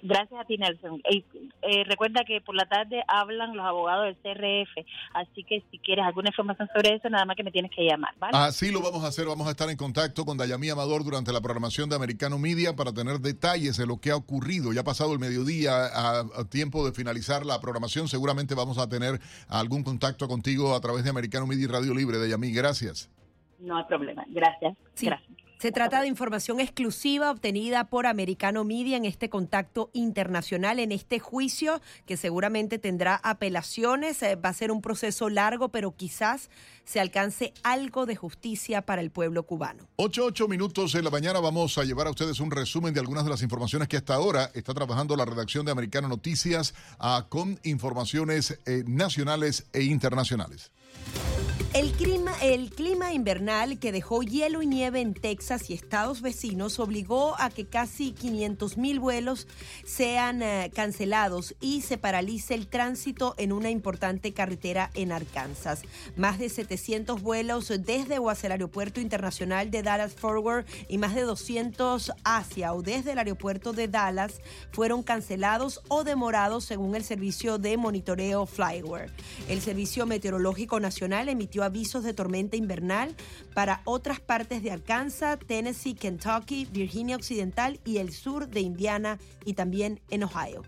Gracias 0.02 0.40
a 0.40 0.44
ti, 0.44 0.58
Nelson. 0.58 1.00
Y, 1.08 1.24
eh, 1.62 1.84
recuerda 1.84 2.24
que 2.26 2.40
por 2.40 2.56
la 2.56 2.66
tarde 2.66 3.04
hablan 3.06 3.56
los 3.56 3.64
abogados 3.64 4.04
del 4.04 4.16
CRF, 4.16 4.84
así 5.14 5.44
que 5.44 5.62
si 5.70 5.78
quieres 5.78 6.04
alguna 6.04 6.30
información 6.30 6.68
sobre 6.74 6.96
eso, 6.96 7.08
nada 7.08 7.24
más 7.24 7.36
que 7.36 7.44
me 7.44 7.52
tienes 7.52 7.70
que 7.70 7.84
llamar, 7.84 8.12
¿vale? 8.18 8.36
Así 8.36 8.72
lo 8.72 8.82
vamos 8.82 9.04
a 9.04 9.08
hacer. 9.08 9.26
Vamos 9.26 9.46
a 9.46 9.50
estar 9.50 9.70
en 9.70 9.76
contacto 9.76 10.24
con 10.24 10.36
Dayami 10.36 10.70
Amador 10.70 11.04
durante 11.04 11.32
la 11.32 11.40
programación 11.40 11.88
de 11.88 11.94
Americano 11.94 12.36
Media 12.36 12.74
para 12.74 12.92
tener 12.92 13.20
detalles 13.20 13.76
de 13.76 13.86
lo 13.86 13.98
que 13.98 14.10
ha 14.10 14.16
ocurrido. 14.16 14.72
Ya 14.72 14.80
ha 14.80 14.84
pasado 14.84 15.12
el 15.12 15.20
mediodía, 15.20 15.86
a, 15.86 16.20
a 16.20 16.44
tiempo 16.50 16.84
de 16.84 16.92
finalizar 16.92 17.46
la 17.46 17.60
programación. 17.60 18.08
Seguramente 18.08 18.56
vamos 18.56 18.78
a 18.78 18.88
tener 18.88 19.20
algún 19.48 19.84
contacto 19.84 20.26
contigo 20.26 20.74
a 20.74 20.80
través 20.80 21.04
de 21.04 21.10
Americano 21.10 21.46
Media 21.46 21.64
y 21.64 21.68
Radio 21.68 21.94
Libre. 21.94 22.18
Dayami, 22.18 22.52
gracias. 22.52 23.08
No 23.60 23.76
hay 23.76 23.84
problema. 23.84 24.24
Gracias. 24.28 24.76
Sí. 24.94 25.06
Gracias. 25.06 25.41
Se 25.62 25.70
trata 25.70 26.00
de 26.00 26.08
información 26.08 26.58
exclusiva 26.58 27.30
obtenida 27.30 27.84
por 27.84 28.08
Americano 28.08 28.64
Media 28.64 28.96
en 28.96 29.04
este 29.04 29.30
contacto 29.30 29.90
internacional, 29.92 30.80
en 30.80 30.90
este 30.90 31.20
juicio 31.20 31.80
que 32.04 32.16
seguramente 32.16 32.80
tendrá 32.80 33.14
apelaciones. 33.22 34.20
Eh, 34.24 34.34
Va 34.34 34.48
a 34.48 34.54
ser 34.54 34.72
un 34.72 34.82
proceso 34.82 35.28
largo, 35.28 35.68
pero 35.68 35.94
quizás 35.94 36.50
se 36.84 36.98
alcance 36.98 37.54
algo 37.62 38.06
de 38.06 38.16
justicia 38.16 38.82
para 38.82 39.02
el 39.02 39.12
pueblo 39.12 39.44
cubano. 39.44 39.86
8, 39.98 40.24
8 40.24 40.48
minutos 40.48 40.96
en 40.96 41.04
la 41.04 41.10
mañana 41.10 41.38
vamos 41.38 41.78
a 41.78 41.84
llevar 41.84 42.08
a 42.08 42.10
ustedes 42.10 42.40
un 42.40 42.50
resumen 42.50 42.92
de 42.92 42.98
algunas 42.98 43.22
de 43.22 43.30
las 43.30 43.42
informaciones 43.42 43.86
que 43.86 43.98
hasta 43.98 44.14
ahora 44.14 44.50
está 44.54 44.74
trabajando 44.74 45.14
la 45.14 45.26
redacción 45.26 45.64
de 45.64 45.70
Americano 45.70 46.08
Noticias 46.08 46.74
ah, 46.98 47.26
con 47.28 47.60
informaciones 47.62 48.58
eh, 48.66 48.82
nacionales 48.88 49.66
e 49.72 49.84
internacionales. 49.84 50.72
El 51.74 51.92
clima, 51.92 52.34
el 52.42 52.68
clima 52.68 53.14
invernal 53.14 53.78
que 53.78 53.92
dejó 53.92 54.22
hielo 54.22 54.60
y 54.60 54.66
nieve 54.66 55.00
en 55.00 55.14
Texas 55.14 55.70
y 55.70 55.72
estados 55.72 56.20
vecinos 56.20 56.78
obligó 56.78 57.34
a 57.40 57.48
que 57.48 57.64
casi 57.64 58.12
500 58.12 58.76
mil 58.76 59.00
vuelos 59.00 59.48
sean 59.82 60.42
eh, 60.42 60.70
cancelados 60.74 61.54
y 61.62 61.80
se 61.80 61.96
paralice 61.96 62.52
el 62.52 62.66
tránsito 62.66 63.34
en 63.38 63.52
una 63.52 63.70
importante 63.70 64.34
carretera 64.34 64.90
en 64.92 65.12
Arkansas. 65.12 65.80
Más 66.14 66.38
de 66.38 66.50
700 66.50 67.22
vuelos 67.22 67.72
desde 67.80 68.18
o 68.18 68.28
hacia 68.28 68.48
el 68.48 68.52
aeropuerto 68.52 69.00
internacional 69.00 69.70
de 69.70 69.82
Dallas 69.82 70.12
Forward 70.12 70.66
y 70.88 70.98
más 70.98 71.14
de 71.14 71.22
200 71.22 72.12
hacia 72.22 72.74
o 72.74 72.82
desde 72.82 73.12
el 73.12 73.18
aeropuerto 73.18 73.72
de 73.72 73.88
Dallas 73.88 74.42
fueron 74.72 75.02
cancelados 75.02 75.80
o 75.88 76.04
demorados 76.04 76.66
según 76.66 76.96
el 76.96 77.02
servicio 77.02 77.56
de 77.56 77.78
monitoreo 77.78 78.44
Flyware. 78.44 79.10
El 79.48 79.62
Servicio 79.62 80.04
Meteorológico 80.04 80.80
Nacional 80.82 81.30
emitió 81.30 81.64
avisos 81.64 82.04
de 82.04 82.12
tormenta 82.12 82.56
invernal 82.56 83.16
para 83.54 83.80
otras 83.84 84.20
partes 84.20 84.62
de 84.62 84.70
Arkansas, 84.70 85.38
Tennessee, 85.46 85.94
Kentucky, 85.94 86.66
Virginia 86.70 87.16
Occidental 87.16 87.80
y 87.86 87.96
el 87.96 88.12
sur 88.12 88.48
de 88.48 88.60
Indiana 88.60 89.18
y 89.46 89.54
también 89.54 90.00
en 90.10 90.24
Ohio. 90.24 90.62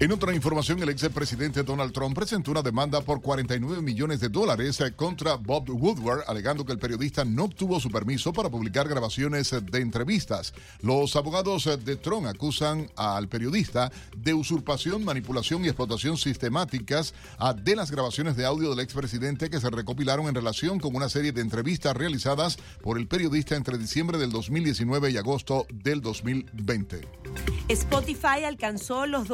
En 0.00 0.12
otra 0.12 0.32
información, 0.32 0.80
el 0.80 0.90
ex 0.90 1.08
presidente 1.08 1.64
Donald 1.64 1.92
Trump 1.92 2.14
presentó 2.14 2.52
una 2.52 2.62
demanda 2.62 3.00
por 3.00 3.20
49 3.20 3.82
millones 3.82 4.20
de 4.20 4.28
dólares 4.28 4.80
eh, 4.80 4.92
contra 4.92 5.34
Bob 5.34 5.68
Woodward, 5.70 6.22
alegando 6.28 6.64
que 6.64 6.70
el 6.70 6.78
periodista 6.78 7.24
no 7.24 7.46
obtuvo 7.46 7.80
su 7.80 7.90
permiso 7.90 8.32
para 8.32 8.48
publicar 8.48 8.86
grabaciones 8.86 9.52
eh, 9.52 9.60
de 9.60 9.80
entrevistas. 9.80 10.54
Los 10.82 11.16
abogados 11.16 11.66
eh, 11.66 11.76
de 11.78 11.96
Trump 11.96 12.28
acusan 12.28 12.88
al 12.94 13.26
periodista 13.26 13.90
de 14.16 14.34
usurpación, 14.34 15.04
manipulación 15.04 15.64
y 15.64 15.66
explotación 15.66 16.16
sistemáticas 16.16 17.12
ah, 17.40 17.52
de 17.52 17.74
las 17.74 17.90
grabaciones 17.90 18.36
de 18.36 18.46
audio 18.46 18.70
del 18.70 18.78
expresidente 18.78 19.50
que 19.50 19.60
se 19.60 19.68
recopilaron 19.68 20.28
en 20.28 20.36
relación 20.36 20.78
con 20.78 20.94
una 20.94 21.08
serie 21.08 21.32
de 21.32 21.40
entrevistas 21.40 21.96
realizadas 21.96 22.56
por 22.82 22.98
el 22.98 23.08
periodista 23.08 23.56
entre 23.56 23.76
diciembre 23.76 24.16
del 24.18 24.30
2019 24.30 25.10
y 25.10 25.16
agosto 25.16 25.66
del 25.72 26.00
2020. 26.02 27.00
Spotify 27.68 28.44
alcanzó 28.46 29.06
los 29.06 29.28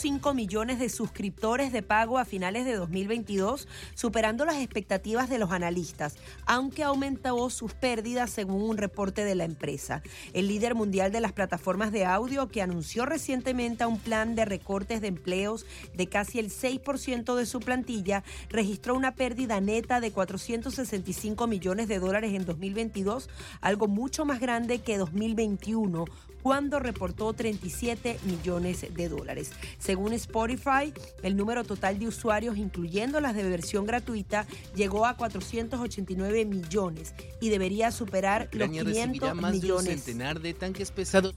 205 0.00 0.32
millones 0.32 0.78
de 0.78 0.88
suscriptores 0.88 1.72
de 1.72 1.82
pago 1.82 2.16
a 2.16 2.24
finales 2.24 2.64
de 2.64 2.74
2022, 2.74 3.68
superando 3.94 4.46
las 4.46 4.56
expectativas 4.56 5.28
de 5.28 5.38
los 5.38 5.52
analistas, 5.52 6.16
aunque 6.46 6.82
aumentó 6.82 7.50
sus 7.50 7.74
pérdidas 7.74 8.30
según 8.30 8.62
un 8.62 8.78
reporte 8.78 9.24
de 9.26 9.34
la 9.34 9.44
empresa. 9.44 10.02
El 10.32 10.48
líder 10.48 10.74
mundial 10.74 11.12
de 11.12 11.20
las 11.20 11.32
plataformas 11.32 11.92
de 11.92 12.06
audio, 12.06 12.48
que 12.48 12.62
anunció 12.62 13.04
recientemente 13.04 13.84
un 13.84 13.98
plan 13.98 14.34
de 14.34 14.46
recortes 14.46 15.02
de 15.02 15.08
empleos 15.08 15.66
de 15.94 16.06
casi 16.06 16.38
el 16.38 16.48
6% 16.50 17.34
de 17.34 17.44
su 17.44 17.60
plantilla, 17.60 18.24
registró 18.48 18.94
una 18.94 19.14
pérdida 19.14 19.60
neta 19.60 20.00
de 20.00 20.12
465 20.12 21.46
millones 21.46 21.88
de 21.88 21.98
dólares 21.98 22.32
en 22.32 22.46
2022, 22.46 23.28
algo 23.60 23.86
mucho 23.86 24.24
más 24.24 24.40
grande 24.40 24.78
que 24.78 24.96
2021 24.96 26.06
cuando 26.42 26.78
reportó 26.78 27.32
37 27.32 28.18
millones 28.24 28.86
de 28.94 29.08
dólares. 29.08 29.52
Según 29.78 30.12
Spotify, 30.12 30.92
el 31.22 31.36
número 31.36 31.64
total 31.64 31.98
de 31.98 32.08
usuarios, 32.08 32.56
incluyendo 32.56 33.20
las 33.20 33.34
de 33.34 33.44
versión 33.44 33.86
gratuita, 33.86 34.46
llegó 34.74 35.06
a 35.06 35.16
489 35.16 36.44
millones 36.44 37.14
y 37.40 37.48
debería 37.48 37.90
superar 37.90 38.48
los 38.52 38.68
Ucrania 38.68 38.84
recibirá 38.84 39.32
500 39.32 39.34
más 39.34 39.52
de 39.52 39.56
un 39.56 39.62
millones. 39.62 40.04
centenar 40.04 40.40
de 40.40 40.54
tanques 40.54 40.90
pesados. 40.90 41.34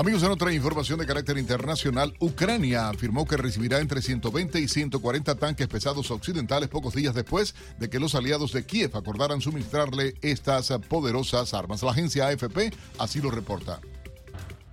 Amigos, 0.00 0.22
en 0.22 0.30
otra 0.30 0.50
información 0.50 0.98
de 0.98 1.04
carácter 1.04 1.36
internacional, 1.36 2.14
Ucrania 2.20 2.88
afirmó 2.88 3.26
que 3.26 3.36
recibirá 3.36 3.80
entre 3.80 4.00
120 4.00 4.58
y 4.58 4.66
140 4.66 5.34
tanques 5.34 5.68
pesados 5.68 6.10
occidentales 6.10 6.70
pocos 6.70 6.94
días 6.94 7.14
después 7.14 7.54
de 7.78 7.90
que 7.90 8.00
los 8.00 8.14
aliados 8.14 8.54
de 8.54 8.64
Kiev 8.64 8.96
acordaran 8.96 9.42
suministrarle 9.42 10.14
estas 10.22 10.72
poderosas 10.88 11.52
armas. 11.52 11.82
La 11.82 11.90
agencia 11.90 12.28
AFP 12.28 12.72
así 12.96 13.20
lo 13.20 13.30
reporta. 13.30 13.78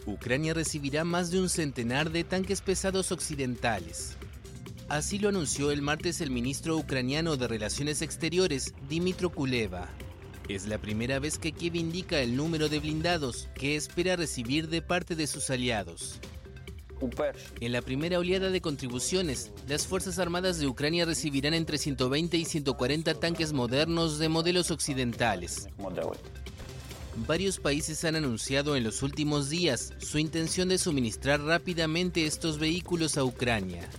Ucrania 0.06 0.54
recibirá 0.54 1.04
más 1.04 1.30
de 1.30 1.42
un 1.42 1.50
centenar 1.50 2.10
de 2.10 2.24
tanques 2.24 2.62
pesados 2.62 3.12
occidentales. 3.12 4.16
Así 4.88 5.20
lo 5.20 5.28
anunció 5.28 5.72
el 5.72 5.82
martes 5.82 6.22
el 6.22 6.32
ministro 6.32 6.78
ucraniano 6.78 7.36
de 7.36 7.50
Relaciones 7.50 8.02
Exteriores, 8.02 8.74
Dimitro 8.88 9.30
Kuleva. 9.30 9.90
Es 10.48 10.66
la 10.66 10.78
primera 10.78 11.20
vez 11.20 11.38
que 11.38 11.52
Kiev 11.52 11.76
indica 11.76 12.20
el 12.22 12.38
número 12.38 12.70
de 12.70 12.80
blindados 12.80 13.50
que 13.54 13.76
espera 13.76 14.16
recibir 14.16 14.70
de 14.70 14.82
parte 14.82 15.16
de 15.16 15.28
sus 15.28 15.50
aliados. 15.50 16.20
En 17.60 17.74
la 17.74 17.82
primera 17.82 18.18
oleada 18.18 18.50
de 18.50 18.62
contribuciones, 18.62 19.52
las 19.68 19.86
Fuerzas 19.86 20.20
Armadas 20.20 20.58
de 20.60 20.68
Ucrania 20.68 21.06
recibirán 21.06 21.54
entre 21.54 21.78
120 21.78 22.38
y 22.38 22.46
140 22.46 23.14
tanques 23.16 23.52
modernos 23.52 24.20
de 24.20 24.30
modelos 24.30 24.72
occidentales. 24.72 25.68
Varios 27.28 27.60
países 27.60 28.06
han 28.06 28.16
anunciado 28.16 28.76
en 28.78 28.84
los 28.84 29.04
últimos 29.04 29.50
días 29.50 29.94
su 29.98 30.18
intención 30.18 30.70
de 30.70 30.78
suministrar 30.78 31.42
rápidamente 31.42 32.26
estos 32.26 32.58
vehículos 32.58 33.18
a 33.18 33.26
Ucrania. 33.26 33.90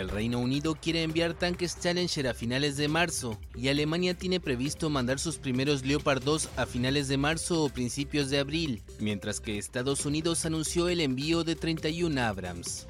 El 0.00 0.10
Reino 0.10 0.40
Unido 0.40 0.74
quiere 0.74 1.02
enviar 1.02 1.32
tanques 1.32 1.80
Challenger 1.80 2.28
a 2.28 2.34
finales 2.34 2.76
de 2.76 2.86
marzo 2.86 3.40
y 3.54 3.68
Alemania 3.68 4.12
tiene 4.12 4.40
previsto 4.40 4.90
mandar 4.90 5.18
sus 5.18 5.38
primeros 5.38 5.86
Leopard 5.86 6.22
2 6.22 6.50
a 6.56 6.66
finales 6.66 7.08
de 7.08 7.16
marzo 7.16 7.64
o 7.64 7.70
principios 7.70 8.28
de 8.28 8.38
abril, 8.38 8.82
mientras 9.00 9.40
que 9.40 9.56
Estados 9.56 10.04
Unidos 10.04 10.44
anunció 10.44 10.90
el 10.90 11.00
envío 11.00 11.44
de 11.44 11.56
31 11.56 12.20
Abrams. 12.20 12.86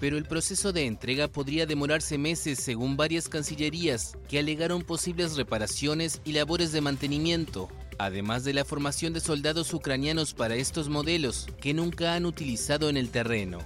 Pero 0.00 0.16
el 0.16 0.24
proceso 0.24 0.72
de 0.72 0.86
entrega 0.86 1.28
podría 1.28 1.66
demorarse 1.66 2.16
meses 2.16 2.58
según 2.58 2.96
varias 2.96 3.28
cancillerías 3.28 4.16
que 4.26 4.38
alegaron 4.38 4.82
posibles 4.82 5.36
reparaciones 5.36 6.22
y 6.24 6.32
labores 6.32 6.72
de 6.72 6.80
mantenimiento, 6.80 7.68
además 7.98 8.42
de 8.44 8.54
la 8.54 8.64
formación 8.64 9.12
de 9.12 9.20
soldados 9.20 9.74
ucranianos 9.74 10.32
para 10.32 10.56
estos 10.56 10.88
modelos 10.88 11.46
que 11.60 11.74
nunca 11.74 12.14
han 12.14 12.24
utilizado 12.24 12.88
en 12.88 12.96
el 12.96 13.10
terreno. 13.10 13.58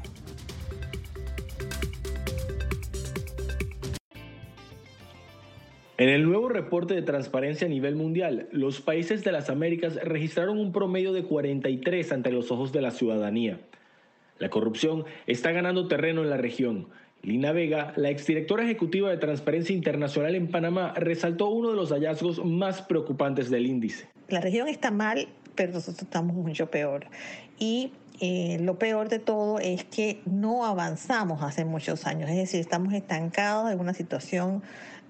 En 5.98 6.10
el 6.10 6.24
nuevo 6.24 6.50
reporte 6.50 6.92
de 6.92 7.00
transparencia 7.00 7.66
a 7.66 7.70
nivel 7.70 7.96
mundial, 7.96 8.48
los 8.52 8.82
países 8.82 9.24
de 9.24 9.32
las 9.32 9.48
Américas 9.48 9.94
registraron 9.94 10.58
un 10.58 10.70
promedio 10.70 11.14
de 11.14 11.22
43 11.22 12.12
ante 12.12 12.30
los 12.30 12.50
ojos 12.50 12.70
de 12.70 12.82
la 12.82 12.90
ciudadanía. 12.90 13.60
La 14.38 14.50
corrupción 14.50 15.06
está 15.26 15.52
ganando 15.52 15.88
terreno 15.88 16.22
en 16.22 16.28
la 16.28 16.36
región. 16.36 16.88
Lina 17.22 17.52
Vega, 17.52 17.94
la 17.96 18.10
exdirectora 18.10 18.64
ejecutiva 18.64 19.08
de 19.08 19.16
Transparencia 19.16 19.74
Internacional 19.74 20.34
en 20.34 20.48
Panamá, 20.48 20.92
resaltó 20.96 21.48
uno 21.48 21.70
de 21.70 21.76
los 21.76 21.90
hallazgos 21.92 22.44
más 22.44 22.82
preocupantes 22.82 23.48
del 23.48 23.64
índice. 23.64 24.06
La 24.28 24.42
región 24.42 24.68
está 24.68 24.90
mal, 24.90 25.28
pero 25.54 25.72
nosotros 25.72 26.02
estamos 26.02 26.36
mucho 26.36 26.70
peor. 26.70 27.06
Y 27.58 27.90
eh, 28.20 28.58
lo 28.60 28.78
peor 28.78 29.08
de 29.08 29.18
todo 29.18 29.60
es 29.60 29.84
que 29.84 30.20
no 30.26 30.66
avanzamos 30.66 31.42
hace 31.42 31.64
muchos 31.64 32.06
años, 32.06 32.28
es 32.28 32.36
decir, 32.36 32.60
estamos 32.60 32.92
estancados 32.92 33.70
en 33.70 33.80
una 33.80 33.94
situación 33.94 34.62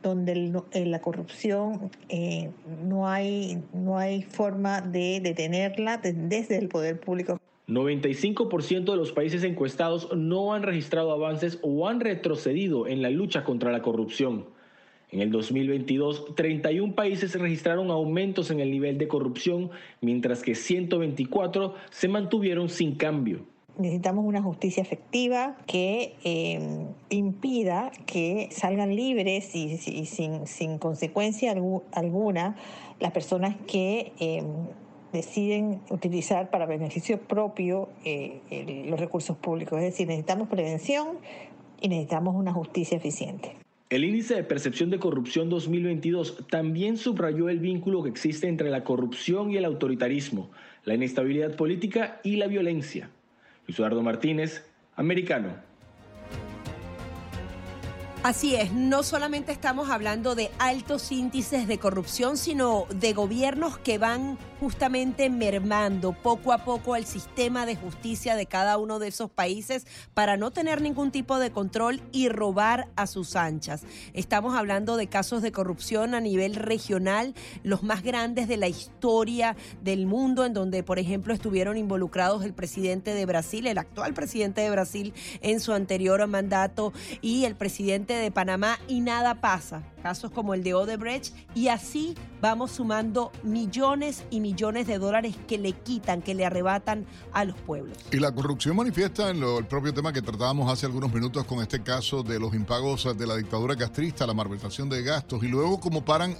donde 0.09 0.62
la 0.72 1.00
corrupción 1.00 1.90
eh, 2.09 2.50
no, 2.84 3.09
hay, 3.09 3.62
no 3.72 3.98
hay 3.98 4.22
forma 4.22 4.80
de 4.80 5.20
detenerla 5.20 5.98
desde 5.98 6.59
el 6.59 6.68
poder 6.68 7.00
público. 7.00 7.40
95% 7.68 8.84
de 8.84 8.96
los 8.96 9.11
países 9.11 9.42
encuestados 9.42 10.14
no 10.16 10.54
han 10.54 10.62
registrado 10.62 11.11
avances 11.11 11.59
o 11.62 11.88
han 11.88 11.98
retrocedido 11.98 12.86
en 12.86 13.02
la 13.02 13.11
lucha 13.11 13.42
contra 13.42 13.72
la 13.72 13.82
corrupción. 13.82 14.46
En 15.11 15.20
el 15.20 15.30
2022, 15.30 16.34
31 16.36 16.94
países 16.94 17.34
registraron 17.38 17.90
aumentos 17.90 18.50
en 18.50 18.61
el 18.61 18.70
nivel 18.70 18.98
de 18.98 19.09
corrupción, 19.09 19.70
mientras 20.00 20.42
que 20.42 20.54
124 20.54 21.74
se 21.90 22.09
mantuvieron 22.09 22.68
sin 22.68 22.94
cambio. 22.94 23.46
Necesitamos 23.79 24.24
una 24.24 24.43
justicia 24.43 24.83
efectiva 24.83 25.57
que 25.66 26.14
eh, 26.24 26.87
impida 27.11 27.91
que 28.07 28.49
salgan 28.51 28.97
libres 28.97 29.55
y, 29.55 29.77
sin, 30.07 30.79
consecuencia 30.79 31.55
alguna 31.93 32.57
las 33.01 33.12
personas 33.12 33.57
que 33.66 34.12
eh, 34.18 34.43
deciden 35.12 35.81
utilizar 35.91 36.49
para 36.51 36.64
beneficio 36.64 37.18
propio 37.20 37.91
eh, 38.05 38.85
los 38.89 38.99
recursos 38.99 39.37
públicos. 39.37 39.79
Es 39.79 39.85
decir, 39.85 40.07
necesitamos 40.07 40.49
prevención 40.49 41.18
y 41.81 41.89
necesitamos 41.89 42.35
una 42.35 42.53
justicia 42.53 42.97
eficiente. 42.97 43.57
El 43.89 44.05
índice 44.05 44.35
de 44.35 44.43
percepción 44.43 44.91
de 44.91 44.99
corrupción 44.99 45.49
2022 45.49 46.47
también 46.51 46.97
subrayó 46.97 47.49
el 47.49 47.61
vínculo 47.61 48.03
que 48.03 48.09
existe 48.09 48.49
entre 48.49 48.68
la 48.70 48.83
corrupción 48.83 49.53
y 49.53 49.59
el 49.59 49.64
autoritarismo, 49.64 50.51
la 50.85 50.95
inestabilidad 50.95 51.55
política 51.55 52.20
y 52.24 52.35
la 52.37 52.49
violencia. 52.49 53.11
Eduardo 53.68 54.02
Martínez, 54.02 54.64
americano. 54.96 55.50
Así 58.22 58.56
es, 58.56 58.72
no 58.72 59.04
solamente 59.04 59.52
estamos 59.52 59.88
hablando 59.88 60.34
de 60.34 60.50
altos 60.58 61.12
índices 61.12 61.68
de 61.68 61.78
corrupción, 61.78 62.36
sino 62.36 62.86
de 62.90 63.12
gobiernos 63.12 63.78
que 63.78 63.98
van 63.98 64.36
justamente 64.61 65.30
mermando 65.30 66.12
poco 66.12 66.52
a 66.52 66.64
poco 66.64 66.96
el 66.96 67.04
sistema 67.04 67.66
de 67.66 67.76
justicia 67.76 68.36
de 68.36 68.46
cada 68.46 68.78
uno 68.78 68.98
de 68.98 69.09
esos 69.09 69.30
países 69.30 69.86
para 70.14 70.36
no 70.36 70.50
tener 70.50 70.80
ningún 70.80 71.11
tipo 71.11 71.38
de 71.38 71.50
control 71.50 72.02
y 72.12 72.28
robar 72.28 72.88
a 72.96 73.07
sus 73.07 73.36
anchas. 73.36 73.82
Estamos 74.12 74.57
hablando 74.57 74.96
de 74.96 75.07
casos 75.09 75.42
de 75.42 75.52
corrupción 75.52 76.14
a 76.14 76.20
nivel 76.20 76.54
regional, 76.54 77.34
los 77.62 77.82
más 77.82 78.02
grandes 78.02 78.48
de 78.48 78.57
la 78.57 78.68
historia 78.68 79.57
del 79.82 80.07
mundo, 80.07 80.44
en 80.44 80.54
donde, 80.54 80.82
por 80.82 80.98
ejemplo, 80.98 81.34
estuvieron 81.34 81.76
involucrados 81.76 82.44
el 82.44 82.54
presidente 82.54 83.14
de 83.14 83.26
Brasil, 83.26 83.66
el 83.66 83.78
actual 83.78 84.14
presidente 84.14 84.61
de 84.62 84.70
Brasil 84.70 85.14
en 85.40 85.61
su 85.61 85.72
anterior 85.72 86.26
mandato 86.26 86.92
y 87.20 87.44
el 87.44 87.57
presidente 87.57 88.14
de 88.14 88.30
Panamá 88.30 88.78
y 88.88 89.00
nada 89.00 89.40
pasa. 89.40 89.82
Casos 90.02 90.30
como 90.30 90.54
el 90.54 90.62
de 90.62 90.72
Odebrecht 90.72 91.34
y 91.54 91.68
así 91.68 92.14
vamos 92.40 92.70
sumando 92.72 93.32
millones 93.42 94.24
y 94.30 94.40
millones 94.40 94.45
de 94.55 94.99
dólares 94.99 95.34
que 95.47 95.59
le 95.59 95.72
quitan, 95.72 96.22
que 96.22 96.34
le 96.34 96.44
arrebatan 96.44 97.07
a 97.32 97.44
los 97.44 97.57
pueblos. 97.57 97.97
Y 98.12 98.18
la 98.18 98.32
corrupción 98.32 98.76
manifiesta 98.76 99.30
en 99.30 99.42
el 99.42 99.66
propio 99.66 99.92
tema 99.92 100.12
que 100.12 100.22
tratábamos 100.22 100.70
hace 100.70 100.86
algunos 100.86 101.12
minutos 101.12 101.44
con 101.44 101.61
este 101.61 101.82
caso 101.82 102.22
de 102.22 102.38
los 102.38 102.55
impagos 102.55 103.16
de 103.16 103.26
la 103.26 103.36
dictadura 103.36 103.76
castrista, 103.76 104.26
la 104.26 104.34
malversación 104.34 104.88
de 104.88 105.03
gastos 105.03 105.42
y 105.42 105.49
luego 105.49 105.80
cómo 105.80 106.05
paran 106.05 106.36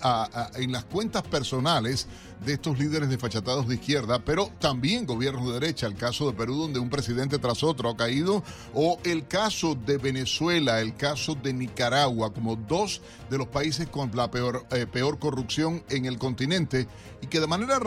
en 0.57 0.72
las 0.72 0.84
cuentas 0.84 1.22
personales 1.22 2.07
de 2.44 2.54
estos 2.54 2.78
líderes 2.78 3.09
desfachatados 3.09 3.66
de 3.66 3.76
izquierda, 3.76 4.18
pero 4.24 4.50
también 4.59 5.07
gobiernos 5.07 5.46
de 5.46 5.54
derecha, 5.54 5.86
el 5.86 5.94
caso 5.94 6.26
de 6.26 6.36
Perú 6.36 6.57
donde 6.57 6.78
un 6.78 6.90
presidente 6.90 7.38
tras 7.38 7.62
otro 7.62 7.90
ha 7.90 7.96
caído, 7.96 8.42
o 8.74 8.98
el 9.04 9.26
caso 9.26 9.74
de 9.74 9.96
Venezuela, 9.96 10.80
el 10.80 10.94
caso 10.94 11.34
de 11.34 11.52
Nicaragua, 11.52 12.32
como 12.32 12.57
dos 12.57 13.00
de 13.30 13.38
los 13.38 13.48
países 13.48 13.88
con 13.88 14.11
la 14.14 14.30
peor, 14.30 14.66
eh, 14.70 14.86
peor 14.86 15.18
corrupción 15.18 15.82
en 15.88 16.04
el 16.04 16.18
continente 16.18 16.86
y 17.22 17.26
que 17.26 17.40
de 17.40 17.46
manera 17.46 17.78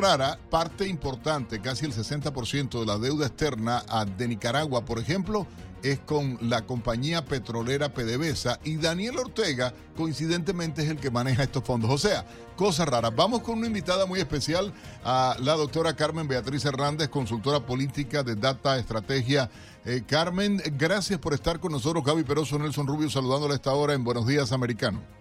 parte 0.49 0.87
importante, 0.87 1.61
casi 1.61 1.85
el 1.85 1.93
60% 1.93 2.79
de 2.79 2.85
la 2.85 2.97
deuda 2.97 3.27
externa 3.27 3.83
de 4.17 4.27
Nicaragua, 4.27 4.83
por 4.83 4.97
ejemplo, 4.97 5.45
es 5.83 5.99
con 5.99 6.37
la 6.41 6.65
compañía 6.65 7.25
petrolera 7.25 7.93
PDVSA 7.93 8.59
y 8.63 8.77
Daniel 8.77 9.17
Ortega 9.17 9.73
coincidentemente 9.95 10.83
es 10.83 10.89
el 10.89 10.97
que 10.97 11.11
maneja 11.11 11.43
estos 11.43 11.63
fondos. 11.63 11.91
O 11.91 11.97
sea, 11.97 12.25
cosas 12.55 12.87
raras. 12.87 13.15
Vamos 13.15 13.41
con 13.41 13.59
una 13.59 13.67
invitada 13.67 14.05
muy 14.05 14.19
especial, 14.19 14.73
a 15.03 15.35
la 15.39 15.53
doctora 15.53 15.95
Carmen 15.95 16.27
Beatriz 16.27 16.65
Hernández, 16.65 17.09
consultora 17.09 17.59
política 17.65 18.23
de 18.23 18.35
Data 18.35 18.77
Estrategia. 18.77 19.49
Eh, 19.85 20.03
Carmen, 20.05 20.61
gracias 20.77 21.19
por 21.19 21.33
estar 21.33 21.59
con 21.59 21.71
nosotros. 21.71 22.03
Gaby 22.03 22.23
Peroso, 22.23 22.57
Nelson 22.57 22.87
Rubio, 22.87 23.09
saludándole 23.09 23.53
a 23.53 23.55
esta 23.55 23.73
hora 23.73 23.93
en 23.93 24.03
Buenos 24.03 24.27
Días, 24.27 24.51
Americano. 24.51 25.18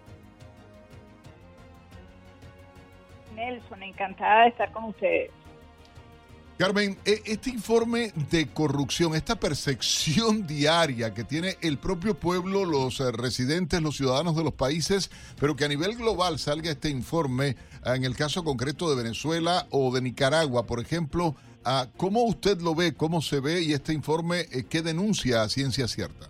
Nelson, 3.49 3.83
encantada 3.83 4.43
de 4.43 4.49
estar 4.49 4.71
con 4.71 4.85
ustedes. 4.85 5.31
Carmen, 6.57 6.97
e, 7.05 7.21
este 7.25 7.51
informe 7.51 8.11
de 8.29 8.47
corrupción, 8.47 9.15
esta 9.15 9.39
percepción 9.39 10.45
diaria 10.47 11.13
que 11.13 11.23
tiene 11.23 11.55
el 11.61 11.77
propio 11.77 12.19
pueblo, 12.19 12.65
los 12.65 12.99
eh, 12.99 13.11
residentes, 13.13 13.81
los 13.81 13.95
ciudadanos 13.95 14.35
de 14.35 14.43
los 14.43 14.53
países, 14.53 15.09
pero 15.39 15.55
que 15.55 15.63
a 15.63 15.69
nivel 15.69 15.95
global 15.95 16.37
salga 16.37 16.69
este 16.69 16.89
informe, 16.89 17.55
ah, 17.85 17.95
en 17.95 18.03
el 18.03 18.15
caso 18.15 18.43
concreto 18.43 18.89
de 18.89 19.01
Venezuela 19.01 19.67
o 19.71 19.93
de 19.93 20.01
Nicaragua, 20.01 20.65
por 20.65 20.81
ejemplo, 20.81 21.33
ah, 21.63 21.87
¿cómo 21.95 22.23
usted 22.23 22.59
lo 22.59 22.75
ve? 22.75 22.93
¿Cómo 22.93 23.21
se 23.21 23.39
ve? 23.39 23.61
Y 23.61 23.71
este 23.71 23.93
informe, 23.93 24.41
eh, 24.51 24.65
¿qué 24.69 24.81
denuncia 24.81 25.43
a 25.43 25.47
ciencia 25.47 25.87
cierta? 25.87 26.27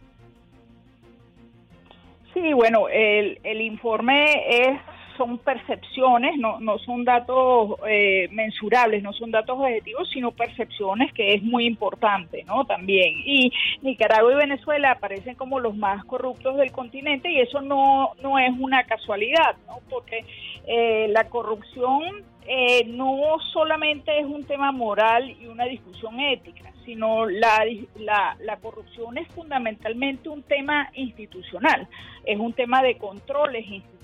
Sí, 2.35 2.53
bueno, 2.53 2.87
el, 2.87 3.39
el 3.43 3.61
informe 3.61 4.67
es 4.67 4.79
son 5.19 5.37
percepciones, 5.39 6.37
no, 6.37 6.61
no 6.61 6.79
son 6.79 7.03
datos 7.03 7.75
eh, 7.85 8.29
mensurables, 8.31 9.03
no 9.03 9.11
son 9.11 9.31
datos 9.31 9.59
objetivos, 9.59 10.09
sino 10.13 10.31
percepciones, 10.31 11.11
que 11.11 11.33
es 11.33 11.43
muy 11.43 11.65
importante, 11.65 12.45
¿no? 12.45 12.63
También. 12.63 13.15
Y 13.25 13.51
Nicaragua 13.81 14.31
y 14.31 14.37
Venezuela 14.37 14.91
aparecen 14.91 15.35
como 15.35 15.59
los 15.59 15.75
más 15.75 16.05
corruptos 16.05 16.55
del 16.55 16.71
continente 16.71 17.29
y 17.29 17.41
eso 17.41 17.59
no, 17.61 18.11
no 18.23 18.39
es 18.39 18.51
una 18.57 18.85
casualidad. 18.85 19.57
Porque 19.89 20.23
eh, 20.65 21.07
la 21.09 21.25
corrupción 21.25 22.23
eh, 22.47 22.85
no 22.87 23.35
solamente 23.51 24.17
es 24.17 24.25
un 24.25 24.45
tema 24.45 24.71
moral 24.71 25.29
y 25.29 25.47
una 25.47 25.65
discusión 25.65 26.17
ética, 26.21 26.71
sino 26.85 27.25
la, 27.25 27.65
la, 27.97 28.37
la, 28.39 28.57
corrupción 28.57 29.17
es 29.17 29.27
fundamentalmente 29.29 30.29
un 30.29 30.43
tema 30.43 30.89
institucional, 30.93 31.87
es 32.25 32.39
un 32.39 32.53
tema 32.53 32.81
de 32.81 32.97
controles 32.97 33.67
institucionales. 33.67 33.98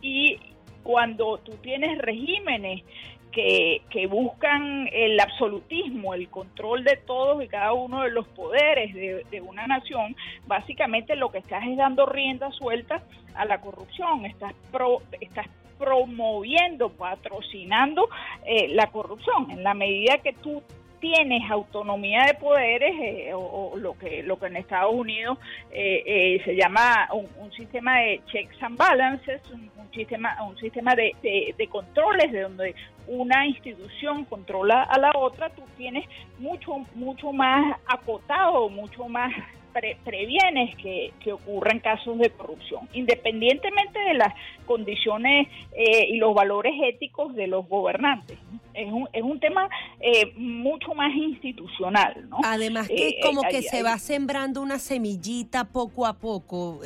Y 0.00 0.38
cuando 0.82 1.38
tú 1.38 1.52
tienes 1.62 1.98
regímenes 1.98 2.82
que, 3.32 3.82
que, 3.90 4.06
buscan 4.06 4.88
el 4.92 5.18
absolutismo, 5.18 6.14
el 6.14 6.28
control 6.28 6.84
de 6.84 6.96
todos 6.98 7.42
y 7.42 7.48
cada 7.48 7.72
uno 7.72 8.02
de 8.02 8.10
los 8.10 8.28
poderes 8.28 8.94
de, 8.94 9.40
una 9.40 9.66
nación, 9.66 10.14
básicamente 10.46 11.16
lo 11.16 11.32
que 11.32 11.38
estás 11.38 11.64
es 11.66 11.76
dando 11.76 12.06
rienda 12.06 12.52
suelta 12.52 13.02
a 13.34 13.44
la 13.44 13.60
corrupción, 13.60 14.24
estás, 14.24 14.54
pro, 14.70 15.02
estás 15.20 15.48
promoviendo, 15.78 16.90
patrocinando 16.90 18.08
eh, 18.46 18.68
la 18.68 18.86
corrupción. 18.92 19.50
En 19.50 19.64
la 19.64 19.74
medida 19.74 20.18
que 20.18 20.32
tú 20.32 20.62
tienes 21.04 21.50
autonomía 21.50 22.24
de 22.24 22.32
poderes 22.32 22.94
eh, 22.98 23.32
o, 23.34 23.74
lo 23.76 23.92
que 23.98 24.22
lo 24.22 24.38
que 24.38 24.46
en 24.46 24.56
Estados 24.56 24.94
Unidos 24.94 25.36
eh, 25.70 26.02
eh, 26.06 26.42
se 26.46 26.56
llama 26.56 27.10
un, 27.12 27.52
sistema 27.52 27.98
de 27.98 28.22
checks 28.32 28.62
and 28.62 28.78
balances, 28.78 29.42
un, 29.52 29.70
sistema 29.92 30.34
un 30.42 30.56
sistema 30.56 30.94
de, 30.94 31.14
de, 31.22 31.66
controles 31.68 32.32
de 32.32 32.40
donde 32.40 32.74
una 33.06 33.46
institución 33.46 34.24
controla 34.24 34.84
a 34.84 34.98
la 34.98 35.12
otra, 35.14 35.50
tú 35.50 35.62
tienes 35.76 36.08
mucho 36.38 36.78
mucho 36.94 37.32
más 37.34 37.78
acotado, 37.86 38.70
mucho 38.70 39.06
más 39.06 39.30
previenes 40.04 40.76
que, 40.76 41.12
que, 41.20 41.32
ocurran 41.32 41.80
casos 41.80 42.18
de 42.18 42.30
corrupción, 42.30 42.88
independientemente 42.92 43.98
de 43.98 44.14
las 44.14 44.34
condiciones 44.66 45.48
y 46.08 46.16
los 46.16 46.34
valores 46.34 46.72
éticos 46.82 47.34
de 47.34 47.46
los 47.46 47.68
gobernantes 47.68 48.38
es 48.74 48.92
un, 48.92 49.08
es 49.12 49.22
un 49.22 49.40
tema 49.40 49.68
eh, 50.00 50.32
mucho 50.36 50.94
más 50.94 51.14
institucional, 51.14 52.28
¿no? 52.28 52.38
Además 52.44 52.88
que 52.88 53.08
eh, 53.08 53.16
como 53.22 53.42
que 53.42 53.62
se 53.62 53.82
va 53.82 53.98
sembrando 53.98 54.60
una 54.60 54.78
semillita 54.78 55.64
poco 55.64 56.06
a 56.06 56.14
poco. 56.14 56.80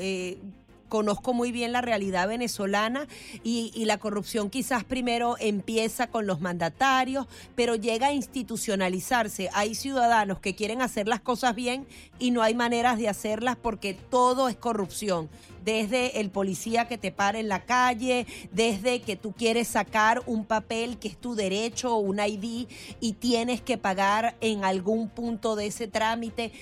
Conozco 0.89 1.35
muy 1.35 1.53
bien 1.53 1.73
la 1.73 1.81
realidad 1.81 2.29
venezolana 2.29 3.07
y, 3.43 3.73
y, 3.75 3.85
la 3.85 3.99
corrupción 3.99 4.51
quizás 4.51 4.85
primero 4.85 5.37
empieza 5.39 6.09
con 6.09 6.27
los 6.27 6.41
mandatarios, 6.41 7.27
pero 7.55 7.75
llega 7.75 8.09
a 8.09 8.13
institucionalizarse. 8.13 9.51
Hay 9.53 9.75
ciudadanos 9.75 10.41
que 10.41 10.55
quieren 10.55 10.83
hacer 10.83 11.09
las 11.09 11.21
cosas 11.21 11.55
bien 11.55 11.87
y 12.19 12.31
no 12.31 12.43
hay 12.43 12.55
maneras 12.55 12.99
de 12.99 13.09
hacerlas 13.09 13.57
porque 13.57 13.95
todo 13.95 14.49
es 14.49 14.57
corrupción. 14.57 15.29
Desde 15.65 16.21
el 16.21 16.31
policía 16.31 16.89
que 16.89 16.97
te 16.97 17.13
para 17.13 17.39
en 17.39 17.49
la 17.49 17.65
calle, 17.65 18.27
desde 18.53 19.03
que 19.03 19.17
tú 19.17 19.33
quieres 19.33 19.69
sacar 19.69 20.23
un 20.25 20.47
papel 20.47 20.99
que 20.99 21.09
es 21.09 21.19
tu 21.19 21.35
derecho 21.35 21.95
o 21.95 21.99
un 21.99 22.21
ID 22.21 22.69
y 23.01 23.13
tienes 23.15 23.61
que 23.61 23.77
pagar 23.77 24.37
en 24.41 24.65
algún 24.65 25.11
punto 25.11 25.57
de 25.57 25.67
ese 25.67 25.87
trámite 25.87 26.53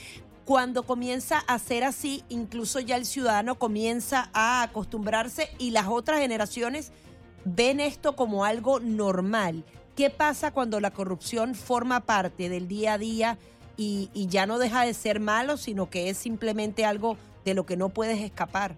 cuando 0.46 0.84
comienza 0.84 1.40
a 1.48 1.58
ser 1.58 1.82
así, 1.82 2.22
incluso 2.28 2.78
ya 2.78 2.94
el 2.96 3.04
ciudadano 3.04 3.56
comienza 3.56 4.30
a 4.32 4.62
acostumbrarse 4.62 5.48
y 5.58 5.72
las 5.72 5.88
otras 5.88 6.20
generaciones 6.20 6.92
ven 7.44 7.80
esto 7.80 8.14
como 8.14 8.44
algo 8.44 8.78
normal. 8.78 9.64
¿Qué 9.96 10.08
pasa 10.08 10.52
cuando 10.52 10.78
la 10.78 10.92
corrupción 10.92 11.56
forma 11.56 12.06
parte 12.06 12.48
del 12.48 12.68
día 12.68 12.92
a 12.92 12.98
día 12.98 13.38
y, 13.76 14.08
ya 14.14 14.46
no 14.46 14.60
deja 14.60 14.86
de 14.86 14.94
ser 14.94 15.18
malo, 15.18 15.56
sino 15.56 15.90
que 15.90 16.10
es 16.10 16.16
simplemente 16.16 16.84
algo 16.84 17.16
de 17.44 17.54
lo 17.54 17.66
que 17.66 17.76
no 17.76 17.88
puedes 17.88 18.20
escapar? 18.20 18.76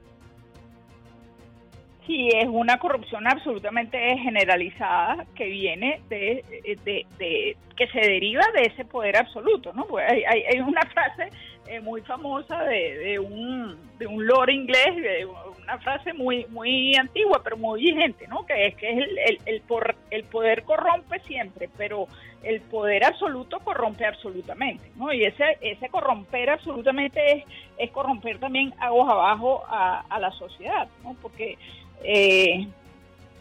Sí, 2.07 2.31
es 2.35 2.49
una 2.49 2.79
corrupción 2.79 3.27
absolutamente 3.27 3.99
generalizada 4.17 5.27
que 5.35 5.45
viene 5.45 6.01
de, 6.09 6.43
de, 6.83 7.57
que 7.77 7.87
se 7.89 8.01
deriva 8.01 8.45
de 8.55 8.63
ese 8.63 8.87
poder 8.87 9.19
absoluto, 9.19 9.75
¿no? 9.75 9.87
Pues 9.87 10.11
hay, 10.11 10.23
hay 10.25 10.61
una 10.61 10.81
frase 10.93 11.31
eh, 11.69 11.81
muy 11.81 12.01
famosa 12.03 12.63
de, 12.65 12.99
de, 12.99 13.19
un 13.19 13.77
de 13.99 14.07
un 14.07 14.27
lord 14.27 14.51
inglés, 14.51 14.97
de 14.97 15.27
una 15.27 15.79
frase 15.79 16.13
muy 16.13 16.47
muy 16.47 16.95
antigua 16.97 17.41
pero 17.45 17.57
muy 17.57 17.83
vigente, 17.83 18.27
¿no? 18.27 18.47
Que 18.47 18.67
es 18.67 18.75
que 18.77 18.91
es 18.91 18.99
el, 18.99 19.19
el, 19.19 19.39
el, 19.47 19.61
por, 19.63 19.95
el 20.11 20.25
poder 20.25 20.65
corrompe 20.65 21.21
siempre, 21.21 21.69
pero 21.77 22.07
el 22.43 22.61
poder 22.63 23.05
absoluto 23.05 23.61
corrompe 23.61 24.07
absolutamente, 24.07 24.91
¿no? 24.97 25.13
Y 25.13 25.25
ese 25.25 25.59
ese 25.61 25.89
corromper 25.89 26.51
absolutamente 26.51 27.21
es, 27.33 27.45
es 27.77 27.91
corromper 27.91 28.39
también 28.39 28.73
aguas 28.79 29.11
abajo 29.11 29.65
a, 29.69 30.01
a 30.09 30.19
la 30.19 30.33
sociedad, 30.33 30.89
¿no? 31.05 31.15
Porque 31.21 31.59
eh, 32.03 32.67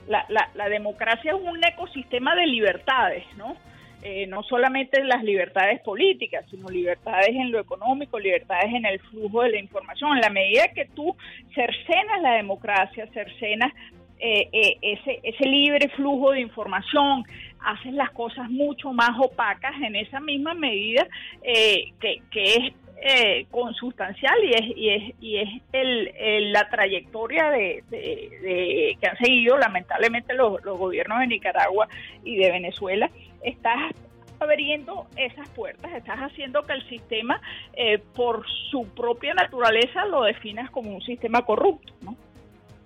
la, 0.08 0.26
la, 0.30 0.50
la, 0.56 0.70
democracia 0.70 1.32
es 1.34 1.42
un 1.42 1.64
ecosistema 1.64 2.36
de 2.36 2.48
libertades, 2.48 3.26
¿no? 3.38 3.56
Eh, 4.04 4.28
no 4.28 4.44
solamente 4.44 5.04
las 5.04 5.24
libertades 5.24 5.82
políticas, 5.82 6.46
sino 6.52 6.70
libertades 6.70 7.30
en 7.30 7.52
lo 7.52 7.60
económico, 7.60 8.20
libertades 8.20 8.74
en 8.74 8.86
el 8.86 9.00
flujo 9.00 9.42
de 9.42 9.52
la 9.52 9.60
información. 9.60 10.16
En 10.16 10.22
la 10.22 10.30
medida 10.30 10.68
que 10.74 10.86
tú 10.86 11.16
cercenas 11.56 12.22
la 12.22 12.34
democracia, 12.34 13.08
cercenas 13.08 13.74
eh, 14.20 14.50
eh, 14.52 14.78
ese, 14.82 15.20
ese 15.24 15.46
libre 15.46 15.90
flujo 15.90 16.32
de 16.32 16.42
información, 16.42 17.24
haces 17.60 17.94
las 17.94 18.12
cosas 18.12 18.50
mucho 18.50 18.94
más 18.94 19.12
opacas 19.20 19.74
en 19.82 19.96
esa 19.96 20.20
misma 20.20 20.54
medida 20.54 21.08
que, 21.44 22.22
que 22.32 22.54
es 22.54 22.74
eh, 23.00 23.46
consustancial 23.52 24.34
y 24.44 24.54
es 24.54 24.76
y 24.76 24.90
es 24.90 25.16
y 25.22 25.38
es 25.38 25.50
el, 25.72 26.52
la 26.52 26.68
trayectoria 26.68 27.52
de, 27.52 27.84
de, 27.92 28.98
que 29.00 29.08
han 29.08 29.18
seguido 29.18 29.56
lamentablemente 29.56 30.34
los, 30.34 30.64
los, 30.66 30.80
gobiernos 30.80 31.20
de 31.20 31.28
Nicaragua 31.28 31.88
y 32.24 32.38
de 32.38 32.52
Venezuela 32.52 33.12
estás 33.42 33.94
abriendo 34.40 35.08
esas 35.16 35.50
puertas 35.50 35.92
estás 35.94 36.20
haciendo 36.20 36.64
que 36.64 36.74
el 36.74 36.88
sistema 36.90 37.42
eh, 37.74 37.98
por 38.14 38.46
su 38.70 38.88
propia 38.90 39.34
naturaleza 39.34 40.06
lo 40.06 40.24
definas 40.24 40.70
como 40.72 40.94
un 40.94 41.02
sistema 41.02 41.44
corrupto 41.44 41.94
¿no? 42.02 42.16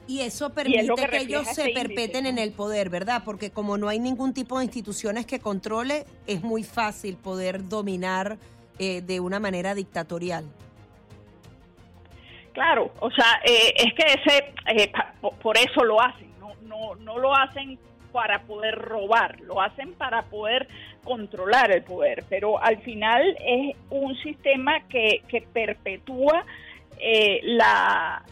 Y 0.08 0.22
eso 0.22 0.50
permite 0.50 0.84
y 0.84 0.88
que, 0.88 1.08
que, 1.08 1.18
ellos 1.18 1.48
se 1.48 1.70
perpeten 1.70 2.26
en 2.26 2.38
el 2.38 2.52
poder, 2.52 2.90
¿verdad? 2.90 3.22
Porque 3.24 3.52
como 3.52 3.78
no 3.78 3.88
hay 3.88 4.00
ningún 4.00 4.34
tipo 4.34 4.58
de 4.58 4.66
instituciones 4.66 5.26
que 5.26 5.40
controle, 5.40 6.06
es 6.28 6.42
muy 6.44 6.64
fácil 6.64 7.16
poder 7.16 7.70
dominar 7.70 8.38
eh, 8.78 9.02
de 9.02 9.20
una 9.20 9.40
manera 9.40 9.76
dictatorial. 9.76 10.46
Claro, 12.52 12.92
o 13.00 13.10
sea, 13.12 13.42
eh, 13.46 13.74
es 13.76 13.94
que 13.94 14.04
ese, 14.14 14.54
eh, 14.76 14.92
por 15.42 15.58
eso 15.58 15.84
lo 15.86 16.02
hacen, 16.02 16.30
no, 16.40 16.56
no, 16.64 16.96
no 16.96 17.18
lo 17.18 17.34
hacen 17.34 17.80
para 18.12 18.42
poder 18.44 18.76
robar, 18.76 19.40
lo 19.42 19.62
hacen 19.62 19.94
para 19.94 20.24
poder 20.24 20.68
controlar 21.04 21.72
el 21.72 21.84
poder, 21.84 22.24
pero 22.30 22.62
al 22.62 22.78
final 22.78 23.36
es 23.40 23.76
un 23.90 24.16
sistema 24.18 24.82
que, 24.88 25.24
que 25.28 25.42
perpetúa 25.42 26.46
eh, 27.00 27.40
la, 27.44 28.24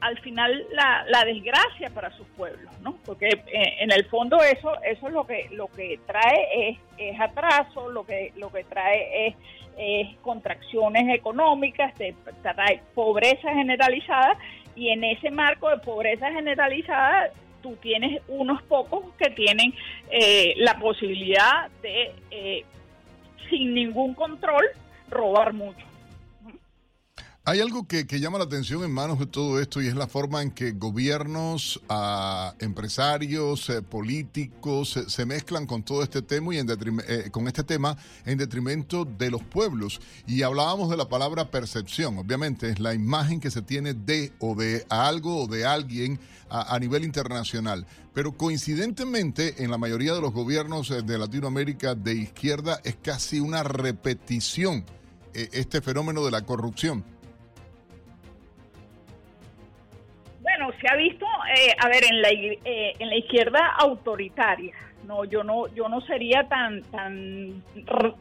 al 0.00 0.18
final 0.20 0.64
la, 0.72 1.24
desgracia 1.24 1.90
para 1.90 2.10
sus 2.16 2.26
pueblos, 2.28 2.72
¿no? 2.80 2.96
Porque 3.04 3.26
eh, 3.26 3.76
en 3.80 3.92
el 3.92 4.04
fondo 4.06 4.38
eso 4.42 4.72
eso 4.82 5.06
es 5.06 5.12
lo 5.12 5.26
que 5.26 5.48
lo 5.52 5.68
que 5.68 6.00
trae 6.06 6.70
es, 6.70 6.78
es 6.98 7.20
atraso, 7.20 7.90
lo 7.90 8.04
que 8.04 8.32
lo 8.36 8.50
que 8.50 8.64
trae 8.64 9.28
es 9.28 9.34
eh, 9.76 10.16
contracciones 10.22 11.14
económicas, 11.14 11.94
te 11.94 12.14
trae 12.42 12.80
pobreza 12.94 13.52
generalizada 13.52 14.36
y 14.74 14.88
en 14.88 15.04
ese 15.04 15.30
marco 15.30 15.68
de 15.68 15.78
pobreza 15.78 16.30
generalizada 16.32 17.30
tú 17.62 17.76
tienes 17.80 18.20
unos 18.28 18.62
pocos 18.62 19.04
que 19.18 19.30
tienen 19.30 19.72
eh, 20.10 20.54
la 20.58 20.78
posibilidad 20.78 21.70
de, 21.82 22.12
eh, 22.30 22.64
sin 23.48 23.74
ningún 23.74 24.14
control, 24.14 24.64
robar 25.08 25.52
mucho. 25.52 25.91
Hay 27.44 27.58
algo 27.58 27.88
que, 27.88 28.06
que, 28.06 28.20
llama 28.20 28.38
la 28.38 28.44
atención 28.44 28.84
en 28.84 28.92
manos 28.92 29.18
de 29.18 29.26
todo 29.26 29.58
esto 29.60 29.82
y 29.82 29.88
es 29.88 29.96
la 29.96 30.06
forma 30.06 30.42
en 30.42 30.52
que 30.52 30.70
gobiernos, 30.70 31.80
uh, 31.90 32.54
empresarios, 32.60 33.68
eh, 33.68 33.82
políticos 33.82 34.96
eh, 34.96 35.04
se 35.08 35.26
mezclan 35.26 35.66
con 35.66 35.82
todo 35.82 36.04
este 36.04 36.22
tema 36.22 36.54
y 36.54 36.58
en 36.58 36.68
eh, 36.70 37.30
con 37.32 37.48
este 37.48 37.64
tema 37.64 37.96
en 38.24 38.38
detrimento 38.38 39.04
de 39.04 39.32
los 39.32 39.42
pueblos. 39.42 40.00
Y 40.24 40.42
hablábamos 40.42 40.88
de 40.88 40.96
la 40.96 41.08
palabra 41.08 41.50
percepción. 41.50 42.16
Obviamente 42.16 42.70
es 42.70 42.78
la 42.78 42.94
imagen 42.94 43.40
que 43.40 43.50
se 43.50 43.60
tiene 43.60 43.92
de 43.92 44.32
o 44.38 44.54
de 44.54 44.86
algo 44.88 45.42
o 45.42 45.46
de 45.48 45.66
alguien 45.66 46.20
a, 46.48 46.76
a 46.76 46.78
nivel 46.78 47.02
internacional. 47.02 47.88
Pero 48.14 48.36
coincidentemente 48.36 49.64
en 49.64 49.72
la 49.72 49.78
mayoría 49.78 50.14
de 50.14 50.20
los 50.20 50.32
gobiernos 50.32 50.90
de 50.90 51.18
Latinoamérica 51.18 51.96
de 51.96 52.14
izquierda 52.14 52.80
es 52.84 52.94
casi 53.02 53.40
una 53.40 53.64
repetición 53.64 54.84
este 55.34 55.80
fenómeno 55.80 56.24
de 56.24 56.30
la 56.30 56.42
corrupción. 56.42 57.04
Bueno, 60.54 60.70
se 60.80 60.86
ha 60.88 60.96
visto, 60.96 61.24
eh, 61.24 61.74
a 61.78 61.88
ver, 61.88 62.04
en 62.04 62.20
la, 62.20 62.28
eh, 62.28 62.94
en 62.98 63.08
la 63.08 63.16
izquierda 63.16 63.74
autoritaria. 63.78 64.74
No, 65.06 65.24
yo 65.24 65.42
no, 65.42 65.66
yo 65.74 65.88
no 65.88 66.00
sería 66.02 66.46
tan, 66.46 66.82
tan 66.82 67.62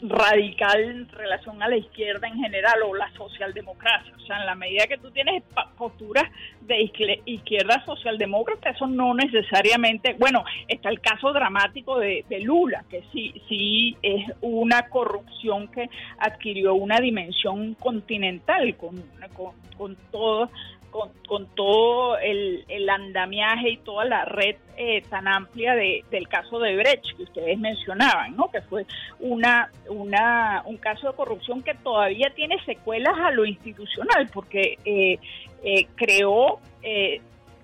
radical 0.02 0.82
en 0.82 1.10
relación 1.10 1.62
a 1.62 1.68
la 1.68 1.76
izquierda 1.76 2.28
en 2.28 2.38
general 2.38 2.82
o 2.88 2.96
la 2.96 3.12
socialdemocracia. 3.12 4.14
O 4.16 4.20
sea, 4.22 4.40
en 4.40 4.46
la 4.46 4.56
medida 4.56 4.88
que 4.88 4.98
tú 4.98 5.12
tienes 5.12 5.44
posturas 5.78 6.24
de 6.62 6.90
izquierda 7.26 7.84
socialdemócrata, 7.86 8.70
eso 8.70 8.88
no 8.88 9.14
necesariamente, 9.14 10.16
bueno, 10.18 10.44
está 10.68 10.90
el 10.90 11.02
caso 11.02 11.34
dramático 11.34 12.00
de, 12.00 12.24
Lula, 12.44 12.84
que 12.90 13.04
sí, 13.12 13.34
sí 13.48 13.98
es 14.02 14.26
una 14.42 14.88
corrupción 14.90 15.68
que 15.68 15.90
adquirió 16.18 16.74
una 16.76 17.00
dimensión 17.00 17.76
continental 17.76 18.76
con, 18.78 19.04
con, 19.36 19.54
con 19.78 19.96
todo 20.12 20.50
con, 20.92 21.10
con 21.28 21.48
todo 21.56 22.18
el, 22.18 22.66
andamiaje 22.89 23.70
y 23.72 23.78
toda 23.78 24.06
la 24.06 24.26
red 24.26 24.58
eh, 24.78 25.02
tan 25.10 25.28
amplia 25.28 25.74
de, 25.76 26.04
del 26.12 26.28
caso 26.28 26.60
de 26.60 26.76
Brecht 26.76 27.16
que 27.16 27.24
ustedes 27.24 27.58
mencionaban, 27.58 28.36
¿no? 28.36 28.52
que 28.52 28.62
fue 28.62 28.86
una, 29.20 29.72
una, 29.88 30.62
un 30.66 30.78
caso 30.78 31.08
de 31.08 31.16
corrupción 31.16 31.64
que 31.64 31.74
todavía 31.76 32.32
tiene 32.36 32.64
secuelas 32.66 33.18
a 33.18 33.32
lo 33.32 33.46
institucional, 33.46 34.30
porque 34.34 34.78
eh, 34.86 35.20
eh, 35.64 35.88
creó 35.96 36.60
eh, 36.84 37.22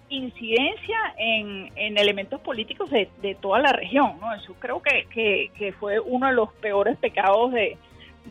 incidencia 0.10 0.98
en, 1.18 1.72
en, 1.76 1.98
elementos 1.98 2.40
políticos 2.40 2.90
de, 2.90 3.10
toda 3.42 3.60
la 3.60 3.74
región. 3.74 4.18
¿no? 4.22 4.34
Eso 4.34 4.56
creo 4.60 4.82
que, 4.82 5.06
que, 5.14 5.52
que 5.58 5.74
fue 5.74 6.00
uno 6.00 6.28
de 6.28 6.34
los 6.34 6.54
peores 6.54 6.98
pecados 6.98 7.52
de, 7.52 7.78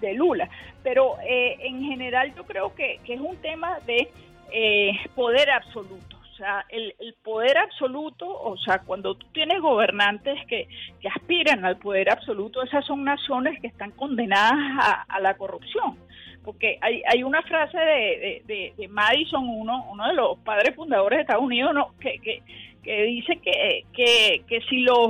de 0.00 0.14
Lula. 0.14 0.48
Pero 0.82 1.16
eh, 1.28 1.56
en 1.60 1.82
general 1.82 2.34
yo 2.34 2.44
creo 2.44 2.74
que, 2.74 3.00
que 3.04 3.14
es 3.14 3.20
un 3.20 3.36
tema 3.38 3.78
de 3.86 4.08
eh, 4.52 4.92
poder 5.14 5.50
absoluto. 5.50 6.16
O 6.32 6.36
sea, 6.36 6.66
el, 6.68 6.94
el, 6.98 7.14
poder 7.24 7.56
absoluto, 7.56 8.28
o 8.28 8.58
sea, 8.58 8.80
cuando 8.80 9.14
tú 9.14 9.26
tienes 9.32 9.58
gobernantes 9.62 10.38
que, 10.46 10.68
que 11.00 11.08
aspiran 11.08 11.64
al 11.64 11.78
poder 11.78 12.10
absoluto, 12.10 12.62
esas 12.62 12.84
son 12.84 13.04
naciones 13.04 13.58
que 13.60 13.68
están 13.68 13.90
condenadas 13.92 15.06
a, 15.08 15.20
la 15.20 15.34
corrupción. 15.38 15.96
Porque 16.44 16.78
hay, 16.82 17.02
hay 17.10 17.22
una 17.22 17.40
frase 17.40 17.78
de, 17.78 18.42
de, 18.44 18.74
de, 18.76 18.88
Madison, 18.88 19.48
uno, 19.48 19.86
uno 19.90 20.06
de 20.08 20.12
los 20.12 20.38
padres 20.40 20.76
fundadores 20.76 21.16
de 21.16 21.22
Estados 21.22 21.42
Unidos, 21.42 21.72
¿no? 21.72 21.94
que, 21.98 22.18
que, 22.18 22.42
que 22.82 23.02
dice 23.04 23.38
que, 23.38 23.84
que, 23.94 24.44
que 24.46 24.60
si, 24.68 24.80
los, 24.80 25.08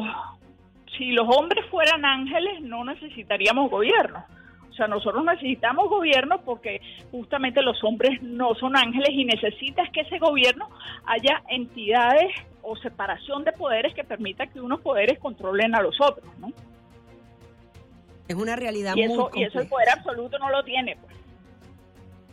si 0.97 1.11
los 1.11 1.26
hombres 1.28 1.66
fueran 1.66 2.05
ángeles 2.05 2.61
no 2.61 2.84
necesitaríamos 2.84 3.68
gobierno 3.68 4.24
sea, 4.77 4.87
nosotros 4.87 5.24
necesitamos 5.24 5.89
gobierno 5.89 6.41
porque 6.45 6.81
justamente 7.11 7.62
los 7.62 7.83
hombres 7.85 8.22
no 8.22 8.55
son 8.55 8.77
ángeles 8.77 9.11
y 9.11 9.24
necesitas 9.24 9.91
que 9.91 10.03
ese 10.03 10.18
gobierno 10.18 10.68
haya 11.05 11.43
entidades 11.49 12.33
o 12.62 12.77
separación 12.77 13.45
de 13.45 13.53
poderes 13.53 13.95
que 13.95 14.05
permita 14.05 14.47
que 14.47 14.61
unos 14.61 14.81
poderes 14.81 15.18
controlen 15.18 15.74
a 15.74 15.83
los 15.83 16.01
otros, 16.01 16.27
¿no? 16.39 16.53
Es 18.29 18.35
una 18.35 18.57
realidad 18.57 18.95
y 18.97 19.07
muy 19.07 19.12
eso, 19.12 19.31
y 19.35 19.45
eso 19.45 19.61
el 19.61 19.68
poder 19.68 19.91
absoluto 19.91 20.39
no 20.39 20.51
lo 20.51 20.64
tiene. 20.64 20.97
Pues. 20.97 21.16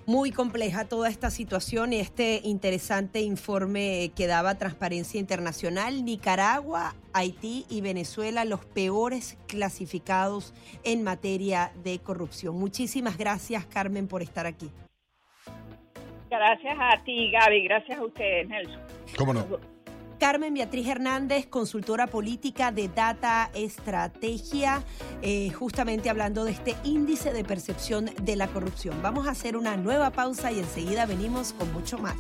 Muy 0.06 0.32
compleja 0.32 0.84
toda 0.84 1.08
esta 1.08 1.30
situación 1.30 1.93
y 1.93 1.99
este 1.99 2.41
interesante 2.43 3.22
informe 3.22 4.12
que 4.16 4.28
daba 4.28 4.56
Transparencia 4.56 5.18
Internacional. 5.18 6.04
Nicaragua, 6.04 6.93
Haití 7.14 7.66
y 7.70 7.80
Venezuela, 7.80 8.43
los 8.43 8.66
peores 8.66 9.38
clasificados 9.47 10.54
en 10.84 11.04
materia 11.04 11.72
de 11.84 11.99
corrupción. 11.99 12.60
Muchísimas 12.60 13.18
gracias, 13.18 13.66
Carmen, 13.66 14.10
por 14.10 14.22
estar 14.22 14.45
aquí. 14.45 14.70
Gracias 16.30 16.78
a 16.78 17.01
ti, 17.06 17.32
Gaby. 17.32 17.64
Gracias 17.64 17.97
a 17.97 18.04
ustedes, 18.04 18.49
Nelson. 18.49 18.82
¿Cómo 19.18 19.34
no? 19.34 19.72
Carmen 20.24 20.53
Beatriz 20.53 20.88
Hernández, 20.88 21.47
consultora 21.47 22.07
política 22.07 22.71
de 22.71 22.88
Data 22.88 23.49
Estrategia, 23.53 24.82
eh, 25.21 25.51
justamente 25.51 26.09
hablando 26.09 26.45
de 26.45 26.51
este 26.51 26.78
índice 26.86 27.34
de 27.34 27.43
percepción 27.43 28.09
de 28.21 28.38
la 28.38 28.47
corrupción. 28.47 29.01
Vamos 29.01 29.28
a 29.28 29.32
hacer 29.32 29.57
una 29.57 29.76
nueva 29.76 30.11
pausa 30.11 30.49
y 30.53 30.59
enseguida 30.59 31.05
venimos 31.05 31.51
con 31.51 31.74
mucho 31.74 31.97
más. 31.97 32.15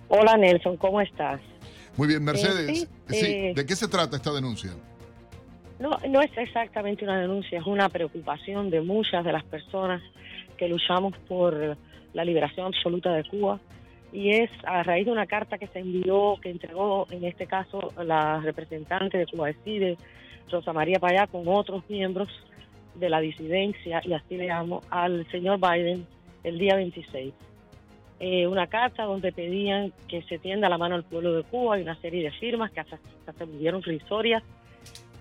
Hola 0.07 0.37
Nelson, 0.37 0.77
¿cómo 0.77 1.01
estás? 1.01 1.41
Muy 1.99 2.07
bien, 2.07 2.23
Mercedes. 2.23 2.83
Eh, 2.83 2.87
sí, 3.09 3.25
eh, 3.25 3.53
¿de 3.53 3.65
qué 3.65 3.75
se 3.75 3.89
trata 3.89 4.15
esta 4.15 4.31
denuncia? 4.31 4.71
No, 5.79 5.97
no 6.07 6.21
es 6.21 6.31
exactamente 6.37 7.03
una 7.03 7.19
denuncia, 7.19 7.59
es 7.59 7.65
una 7.65 7.89
preocupación 7.89 8.69
de 8.69 8.79
muchas 8.79 9.25
de 9.25 9.33
las 9.33 9.43
personas 9.43 10.01
que 10.55 10.69
luchamos 10.69 11.13
por 11.27 11.75
la 12.13 12.23
liberación 12.23 12.67
absoluta 12.67 13.11
de 13.11 13.25
Cuba 13.25 13.59
y 14.13 14.29
es 14.29 14.49
a 14.63 14.81
raíz 14.83 15.07
de 15.07 15.11
una 15.11 15.27
carta 15.27 15.57
que 15.57 15.67
se 15.67 15.79
envió, 15.79 16.37
que 16.41 16.49
entregó 16.49 17.05
en 17.11 17.25
este 17.25 17.47
caso 17.47 17.91
la 18.01 18.39
representante 18.39 19.17
de 19.17 19.25
Cuba 19.25 19.47
Decide, 19.47 19.97
Rosa 20.49 20.71
María 20.71 20.99
Payá, 20.99 21.27
con 21.27 21.49
otros 21.49 21.83
miembros 21.89 22.29
de 22.95 23.09
la 23.09 23.19
disidencia, 23.19 24.01
y 24.05 24.13
así 24.13 24.37
le 24.37 24.47
llamo, 24.47 24.83
al 24.89 25.29
señor 25.31 25.59
Biden 25.59 26.07
el 26.45 26.59
día 26.59 26.75
26. 26.77 27.33
Eh, 28.19 28.45
una 28.47 28.67
carta 28.67 29.03
donde 29.03 29.31
pedían 29.31 29.93
que 30.09 30.21
se 30.23 30.39
tienda 30.39 30.67
la 30.67 30.77
mano 30.77 30.95
al 30.95 31.03
pueblo 31.05 31.33
de 31.33 31.43
Cuba 31.43 31.79
y 31.79 31.83
una 31.83 31.95
serie 32.01 32.23
de 32.23 32.31
firmas 32.31 32.69
que 32.71 32.81
hasta, 32.81 32.97
se 33.37 33.43
volvieron 33.45 33.81
risorias. 33.81 34.43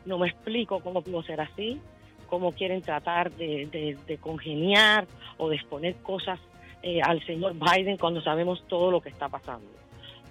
No 0.05 0.19
me 0.19 0.29
explico 0.29 0.81
cómo 0.81 1.03
pudo 1.03 1.23
ser 1.23 1.41
así, 1.41 1.81
cómo 2.29 2.51
quieren 2.53 2.83
tratar 2.83 3.31
de, 3.33 3.67
de- 3.67 3.97
de 4.07 4.19
congeniar 4.19 5.07
o 5.37 5.49
de 5.49 5.57
exponer 5.57 5.95
cosas 5.97 6.41
eh, 6.83 7.01
al 7.03 7.25
señor 7.25 7.55
Biden 7.55 7.99
cuando 7.99 8.21
sabemos 8.21 8.63
todo 8.69 8.91
lo 8.91 9.01
que 9.01 9.11
está 9.11 9.29
pasando. 9.29 9.69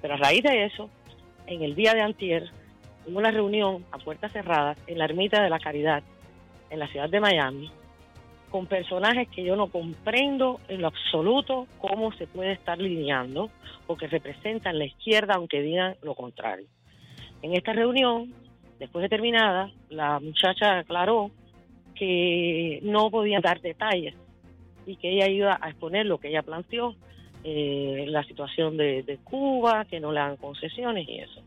Pero 0.01 0.15
a 0.15 0.17
raíz 0.17 0.43
de 0.43 0.65
eso, 0.65 0.89
en 1.45 1.63
el 1.63 1.73
día 1.73 1.93
de 1.93 2.01
antier, 2.01 2.49
hubo 3.07 3.17
una 3.19 3.31
reunión 3.31 3.85
a 3.91 3.97
puertas 3.97 4.31
cerradas 4.33 4.77
en 4.87 4.97
la 4.97 5.05
Ermita 5.05 5.41
de 5.41 5.49
la 5.49 5.59
Caridad, 5.59 6.03
en 6.69 6.79
la 6.79 6.87
ciudad 6.87 7.09
de 7.09 7.19
Miami, 7.21 7.71
con 8.49 8.65
personajes 8.65 9.27
que 9.29 9.43
yo 9.43 9.55
no 9.55 9.67
comprendo 9.67 10.59
en 10.67 10.81
lo 10.81 10.87
absoluto 10.87 11.67
cómo 11.79 12.11
se 12.13 12.27
puede 12.27 12.53
estar 12.53 12.77
lidiando, 12.77 13.49
porque 13.85 14.07
representan 14.07 14.79
la 14.79 14.85
izquierda 14.85 15.35
aunque 15.35 15.61
digan 15.61 15.95
lo 16.01 16.15
contrario. 16.15 16.67
En 17.41 17.53
esta 17.53 17.73
reunión, 17.73 18.33
después 18.79 19.03
de 19.03 19.09
terminada, 19.09 19.71
la 19.89 20.19
muchacha 20.19 20.79
aclaró 20.79 21.31
que 21.95 22.79
no 22.83 23.09
podía 23.09 23.39
dar 23.41 23.61
detalles 23.61 24.15
y 24.85 24.95
que 24.95 25.11
ella 25.11 25.27
iba 25.27 25.59
a 25.59 25.69
exponer 25.69 26.05
lo 26.05 26.19
que 26.19 26.29
ella 26.29 26.43
planteó, 26.43 26.95
eh, 27.43 28.05
la 28.07 28.23
situación 28.23 28.77
de, 28.77 29.19
Cuba, 29.23 29.85
que 29.85 29.99
no 29.99 30.11
le 30.11 30.19
dan 30.19 30.37
concesiones 30.37 31.07
y 31.07 31.19
eso. 31.19 31.41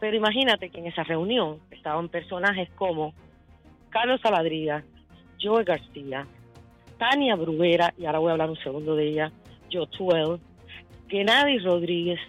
Pero 0.00 0.16
imagínate 0.16 0.70
que 0.70 0.78
en 0.78 0.86
esa 0.86 1.02
reunión 1.02 1.60
estaban 1.70 2.08
personajes 2.08 2.68
como 2.70 3.14
Carlos 3.90 4.20
Saladriga, 4.20 4.84
Joe 5.40 5.64
García, 5.64 6.26
Tania 6.98 7.36
Bruguera, 7.36 7.92
y 7.98 8.06
ahora 8.06 8.18
voy 8.18 8.28
a 8.30 8.32
hablar 8.32 8.50
un 8.50 8.56
segundo 8.56 8.96
de 8.96 9.08
ella, 9.08 9.32
Joe 9.70 9.86
Tuel, 9.86 10.40
Gennady 11.08 11.58
Rodríguez, 11.58 12.20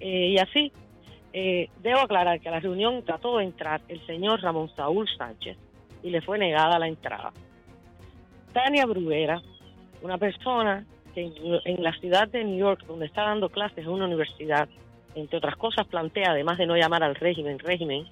eh, 0.00 0.28
y 0.30 0.38
así. 0.38 0.72
Eh, 1.32 1.68
debo 1.82 2.00
aclarar 2.00 2.40
que 2.40 2.48
a 2.48 2.52
la 2.52 2.60
reunión 2.60 3.02
trató 3.04 3.38
de 3.38 3.44
entrar 3.44 3.80
el 3.88 4.04
señor 4.06 4.40
Ramón 4.40 4.70
Saúl 4.76 5.08
Sánchez 5.18 5.56
y 6.02 6.10
le 6.10 6.20
fue 6.20 6.38
negada 6.38 6.78
la 6.78 6.86
entrada. 6.86 7.32
Tania 8.52 8.86
Bruguera, 8.86 9.42
una 10.02 10.16
persona 10.16 10.86
que 11.12 11.32
en, 11.64 11.82
la 11.82 11.92
ciudad 11.98 12.28
de 12.28 12.44
New 12.44 12.58
York, 12.58 12.84
donde 12.86 13.06
está 13.06 13.22
dando 13.22 13.48
clases 13.48 13.78
en 13.78 13.88
una 13.88 14.04
universidad, 14.04 14.68
entre 15.16 15.38
otras 15.38 15.56
cosas 15.56 15.88
plantea, 15.88 16.30
además 16.30 16.58
de 16.58 16.66
no 16.66 16.76
llamar 16.76 17.02
al 17.02 17.16
régimen 17.16 17.58
régimen 17.58 18.06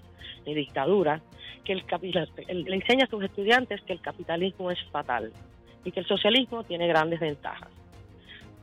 ni 0.44 0.54
dictadura, 0.54 1.20
que 1.64 1.72
el 1.72 1.84
capital, 1.84 2.28
le 2.48 2.74
enseña 2.74 3.04
a 3.04 3.08
sus 3.08 3.22
estudiantes 3.22 3.80
que 3.82 3.92
el 3.92 4.00
capitalismo 4.00 4.72
es 4.72 4.82
fatal 4.90 5.32
y 5.84 5.92
que 5.92 6.00
el 6.00 6.06
socialismo 6.06 6.64
tiene 6.64 6.86
grandes 6.86 7.20
ventajas. 7.20 7.68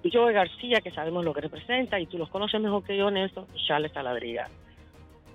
Y 0.01 0.11
Joe 0.11 0.32
García, 0.32 0.80
que 0.82 0.91
sabemos 0.91 1.26
lo 1.26 1.34
que 1.34 1.41
representa, 1.41 1.99
y 1.99 2.05
tú 2.05 2.17
los 2.17 2.30
conoces 2.30 2.61
mejor 2.61 2.84
que 2.84 2.97
yo, 2.97 3.11
Nelson, 3.11 3.45
Charles 3.67 3.91
Saladriga. 3.91 4.47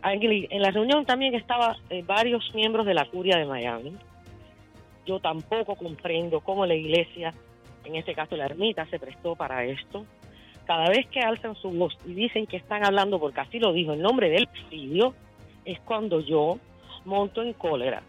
En 0.03 0.63
la 0.63 0.71
reunión 0.71 1.05
también 1.05 1.35
estaban 1.35 1.77
varios 2.07 2.55
miembros 2.55 2.87
de 2.87 2.95
la 2.95 3.05
curia 3.07 3.39
de 3.39 3.47
Miami. 3.47 3.97
Yo 5.07 5.19
tampoco 5.19 5.77
comprendo 5.77 6.41
cómo 6.41 6.65
la 6.67 6.75
iglesia, 6.75 7.33
en 7.85 7.97
este 7.97 8.15
caso 8.15 8.37
la 8.37 8.47
ermita, 8.47 8.87
se 8.87 8.99
prestó 8.99 9.35
para 9.35 9.65
esto. 9.65 10.07
Cada 10.67 10.89
vez 10.89 11.07
que 11.09 11.21
alzan 11.21 11.55
su 11.57 11.71
voz 11.71 11.97
y 12.07 12.15
dicen 12.15 12.47
que 12.47 12.57
están 12.57 12.85
hablando, 12.85 13.21
porque 13.21 13.41
así 13.41 13.59
lo 13.59 13.73
dijo, 13.73 13.93
en 13.93 14.01
nombre 14.01 14.31
del 14.31 14.47
presidio, 14.47 15.15
es 15.67 15.79
cuando 15.81 16.21
yo 16.21 16.59
monto 17.05 17.43
en 17.43 17.53
cólera. 17.53 18.03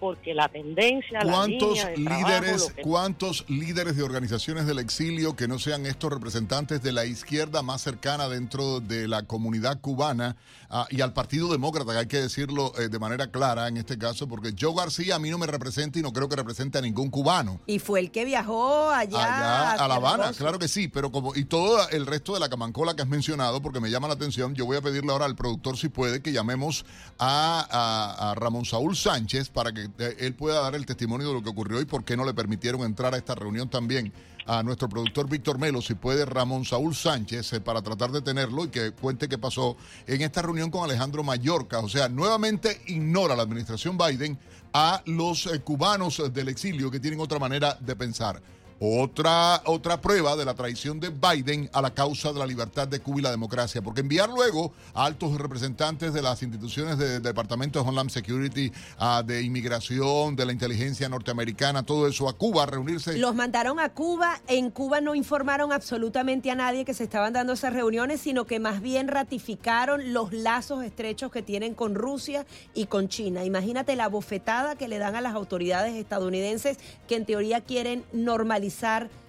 Porque 0.00 0.32
la 0.34 0.48
tendencia, 0.48 1.22
la 1.22 1.30
¿Cuántos 1.32 1.74
línea 1.74 1.86
de 1.90 1.96
líderes, 1.98 2.72
que- 2.72 2.82
cuántos 2.82 3.44
líderes 3.48 3.96
de 3.96 4.02
organizaciones 4.02 4.66
del 4.66 4.78
exilio 4.78 5.36
que 5.36 5.46
no 5.46 5.58
sean 5.58 5.84
estos 5.84 6.10
representantes 6.10 6.82
de 6.82 6.92
la 6.92 7.04
izquierda 7.04 7.62
más 7.62 7.82
cercana 7.82 8.28
dentro 8.28 8.80
de 8.80 9.06
la 9.06 9.24
comunidad 9.24 9.78
cubana 9.80 10.36
ah, 10.70 10.86
y 10.90 11.02
al 11.02 11.12
Partido 11.12 11.52
Demócrata, 11.52 11.92
que 11.92 11.98
hay 11.98 12.06
que 12.06 12.16
decirlo 12.22 12.72
eh, 12.78 12.88
de 12.88 12.98
manera 12.98 13.30
clara 13.30 13.68
en 13.68 13.76
este 13.76 13.98
caso, 13.98 14.26
porque 14.26 14.54
Joe 14.58 14.74
García 14.74 15.16
a 15.16 15.18
mí 15.18 15.28
no 15.28 15.36
me 15.36 15.46
representa 15.46 15.98
y 15.98 16.02
no 16.02 16.12
creo 16.14 16.28
que 16.30 16.36
represente 16.36 16.78
a 16.78 16.80
ningún 16.80 17.10
cubano. 17.10 17.60
Y 17.66 17.78
fue 17.78 18.00
el 18.00 18.10
que 18.10 18.24
viajó 18.24 18.88
allá, 18.90 19.18
Allá 19.22 19.72
a 19.84 19.88
La 19.88 19.94
Habana, 19.96 20.32
claro 20.32 20.58
que 20.58 20.68
sí, 20.68 20.88
pero 20.88 21.12
como 21.12 21.34
y 21.36 21.44
todo 21.44 21.88
el 21.90 22.06
resto 22.06 22.32
de 22.32 22.40
la 22.40 22.48
camancola 22.48 22.96
que 22.96 23.02
has 23.02 23.08
mencionado, 23.08 23.60
porque 23.60 23.80
me 23.80 23.90
llama 23.90 24.08
la 24.08 24.14
atención, 24.14 24.54
yo 24.54 24.64
voy 24.64 24.78
a 24.78 24.80
pedirle 24.80 25.12
ahora 25.12 25.26
al 25.26 25.36
productor 25.36 25.76
si 25.76 25.88
puede 25.90 26.22
que 26.22 26.32
llamemos 26.32 26.86
a, 27.18 27.66
a- 27.70 28.30
a 28.30 28.34
Ramón 28.34 28.64
Saúl 28.64 28.96
Sánchez 28.96 29.50
para 29.50 29.72
que 29.72 29.89
él 29.98 30.34
pueda 30.34 30.60
dar 30.60 30.74
el 30.74 30.86
testimonio 30.86 31.28
de 31.28 31.34
lo 31.34 31.42
que 31.42 31.50
ocurrió 31.50 31.80
y 31.80 31.84
por 31.84 32.04
qué 32.04 32.16
no 32.16 32.24
le 32.24 32.34
permitieron 32.34 32.82
entrar 32.82 33.14
a 33.14 33.16
esta 33.16 33.34
reunión 33.34 33.68
también 33.68 34.12
a 34.46 34.62
nuestro 34.62 34.88
productor 34.88 35.28
Víctor 35.28 35.58
Melo, 35.58 35.80
si 35.80 35.94
puede 35.94 36.24
Ramón 36.24 36.64
Saúl 36.64 36.94
Sánchez, 36.94 37.52
eh, 37.52 37.60
para 37.60 37.82
tratar 37.82 38.10
de 38.10 38.22
tenerlo 38.22 38.64
y 38.64 38.68
que 38.68 38.92
cuente 38.92 39.28
qué 39.28 39.38
pasó 39.38 39.76
en 40.06 40.22
esta 40.22 40.42
reunión 40.42 40.70
con 40.70 40.82
Alejandro 40.82 41.22
Mallorca. 41.22 41.78
O 41.80 41.88
sea, 41.88 42.08
nuevamente 42.08 42.80
ignora 42.86 43.36
la 43.36 43.42
administración 43.42 43.96
Biden 43.96 44.38
a 44.72 45.02
los 45.06 45.46
eh, 45.46 45.60
cubanos 45.60 46.22
del 46.32 46.48
exilio 46.48 46.90
que 46.90 47.00
tienen 47.00 47.20
otra 47.20 47.38
manera 47.38 47.76
de 47.80 47.94
pensar. 47.96 48.42
Otra, 48.82 49.60
otra 49.66 50.00
prueba 50.00 50.36
de 50.36 50.46
la 50.46 50.54
traición 50.54 51.00
de 51.00 51.10
Biden 51.10 51.68
a 51.74 51.82
la 51.82 51.92
causa 51.92 52.32
de 52.32 52.38
la 52.38 52.46
libertad 52.46 52.88
de 52.88 53.00
Cuba 53.00 53.18
y 53.18 53.22
la 53.22 53.30
democracia, 53.30 53.82
porque 53.82 54.00
enviar 54.00 54.30
luego 54.30 54.72
a 54.94 55.04
altos 55.04 55.36
representantes 55.36 56.14
de 56.14 56.22
las 56.22 56.42
instituciones 56.42 56.96
del 56.96 57.22
Departamento 57.22 57.78
de 57.78 57.86
Homeland 57.86 58.08
Security, 58.08 58.72
ah, 58.98 59.22
de 59.22 59.42
inmigración, 59.42 60.34
de 60.34 60.46
la 60.46 60.52
inteligencia 60.52 61.10
norteamericana, 61.10 61.82
todo 61.82 62.08
eso 62.08 62.26
a 62.26 62.32
Cuba 62.32 62.62
a 62.62 62.66
reunirse. 62.66 63.18
Los 63.18 63.34
mandaron 63.34 63.78
a 63.80 63.90
Cuba. 63.90 64.40
En 64.46 64.70
Cuba 64.70 65.02
no 65.02 65.14
informaron 65.14 65.72
absolutamente 65.72 66.50
a 66.50 66.54
nadie 66.54 66.86
que 66.86 66.94
se 66.94 67.04
estaban 67.04 67.34
dando 67.34 67.52
esas 67.52 67.74
reuniones, 67.74 68.22
sino 68.22 68.46
que 68.46 68.60
más 68.60 68.80
bien 68.80 69.08
ratificaron 69.08 70.14
los 70.14 70.32
lazos 70.32 70.82
estrechos 70.84 71.30
que 71.30 71.42
tienen 71.42 71.74
con 71.74 71.94
Rusia 71.94 72.46
y 72.72 72.86
con 72.86 73.08
China. 73.10 73.44
Imagínate 73.44 73.94
la 73.94 74.08
bofetada 74.08 74.74
que 74.74 74.88
le 74.88 74.96
dan 74.96 75.16
a 75.16 75.20
las 75.20 75.34
autoridades 75.34 75.96
estadounidenses 75.96 76.78
que 77.06 77.16
en 77.16 77.26
teoría 77.26 77.60
quieren 77.60 78.06
normalizar 78.14 78.69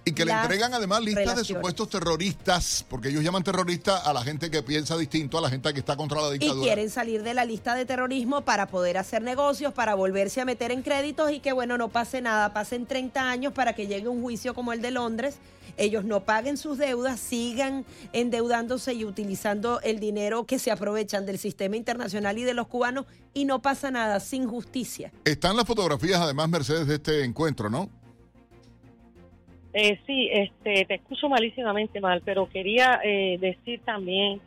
y 0.03 0.13
que 0.13 0.25
le 0.25 0.31
entregan 0.31 0.73
además 0.73 1.01
listas 1.01 1.35
de 1.35 1.43
supuestos 1.43 1.89
terroristas, 1.89 2.85
porque 2.89 3.09
ellos 3.09 3.23
llaman 3.23 3.43
terrorista 3.43 3.97
a 3.97 4.13
la 4.13 4.23
gente 4.23 4.49
que 4.49 4.63
piensa 4.63 4.97
distinto, 4.97 5.37
a 5.37 5.41
la 5.41 5.49
gente 5.49 5.71
que 5.73 5.79
está 5.79 5.95
contra 5.95 6.21
la 6.21 6.29
Y 6.29 6.39
dictadura. 6.39 6.63
quieren 6.63 6.89
salir 6.89 7.21
de 7.21 7.33
la 7.33 7.45
lista 7.45 7.75
de 7.75 7.85
terrorismo 7.85 8.41
para 8.41 8.67
poder 8.67 8.97
hacer 8.97 9.21
negocios, 9.21 9.73
para 9.73 9.93
volverse 9.93 10.41
a 10.41 10.45
meter 10.45 10.71
en 10.71 10.81
créditos 10.81 11.31
y 11.31 11.39
que, 11.39 11.51
bueno, 11.53 11.77
no 11.77 11.89
pase 11.89 12.21
nada. 12.21 12.51
Pasen 12.51 12.87
30 12.87 13.29
años 13.29 13.53
para 13.53 13.73
que 13.73 13.85
llegue 13.87 14.07
un 14.07 14.21
juicio 14.21 14.55
como 14.55 14.73
el 14.73 14.81
de 14.81 14.91
Londres. 14.91 15.35
Ellos 15.77 16.03
no 16.03 16.21
paguen 16.25 16.57
sus 16.57 16.77
deudas, 16.77 17.19
sigan 17.19 17.85
endeudándose 18.11 18.93
y 18.93 19.05
utilizando 19.05 19.79
el 19.81 19.99
dinero 19.99 20.45
que 20.45 20.59
se 20.59 20.71
aprovechan 20.71 21.25
del 21.25 21.37
sistema 21.37 21.77
internacional 21.77 22.37
y 22.37 22.43
de 22.43 22.53
los 22.53 22.67
cubanos 22.67 23.05
y 23.33 23.45
no 23.45 23.61
pasa 23.61 23.91
nada, 23.91 24.19
sin 24.19 24.47
justicia. 24.47 25.13
Están 25.23 25.55
las 25.55 25.65
fotografías, 25.65 26.19
además, 26.19 26.49
Mercedes, 26.49 26.87
de 26.87 26.95
este 26.95 27.23
encuentro, 27.23 27.69
¿no? 27.69 27.89
Eh, 29.73 29.99
sí, 30.05 30.29
este, 30.31 30.85
te 30.85 30.95
escucho 30.95 31.29
malísimamente 31.29 32.01
mal, 32.01 32.21
pero 32.25 32.49
quería 32.49 32.99
eh, 33.03 33.37
decir 33.39 33.79
también 33.85 34.41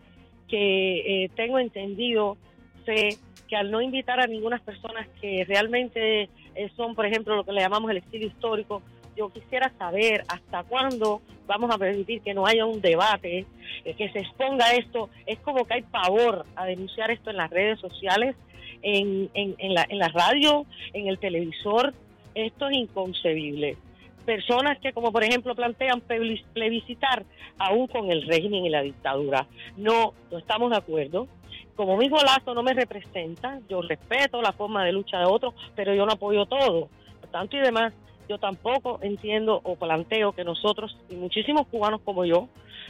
que 0.49 1.25
eh, 1.25 1.31
tengo 1.35 1.59
entendido, 1.59 2.37
sé 2.85 3.17
que 3.49 3.57
al 3.57 3.71
no 3.71 3.81
invitar 3.81 4.21
a 4.21 4.27
ninguna 4.27 4.59
personas 4.59 5.09
que 5.21 5.45
realmente 5.45 6.29
eh, 6.55 6.71
son, 6.77 6.95
por 6.95 7.07
ejemplo, 7.07 7.37
lo 7.37 7.45
que 7.45 7.53
le 7.53 7.61
llamamos 7.61 7.91
el 7.91 7.99
estilo 7.99 8.27
histórico, 8.27 8.83
yo 9.17 9.31
quisiera 9.31 9.73
saber 9.79 10.25
hasta 10.29 10.65
cuándo 10.65 11.23
vamos 11.47 11.75
a 11.75 11.79
permitir 11.79 12.21
que 12.21 12.35
no 12.35 12.47
haya 12.47 12.67
un 12.67 12.81
debate, 12.81 13.47
eh, 13.85 13.95
que 13.95 14.11
se 14.11 14.21
exponga 14.21 14.75
esto. 14.75 15.09
Es 15.27 15.39
como 15.41 15.65
que 15.65 15.75
hay 15.75 15.83
pavor 15.83 16.45
a 16.57 16.67
denunciar 16.67 17.11
esto 17.11 17.31
en 17.31 17.37
las 17.37 17.51
redes 17.51 17.79
sociales, 17.81 18.35
en, 18.83 19.31
en, 19.35 19.55
en, 19.59 19.75
la, 19.75 19.87
en 19.89 19.99
la 19.99 20.09
radio, 20.09 20.67
en 20.93 21.07
el 21.09 21.19
televisor. 21.19 21.95
Esto 22.35 22.69
es 22.69 22.77
inconcebible 22.77 23.77
personas 24.25 24.79
que, 24.79 24.93
como 24.93 25.13
por 25.13 25.23
ejemplo, 25.25 25.55
plantean 25.55 26.01
plebis- 26.03 26.45
plebiscitar 26.53 27.25
aún 27.59 27.87
con 27.87 28.11
el 28.11 28.27
régimen 28.27 28.65
y 28.65 28.71
la 28.71 28.83
dictadura. 28.83 29.47
No, 29.77 30.13
no 30.31 30.39
estamos 30.39 30.71
de 30.71 30.77
acuerdo. 30.77 31.29
Como 31.77 31.97
mismo 31.97 32.19
Lazo 32.19 32.55
no 32.55 32.63
me 32.63 32.73
representa, 32.73 33.59
yo 33.69 33.83
respeto 33.83 34.41
la 34.41 34.53
forma 34.53 34.85
de 34.85 34.93
lucha 34.93 35.19
de 35.19 35.27
otros, 35.27 35.55
pero 35.75 35.95
yo 35.95 36.07
no 36.07 36.13
apoyo 36.13 36.47
todo. 36.47 36.89
Por 37.21 37.31
tanto 37.31 37.57
y 37.57 37.61
demás, 37.61 37.93
yo 38.29 38.39
tampoco 38.39 39.01
entiendo 39.03 39.61
o 39.63 39.77
planteo 39.77 40.33
que 40.33 40.45
nosotros 40.45 40.97
y 41.11 41.15
muchísimos 41.17 41.67
cubanos 41.67 42.01
como 42.03 42.25
yo 42.25 42.49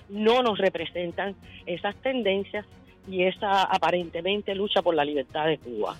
no 0.08 0.42
nos 0.42 0.58
representan 0.58 1.34
esas 1.66 1.96
tendencias 1.96 2.66
y 3.08 3.24
esa 3.24 3.62
aparentemente 3.62 4.54
lucha 4.54 4.82
por 4.82 4.94
la 4.94 5.04
libertad 5.04 5.46
de 5.46 5.58
Cuba. 5.58 5.96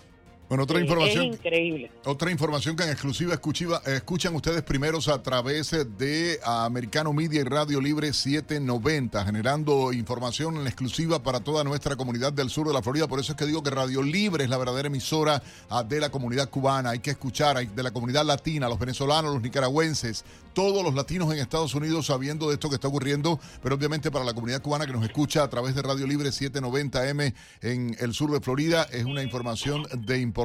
Bueno, 0.55 0.63
otra 0.63 0.81
información. 0.81 1.25
Es 1.27 1.35
increíble. 1.35 1.91
Otra 2.05 2.31
información 2.31 2.77
que 2.77 2.85
en 2.85 2.91
exclusiva 2.91 3.35
escuchiva- 3.35 3.83
escuchan 3.87 4.37
ustedes 4.37 4.63
primeros 4.63 5.09
a 5.09 5.21
través 5.21 5.73
de 5.99 6.39
Americano 6.45 7.13
Media 7.13 7.41
y 7.41 7.43
Radio 7.43 7.81
Libre 7.81 8.13
790, 8.13 9.25
generando 9.25 9.93
información 9.93 10.59
en 10.59 10.69
exclusiva 10.69 11.21
para 11.25 11.41
toda 11.41 11.65
nuestra 11.65 11.97
comunidad 11.97 12.33
del 12.33 12.51
sur 12.51 12.69
de 12.69 12.73
la 12.73 12.83
Florida. 12.83 13.09
Por 13.09 13.19
eso 13.19 13.33
es 13.33 13.37
que 13.37 13.47
digo 13.47 13.65
que 13.65 13.71
Radio 13.71 14.01
Libre 14.01 14.45
es 14.45 14.51
la 14.51 14.57
verdadera 14.57 14.87
emisora 14.87 15.43
ah, 15.71 15.83
de 15.83 15.99
la 15.99 16.11
comunidad 16.11 16.49
cubana. 16.49 16.91
Hay 16.91 17.01
que 17.01 17.11
escuchar 17.11 17.67
de 17.69 17.83
la 17.83 17.91
comunidad 17.91 18.25
latina, 18.25 18.69
los 18.69 18.79
venezolanos, 18.79 19.35
los 19.35 19.43
nicaragüenses, 19.43 20.25
todos 20.53 20.85
los 20.85 20.95
latinos 20.95 21.33
en 21.33 21.41
Estados 21.41 21.75
Unidos 21.75 22.07
sabiendo 22.07 22.47
de 22.47 22.55
esto 22.55 22.69
que 22.69 22.77
está 22.77 22.87
ocurriendo, 22.87 23.41
pero 23.61 23.75
obviamente 23.75 24.13
para 24.13 24.25
la 24.25 24.35
comunidad 24.35 24.63
cubana 24.63 24.87
que 24.87 24.93
nos 24.93 25.03
escucha 25.03 25.43
a 25.43 25.51
través 25.51 25.75
de 25.75 25.83
Radio 25.83 26.07
Libre 26.07 26.29
790M 26.29 27.35
en 27.63 27.97
el 27.99 28.15
sur 28.15 28.31
de 28.31 28.41
Florida 28.41 28.85
es 28.93 29.05
una 29.05 29.25
información 29.25 29.83
de 29.99 30.21
importancia 30.21 30.44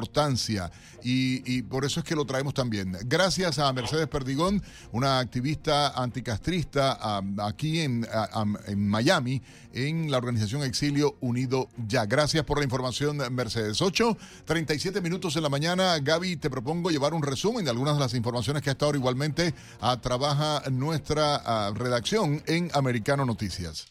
y, 1.02 1.42
y 1.50 1.62
por 1.62 1.84
eso 1.84 2.00
es 2.00 2.06
que 2.06 2.14
lo 2.14 2.24
traemos 2.24 2.54
también. 2.54 2.96
Gracias 3.04 3.58
a 3.58 3.72
Mercedes 3.72 4.08
Perdigón, 4.08 4.62
una 4.92 5.18
activista 5.18 5.90
anticastrista 5.90 6.98
ah, 7.00 7.22
aquí 7.42 7.80
en, 7.80 8.06
ah, 8.12 8.28
ah, 8.32 8.44
en 8.66 8.88
Miami, 8.88 9.42
en 9.72 10.10
la 10.10 10.18
organización 10.18 10.62
Exilio 10.62 11.16
Unido 11.20 11.68
Ya. 11.86 12.06
Gracias 12.06 12.44
por 12.44 12.58
la 12.58 12.64
información, 12.64 13.18
Mercedes. 13.32 13.80
8, 13.80 14.16
37 14.44 15.00
minutos 15.00 15.36
en 15.36 15.42
la 15.42 15.48
mañana. 15.48 15.98
Gaby, 15.98 16.36
te 16.36 16.50
propongo 16.50 16.90
llevar 16.90 17.14
un 17.14 17.22
resumen 17.22 17.64
de 17.64 17.70
algunas 17.70 17.94
de 17.94 18.00
las 18.00 18.14
informaciones 18.14 18.62
que 18.62 18.70
hasta 18.70 18.84
ahora 18.84 18.98
igualmente 18.98 19.54
ah, 19.80 19.98
trabaja 20.00 20.62
nuestra 20.70 21.36
ah, 21.36 21.72
redacción 21.74 22.42
en 22.46 22.70
Americano 22.74 23.24
Noticias. 23.24 23.86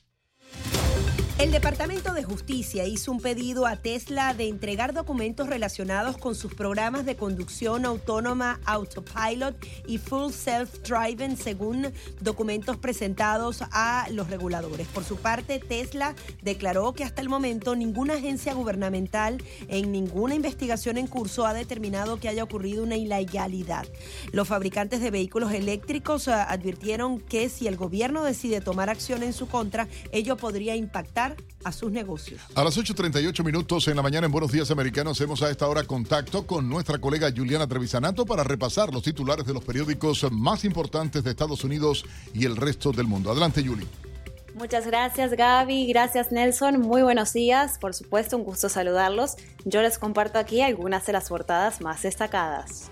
El 1.40 1.52
Departamento 1.52 2.14
de 2.14 2.22
Justicia 2.22 2.86
hizo 2.86 3.14
un 3.14 3.22
pedido 3.22 3.66
a 3.66 3.78
Tesla 3.78 4.34
de 4.34 4.50
entregar 4.50 4.94
documentos 4.94 5.48
relacionados 5.48 6.18
con 6.18 6.36
sus 6.36 6.54
programas 6.54 7.06
de 7.06 7.16
conducción 7.16 7.86
autónoma 7.86 8.60
Autopilot 8.66 9.56
y 9.88 10.00
Full 10.00 10.34
Self 10.34 10.82
Driving 10.82 11.38
según 11.38 11.94
documentos 12.20 12.76
presentados 12.76 13.64
a 13.72 14.08
los 14.12 14.30
reguladores. 14.30 14.86
Por 14.88 15.06
su 15.06 15.16
parte, 15.16 15.60
Tesla 15.60 16.14
declaró 16.42 16.92
que 16.92 17.06
hasta 17.06 17.22
el 17.22 17.30
momento 17.30 17.74
ninguna 17.74 18.16
agencia 18.16 18.54
gubernamental 18.54 19.42
en 19.70 19.94
ninguna 19.94 20.36
investigación 20.36 20.98
en 20.98 21.08
curso 21.08 21.48
ha 21.48 21.54
determinado 21.54 22.20
que 22.20 22.28
haya 22.28 22.44
ocurrido 22.44 22.84
una 22.84 22.98
ilegalidad. 22.98 23.88
Los 24.34 24.50
fabricantes 24.50 25.00
de 25.00 25.10
vehículos 25.10 25.54
eléctricos 25.54 26.28
eh, 26.28 26.34
advirtieron 26.34 27.22
que 27.22 27.48
si 27.48 27.68
el 27.68 27.78
gobierno 27.78 28.26
decide 28.26 28.60
tomar 28.60 28.90
acción 28.90 29.24
en 29.24 29.32
su 29.32 29.48
contra, 29.48 29.88
ello 30.12 30.36
podría 30.36 30.76
impactar 30.76 31.29
a 31.64 31.72
sus 31.72 31.92
negocios. 31.92 32.42
A 32.56 32.64
las 32.64 32.78
8.38 32.78 33.44
minutos 33.44 33.88
en 33.88 33.96
la 33.96 34.02
mañana 34.02 34.26
en 34.26 34.32
Buenos 34.32 34.52
Días 34.52 34.72
Americanos 34.72 35.18
hacemos 35.18 35.42
a 35.44 35.50
esta 35.50 35.68
hora 35.68 35.84
contacto 35.84 36.46
con 36.46 36.70
nuestra 36.70 37.00
colega 37.00 37.32
Juliana 37.36 37.68
Trevisanato 37.68 38.26
para 38.26 38.44
repasar 38.44 38.94
los 38.94 39.04
titulares 39.04 39.46
de 39.46 39.54
los 39.54 39.64
periódicos 39.64 40.26
más 40.32 40.66
importantes 40.66 41.24
de 41.24 41.32
Estados 41.32 41.64
Unidos 41.64 42.06
y 42.34 42.46
el 42.46 42.56
resto 42.56 42.92
del 42.92 43.08
mundo. 43.08 43.32
Adelante, 43.32 43.66
Juli. 43.66 43.88
Muchas 44.56 44.86
gracias 44.86 45.32
Gaby, 45.32 45.88
gracias 45.88 46.34
Nelson, 46.34 46.82
muy 46.82 47.02
buenos 47.02 47.32
días, 47.32 47.78
por 47.80 47.94
supuesto 47.94 48.36
un 48.36 48.44
gusto 48.44 48.68
saludarlos. 48.68 49.38
Yo 49.64 49.82
les 49.82 49.98
comparto 49.98 50.38
aquí 50.38 50.62
algunas 50.62 51.06
de 51.06 51.14
las 51.14 51.30
portadas 51.30 51.80
más 51.80 52.02
destacadas. 52.02 52.90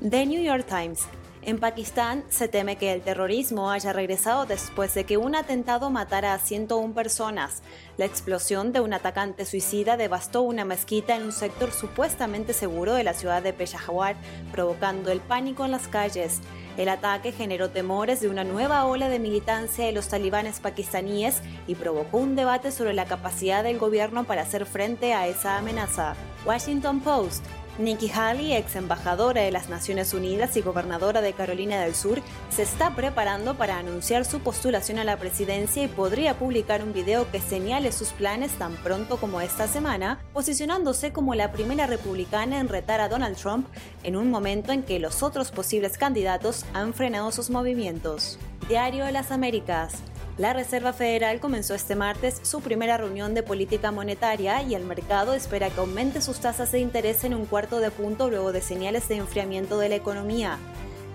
The 0.00 0.24
New 0.24 0.42
York 0.42 0.64
Times. 0.66 1.00
En 1.42 1.58
Pakistán 1.58 2.22
se 2.28 2.48
teme 2.48 2.76
que 2.76 2.92
el 2.92 3.00
terrorismo 3.00 3.70
haya 3.70 3.94
regresado 3.94 4.44
después 4.44 4.92
de 4.92 5.04
que 5.04 5.16
un 5.16 5.34
atentado 5.34 5.88
matara 5.88 6.34
a 6.34 6.38
101 6.38 6.92
personas. 6.92 7.62
La 7.96 8.04
explosión 8.04 8.72
de 8.72 8.80
un 8.80 8.92
atacante 8.92 9.46
suicida 9.46 9.96
devastó 9.96 10.42
una 10.42 10.66
mezquita 10.66 11.16
en 11.16 11.22
un 11.22 11.32
sector 11.32 11.72
supuestamente 11.72 12.52
seguro 12.52 12.92
de 12.92 13.04
la 13.04 13.14
ciudad 13.14 13.42
de 13.42 13.54
Peshawar, 13.54 14.16
provocando 14.52 15.10
el 15.10 15.20
pánico 15.20 15.64
en 15.64 15.70
las 15.70 15.88
calles. 15.88 16.40
El 16.76 16.90
ataque 16.90 17.32
generó 17.32 17.70
temores 17.70 18.20
de 18.20 18.28
una 18.28 18.44
nueva 18.44 18.84
ola 18.84 19.08
de 19.08 19.18
militancia 19.18 19.86
de 19.86 19.92
los 19.92 20.08
talibanes 20.08 20.60
pakistaníes 20.60 21.40
y 21.66 21.74
provocó 21.74 22.18
un 22.18 22.36
debate 22.36 22.70
sobre 22.70 22.92
la 22.92 23.06
capacidad 23.06 23.64
del 23.64 23.78
gobierno 23.78 24.24
para 24.24 24.42
hacer 24.42 24.66
frente 24.66 25.14
a 25.14 25.26
esa 25.26 25.56
amenaza. 25.56 26.14
Washington 26.44 27.00
Post. 27.00 27.44
Nikki 27.80 28.10
Haley, 28.10 28.52
ex 28.52 28.76
embajadora 28.76 29.40
de 29.40 29.50
las 29.50 29.70
Naciones 29.70 30.12
Unidas 30.12 30.54
y 30.58 30.60
gobernadora 30.60 31.22
de 31.22 31.32
Carolina 31.32 31.80
del 31.80 31.94
Sur, 31.94 32.20
se 32.50 32.62
está 32.62 32.94
preparando 32.94 33.54
para 33.54 33.78
anunciar 33.78 34.26
su 34.26 34.40
postulación 34.40 34.98
a 34.98 35.04
la 35.04 35.16
presidencia 35.16 35.82
y 35.82 35.88
podría 35.88 36.38
publicar 36.38 36.82
un 36.82 36.92
video 36.92 37.30
que 37.30 37.40
señale 37.40 37.90
sus 37.92 38.08
planes 38.08 38.52
tan 38.52 38.74
pronto 38.76 39.16
como 39.16 39.40
esta 39.40 39.66
semana, 39.66 40.20
posicionándose 40.34 41.12
como 41.12 41.34
la 41.34 41.52
primera 41.52 41.86
republicana 41.86 42.60
en 42.60 42.68
retar 42.68 43.00
a 43.00 43.08
Donald 43.08 43.38
Trump 43.38 43.66
en 44.02 44.14
un 44.14 44.30
momento 44.30 44.72
en 44.72 44.82
que 44.82 44.98
los 44.98 45.22
otros 45.22 45.50
posibles 45.50 45.96
candidatos 45.96 46.66
han 46.74 46.92
frenado 46.92 47.32
sus 47.32 47.48
movimientos. 47.48 48.38
Diario 48.68 49.06
de 49.06 49.12
las 49.12 49.30
Américas. 49.30 50.02
La 50.38 50.52
Reserva 50.52 50.92
Federal 50.92 51.38
comenzó 51.40 51.74
este 51.74 51.96
martes 51.96 52.40
su 52.42 52.60
primera 52.60 52.96
reunión 52.96 53.34
de 53.34 53.42
política 53.42 53.90
monetaria 53.90 54.62
y 54.62 54.74
el 54.74 54.84
mercado 54.84 55.34
espera 55.34 55.68
que 55.68 55.80
aumente 55.80 56.22
sus 56.22 56.40
tasas 56.40 56.72
de 56.72 56.78
interés 56.78 57.24
en 57.24 57.34
un 57.34 57.46
cuarto 57.46 57.78
de 57.78 57.90
punto 57.90 58.30
luego 58.30 58.52
de 58.52 58.62
señales 58.62 59.08
de 59.08 59.16
enfriamiento 59.16 59.78
de 59.78 59.90
la 59.90 59.96
economía. 59.96 60.58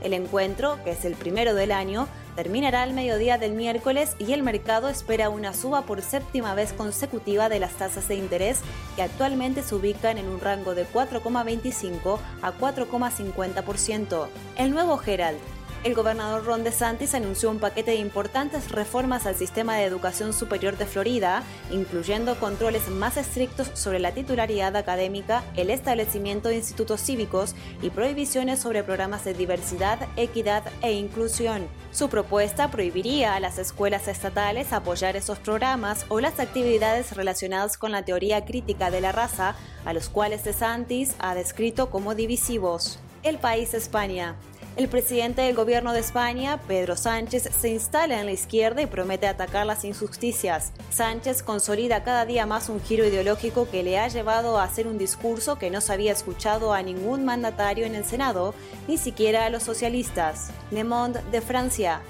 El 0.03 0.13
encuentro, 0.13 0.77
que 0.83 0.91
es 0.91 1.05
el 1.05 1.15
primero 1.15 1.55
del 1.55 1.71
año, 1.71 2.07
terminará 2.35 2.83
al 2.83 2.93
mediodía 2.93 3.39
del 3.39 3.53
miércoles 3.53 4.15
y 4.19 4.33
el 4.33 4.43
mercado 4.43 4.89
espera 4.89 5.29
una 5.29 5.53
suba 5.53 5.83
por 5.83 6.01
séptima 6.01 6.53
vez 6.53 6.73
consecutiva 6.73 7.49
de 7.49 7.59
las 7.59 7.73
tasas 7.73 8.07
de 8.07 8.15
interés 8.15 8.59
que 8.95 9.01
actualmente 9.01 9.63
se 9.63 9.73
ubican 9.73 10.17
en 10.17 10.27
un 10.27 10.41
rango 10.41 10.75
de 10.75 10.85
4,25 10.85 12.19
a 12.43 12.51
4,50%. 12.53 14.27
El 14.57 14.71
nuevo 14.71 15.01
Herald, 15.03 15.39
el 15.85 15.93
gobernador 15.93 16.43
Ron 16.43 16.63
DeSantis 16.63 17.13
anunció 17.13 17.51
un 17.51 17.59
paquete 17.59 17.91
de 17.91 17.97
importantes 17.97 18.71
reformas 18.71 19.27
al 19.27 19.35
sistema 19.35 19.75
de 19.75 19.83
educación 19.83 20.33
superior 20.33 20.77
de 20.77 20.87
Florida, 20.87 21.43
incluyendo 21.69 22.39
controles 22.39 22.89
más 22.89 23.17
estrictos 23.17 23.69
sobre 23.75 23.99
la 23.99 24.11
titularidad 24.11 24.75
académica, 24.77 25.43
el 25.55 25.69
establecimiento 25.69 26.49
de 26.49 26.55
institutos 26.55 27.01
cívicos 27.01 27.53
y 27.83 27.91
prohibiciones 27.91 28.59
sobre 28.59 28.83
programas 28.83 29.25
de 29.25 29.35
diversidad, 29.35 29.99
equidad 30.15 30.63
e 30.81 30.93
inclusión. 30.93 31.67
Su 31.91 32.09
propuesta 32.09 32.71
prohibiría 32.71 33.35
a 33.35 33.39
las 33.39 33.59
escuelas 33.59 34.07
estatales 34.07 34.73
apoyar 34.73 35.15
esos 35.15 35.37
programas 35.37 36.07
o 36.09 36.19
las 36.19 36.39
actividades 36.39 37.15
relacionadas 37.15 37.77
con 37.77 37.91
la 37.91 38.03
teoría 38.03 38.43
crítica 38.43 38.89
de 38.89 39.01
la 39.01 39.11
raza, 39.11 39.55
a 39.85 39.93
los 39.93 40.09
cuales 40.09 40.45
DeSantis 40.45 41.13
ha 41.19 41.35
descrito 41.35 41.91
como 41.91 42.15
divisivos. 42.15 42.97
El 43.21 43.37
país 43.37 43.75
España. 43.75 44.35
El 44.75 44.89
presidente 44.89 45.41
del 45.41 45.55
gobierno 45.55 45.93
de 45.93 46.01
España, 46.01 46.59
Pedro 46.67 46.97
Sánchez, 46.97 47.49
se 47.57 47.69
instala 47.69 48.19
en 48.19 48.25
la 48.25 48.33
izquierda 48.33 48.81
y 48.81 48.87
promete 48.87 49.25
atacar 49.25 49.65
las 49.65 49.85
injusticias. 49.85 50.73
Sánchez 50.91 51.43
consolida 51.43 52.03
cada 52.03 52.25
día 52.25 52.45
más 52.45 52.67
un 52.67 52.81
giro 52.81 53.05
ideológico 53.05 53.69
que 53.71 53.83
le 53.83 53.97
ha 53.97 54.09
llevado 54.09 54.59
a 54.59 54.65
hacer 54.65 54.87
un 54.87 54.97
discurso 54.97 55.57
que 55.57 55.69
no 55.69 55.79
se 55.79 55.93
había 55.93 56.11
escuchado 56.11 56.73
a 56.73 56.81
ningún 56.81 57.23
mandatario 57.23 57.85
en 57.85 57.95
el 57.95 58.03
Senado, 58.03 58.53
ni 58.85 58.97
siquiera 58.97 59.45
a 59.45 59.49
los 59.49 59.63
socialistas. 59.63 60.49
Le 60.71 60.83
Monde 60.83 61.21
de 61.31 61.39
Francia. 61.39 62.01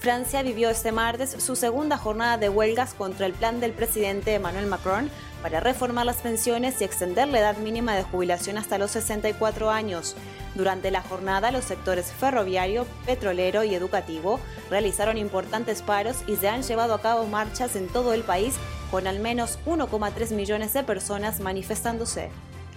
Francia 0.00 0.42
vivió 0.42 0.70
este 0.70 0.92
martes 0.92 1.36
su 1.38 1.56
segunda 1.56 1.98
jornada 1.98 2.38
de 2.38 2.48
huelgas 2.48 2.94
contra 2.94 3.26
el 3.26 3.34
plan 3.34 3.60
del 3.60 3.72
presidente 3.72 4.32
Emmanuel 4.32 4.66
Macron 4.66 5.10
para 5.42 5.60
reformar 5.60 6.06
las 6.06 6.16
pensiones 6.18 6.80
y 6.80 6.84
extender 6.84 7.28
la 7.28 7.40
edad 7.40 7.56
mínima 7.58 7.94
de 7.94 8.02
jubilación 8.02 8.58
hasta 8.58 8.78
los 8.78 8.90
64 8.92 9.70
años. 9.70 10.16
Durante 10.54 10.90
la 10.90 11.02
jornada, 11.02 11.50
los 11.50 11.64
sectores 11.64 12.12
ferroviario, 12.12 12.86
petrolero 13.06 13.64
y 13.64 13.74
educativo 13.74 14.40
realizaron 14.70 15.18
importantes 15.18 15.82
paros 15.82 16.18
y 16.26 16.36
se 16.36 16.48
han 16.48 16.62
llevado 16.62 16.94
a 16.94 17.00
cabo 17.00 17.26
marchas 17.26 17.76
en 17.76 17.88
todo 17.88 18.12
el 18.14 18.22
país 18.22 18.54
con 18.90 19.06
al 19.06 19.20
menos 19.20 19.58
1,3 19.66 20.32
millones 20.34 20.72
de 20.72 20.82
personas 20.82 21.40
manifestándose. 21.40 22.30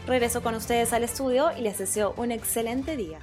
Regreso 0.07 0.41
con 0.41 0.55
ustedes 0.55 0.93
al 0.93 1.03
estudio 1.03 1.51
y 1.57 1.61
les 1.61 1.77
deseo 1.77 2.13
un 2.17 2.31
excelente 2.31 2.97
día. 2.97 3.19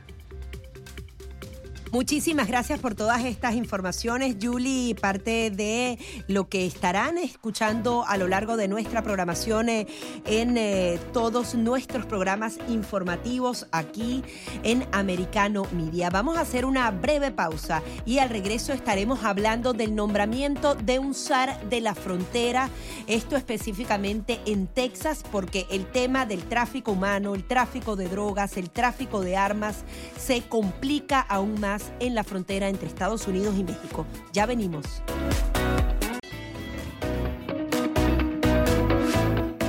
Muchísimas 1.90 2.48
gracias 2.48 2.80
por 2.80 2.94
todas 2.94 3.24
estas 3.24 3.54
informaciones, 3.54 4.36
Julie, 4.42 4.94
parte 4.94 5.50
de 5.50 5.98
lo 6.26 6.48
que 6.48 6.66
estarán 6.66 7.16
escuchando 7.16 8.04
a 8.06 8.18
lo 8.18 8.28
largo 8.28 8.58
de 8.58 8.68
nuestra 8.68 9.02
programación 9.02 9.70
eh, 9.70 9.86
en 10.26 10.58
eh, 10.58 10.98
todos 11.14 11.54
nuestros 11.54 12.04
programas 12.04 12.58
informativos 12.68 13.66
aquí 13.72 14.22
en 14.64 14.86
Americano 14.92 15.66
Media. 15.72 16.10
Vamos 16.10 16.36
a 16.36 16.42
hacer 16.42 16.66
una 16.66 16.90
breve 16.90 17.30
pausa 17.30 17.82
y 18.04 18.18
al 18.18 18.28
regreso 18.28 18.74
estaremos 18.74 19.24
hablando 19.24 19.72
del 19.72 19.94
nombramiento 19.94 20.74
de 20.74 20.98
un 20.98 21.14
SAR 21.14 21.58
de 21.70 21.80
la 21.80 21.94
frontera, 21.94 22.68
esto 23.06 23.34
específicamente 23.34 24.40
en 24.44 24.66
Texas, 24.66 25.24
porque 25.32 25.66
el 25.70 25.86
tema 25.86 26.26
del 26.26 26.42
tráfico 26.44 26.92
humano, 26.92 27.34
el 27.34 27.44
tráfico 27.44 27.96
de 27.96 28.08
drogas, 28.08 28.58
el 28.58 28.68
tráfico 28.68 29.22
de 29.22 29.38
armas 29.38 29.84
se 30.18 30.42
complica 30.42 31.20
aún 31.20 31.58
más 31.58 31.77
en 32.00 32.14
la 32.14 32.24
frontera 32.24 32.68
entre 32.68 32.88
Estados 32.88 33.26
Unidos 33.26 33.54
y 33.58 33.64
México. 33.64 34.06
Ya 34.32 34.46
venimos. 34.46 35.02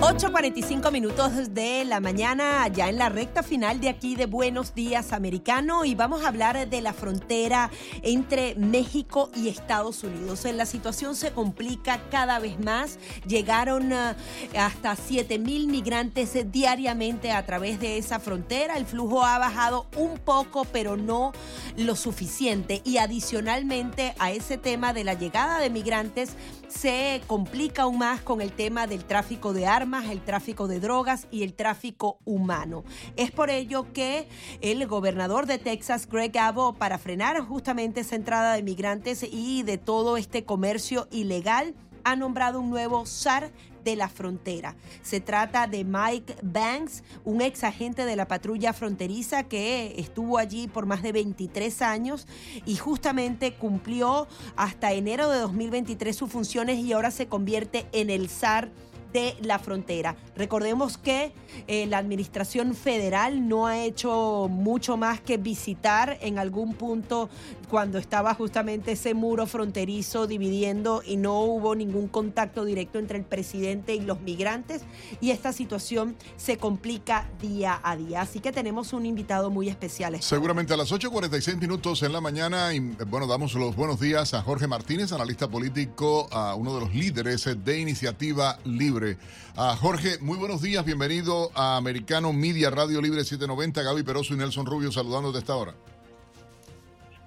8.45 0.01 0.93
minutos 0.93 1.53
de 1.53 1.83
la 1.83 1.99
mañana, 1.99 2.65
ya 2.69 2.87
en 2.87 2.97
la 2.97 3.09
recta 3.09 3.43
final 3.43 3.81
de 3.81 3.89
aquí 3.89 4.15
de 4.15 4.27
Buenos 4.27 4.73
Días 4.73 5.11
Americano 5.11 5.83
y 5.83 5.93
vamos 5.93 6.23
a 6.23 6.29
hablar 6.29 6.69
de 6.69 6.81
la 6.81 6.93
frontera 6.93 7.69
entre 8.01 8.55
México 8.55 9.29
y 9.35 9.49
Estados 9.49 10.05
Unidos. 10.05 10.45
La 10.45 10.65
situación 10.65 11.17
se 11.17 11.31
complica 11.31 11.99
cada 12.09 12.39
vez 12.39 12.57
más. 12.61 12.97
Llegaron 13.27 13.91
uh, 13.91 14.15
hasta 14.57 14.95
7 14.95 15.37
mil 15.37 15.67
migrantes 15.67 16.49
diariamente 16.49 17.33
a 17.33 17.45
través 17.45 17.81
de 17.81 17.97
esa 17.97 18.21
frontera. 18.21 18.77
El 18.77 18.85
flujo 18.85 19.25
ha 19.25 19.37
bajado 19.37 19.85
un 19.97 20.17
poco, 20.17 20.63
pero 20.71 20.95
no 20.95 21.33
lo 21.75 21.97
suficiente. 21.97 22.81
Y 22.85 22.99
adicionalmente 22.99 24.15
a 24.17 24.31
ese 24.31 24.57
tema 24.57 24.93
de 24.93 25.03
la 25.03 25.15
llegada 25.15 25.59
de 25.59 25.69
migrantes, 25.69 26.37
se 26.69 27.21
complica 27.27 27.83
aún 27.83 27.97
más 27.97 28.21
con 28.21 28.41
el 28.41 28.51
tema 28.51 28.87
del 28.87 29.03
tráfico 29.03 29.53
de 29.53 29.65
armas, 29.65 30.09
el 30.09 30.21
tráfico 30.21 30.67
de 30.67 30.79
drogas 30.79 31.27
y 31.31 31.43
el 31.43 31.53
tráfico 31.53 32.19
humano. 32.25 32.83
Es 33.15 33.31
por 33.31 33.49
ello 33.49 33.91
que 33.91 34.27
el 34.61 34.85
gobernador 34.87 35.45
de 35.45 35.57
Texas, 35.57 36.07
Greg 36.07 36.37
Abbott, 36.37 36.77
para 36.77 36.97
frenar 36.97 37.39
justamente 37.41 38.01
esa 38.01 38.15
entrada 38.15 38.53
de 38.53 38.63
migrantes 38.63 39.25
y 39.29 39.63
de 39.63 39.77
todo 39.77 40.17
este 40.17 40.45
comercio 40.45 41.07
ilegal, 41.11 41.75
ha 42.03 42.15
nombrado 42.15 42.59
un 42.59 42.69
nuevo 42.69 43.05
SAR 43.05 43.51
de 43.89 43.95
la 43.95 44.09
frontera. 44.09 44.75
Se 45.01 45.19
trata 45.19 45.67
de 45.67 45.83
Mike 45.83 46.37
Banks, 46.43 47.03
un 47.25 47.41
ex 47.41 47.63
agente 47.63 48.05
de 48.05 48.15
la 48.15 48.27
patrulla 48.27 48.71
fronteriza 48.73 49.43
que 49.43 49.95
estuvo 49.97 50.37
allí 50.37 50.67
por 50.67 50.85
más 50.85 51.01
de 51.01 51.11
23 51.11 51.81
años 51.81 52.27
y 52.65 52.75
justamente 52.75 53.53
cumplió 53.53 54.27
hasta 54.55 54.93
enero 54.93 55.29
de 55.29 55.39
2023 55.39 56.15
sus 56.15 56.31
funciones 56.31 56.77
y 56.77 56.93
ahora 56.93 57.11
se 57.11 57.27
convierte 57.27 57.87
en 57.91 58.09
el 58.09 58.29
SAR 58.29 58.69
de 59.13 59.35
la 59.41 59.57
frontera. 59.59 60.15
Recordemos 60.35 60.97
que 60.97 61.33
eh, 61.67 61.87
la 61.87 61.97
administración 61.97 62.75
federal 62.75 63.47
no 63.47 63.65
ha 63.65 63.79
hecho 63.79 64.47
mucho 64.49 64.97
más 64.97 65.19
que 65.19 65.37
visitar 65.37 66.17
en 66.21 66.37
algún 66.37 66.75
punto 66.75 67.29
cuando 67.69 67.97
estaba 67.97 68.33
justamente 68.33 68.93
ese 68.93 69.13
muro 69.13 69.45
fronterizo 69.45 70.27
dividiendo 70.27 71.01
y 71.05 71.17
no 71.17 71.39
hubo 71.41 71.75
ningún 71.75 72.07
contacto 72.07 72.65
directo 72.65 72.99
entre 72.99 73.17
el 73.19 73.25
presidente 73.25 73.95
y 73.95 74.01
los 74.01 74.21
migrantes 74.21 74.81
y 75.21 75.31
esta 75.31 75.53
situación 75.53 76.15
se 76.35 76.57
complica 76.57 77.29
día 77.39 77.79
a 77.83 77.95
día. 77.95 78.21
Así 78.21 78.39
que 78.39 78.51
tenemos 78.51 78.93
un 78.93 79.05
invitado 79.05 79.49
muy 79.49 79.69
especial. 79.69 80.21
Seguramente 80.21 80.73
a 80.73 80.77
las 80.77 80.91
8.46 80.91 81.59
minutos 81.59 82.01
en 82.03 82.13
la 82.13 82.21
mañana, 82.21 82.73
y, 82.73 82.79
bueno, 82.79 83.27
damos 83.27 83.53
los 83.53 83.75
buenos 83.75 83.99
días 83.99 84.33
a 84.33 84.41
Jorge 84.41 84.67
Martínez, 84.67 85.11
analista 85.11 85.47
político, 85.47 86.27
a 86.31 86.55
uno 86.55 86.73
de 86.73 86.81
los 86.81 86.93
líderes 86.93 87.47
de 87.63 87.79
Iniciativa 87.79 88.57
Libre. 88.63 89.17
A 89.55 89.75
Jorge, 89.75 90.17
muy 90.19 90.37
buenos 90.37 90.61
días, 90.61 90.83
bienvenido 90.85 91.51
a 91.53 91.77
Americano 91.77 92.33
Media 92.33 92.69
Radio 92.69 93.01
Libre 93.01 93.23
790, 93.23 93.83
Gaby 93.83 94.03
Peroso 94.03 94.33
y 94.33 94.37
Nelson 94.37 94.65
Rubio 94.65 94.91
saludando 94.91 95.31
de 95.31 95.39
esta 95.39 95.55
hora. 95.55 95.75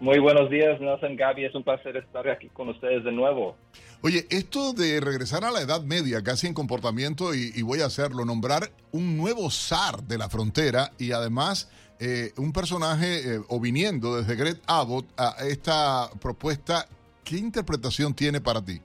Muy 0.02 0.18
buenos 0.18 0.50
días, 0.50 0.80
Nelson 0.80 1.14
Gaby. 1.14 1.44
Es 1.44 1.54
un 1.54 1.62
placer 1.62 1.96
estar 1.96 2.28
aquí 2.28 2.48
con 2.48 2.68
ustedes 2.68 3.04
de 3.04 3.12
nuevo. 3.12 3.56
Oye, 4.02 4.24
esto 4.30 4.72
de 4.72 5.00
regresar 5.00 5.44
a 5.44 5.52
la 5.52 5.60
Edad 5.60 5.82
Media, 5.82 6.24
casi 6.24 6.48
en 6.48 6.54
comportamiento, 6.54 7.32
y, 7.32 7.62
voy 7.62 7.82
a 7.82 7.86
hacerlo, 7.86 8.24
nombrar 8.24 8.62
un 8.90 9.16
nuevo 9.16 9.48
zar 9.48 10.02
de 10.02 10.18
la 10.18 10.28
frontera 10.28 10.90
y 10.98 11.12
además 11.12 11.70
eh, 12.00 12.32
un 12.36 12.52
personaje, 12.52 13.18
eh, 13.18 13.40
o 13.48 13.60
viniendo 13.60 14.20
desde 14.20 14.34
Greg 14.34 14.56
Abbott 14.66 15.06
a 15.16 15.36
esta 15.48 16.10
propuesta, 16.20 16.84
¿qué 17.22 17.36
interpretación 17.36 18.12
tiene 18.12 18.40
para 18.40 18.60
ti? 18.60 18.80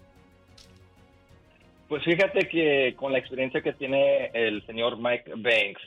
Pues 1.89 2.03
fíjate 2.03 2.47
que 2.47 2.93
con 2.95 3.11
la 3.11 3.17
experiencia 3.17 3.63
que 3.63 3.73
tiene 3.73 4.29
el 4.35 4.63
señor 4.67 4.97
Mike 4.97 5.31
Banks, 5.35 5.81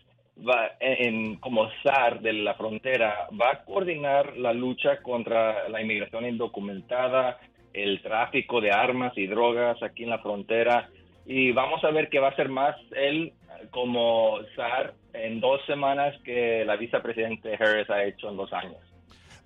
va 0.46 0.72
en, 0.80 1.36
como 1.36 1.68
SAR 1.82 2.20
de 2.20 2.32
la 2.32 2.54
frontera, 2.54 3.28
va 3.40 3.50
a 3.50 3.64
coordinar 3.64 4.36
la 4.36 4.52
lucha 4.52 5.02
contra 5.02 5.68
la 5.68 5.82
inmigración 5.82 6.26
indocumentada, 6.26 7.38
el 7.72 8.00
tráfico 8.02 8.60
de 8.60 8.70
armas 8.70 9.16
y 9.16 9.26
drogas 9.26 9.82
aquí 9.82 10.04
en 10.04 10.10
la 10.10 10.18
frontera. 10.18 10.88
Y 11.26 11.52
vamos 11.52 11.84
a 11.84 11.90
ver 11.90 12.08
qué 12.08 12.18
va 12.18 12.28
a 12.28 12.36
ser 12.36 12.48
más 12.48 12.76
él 12.96 13.32
como 13.70 14.38
SAR 14.56 14.94
en 15.12 15.40
dos 15.40 15.60
semanas 15.66 16.16
que 16.24 16.64
la 16.64 16.76
vicepresidente 16.76 17.54
Harris 17.54 17.90
ha 17.90 18.04
hecho 18.04 18.30
en 18.30 18.36
dos 18.36 18.52
años. 18.52 18.89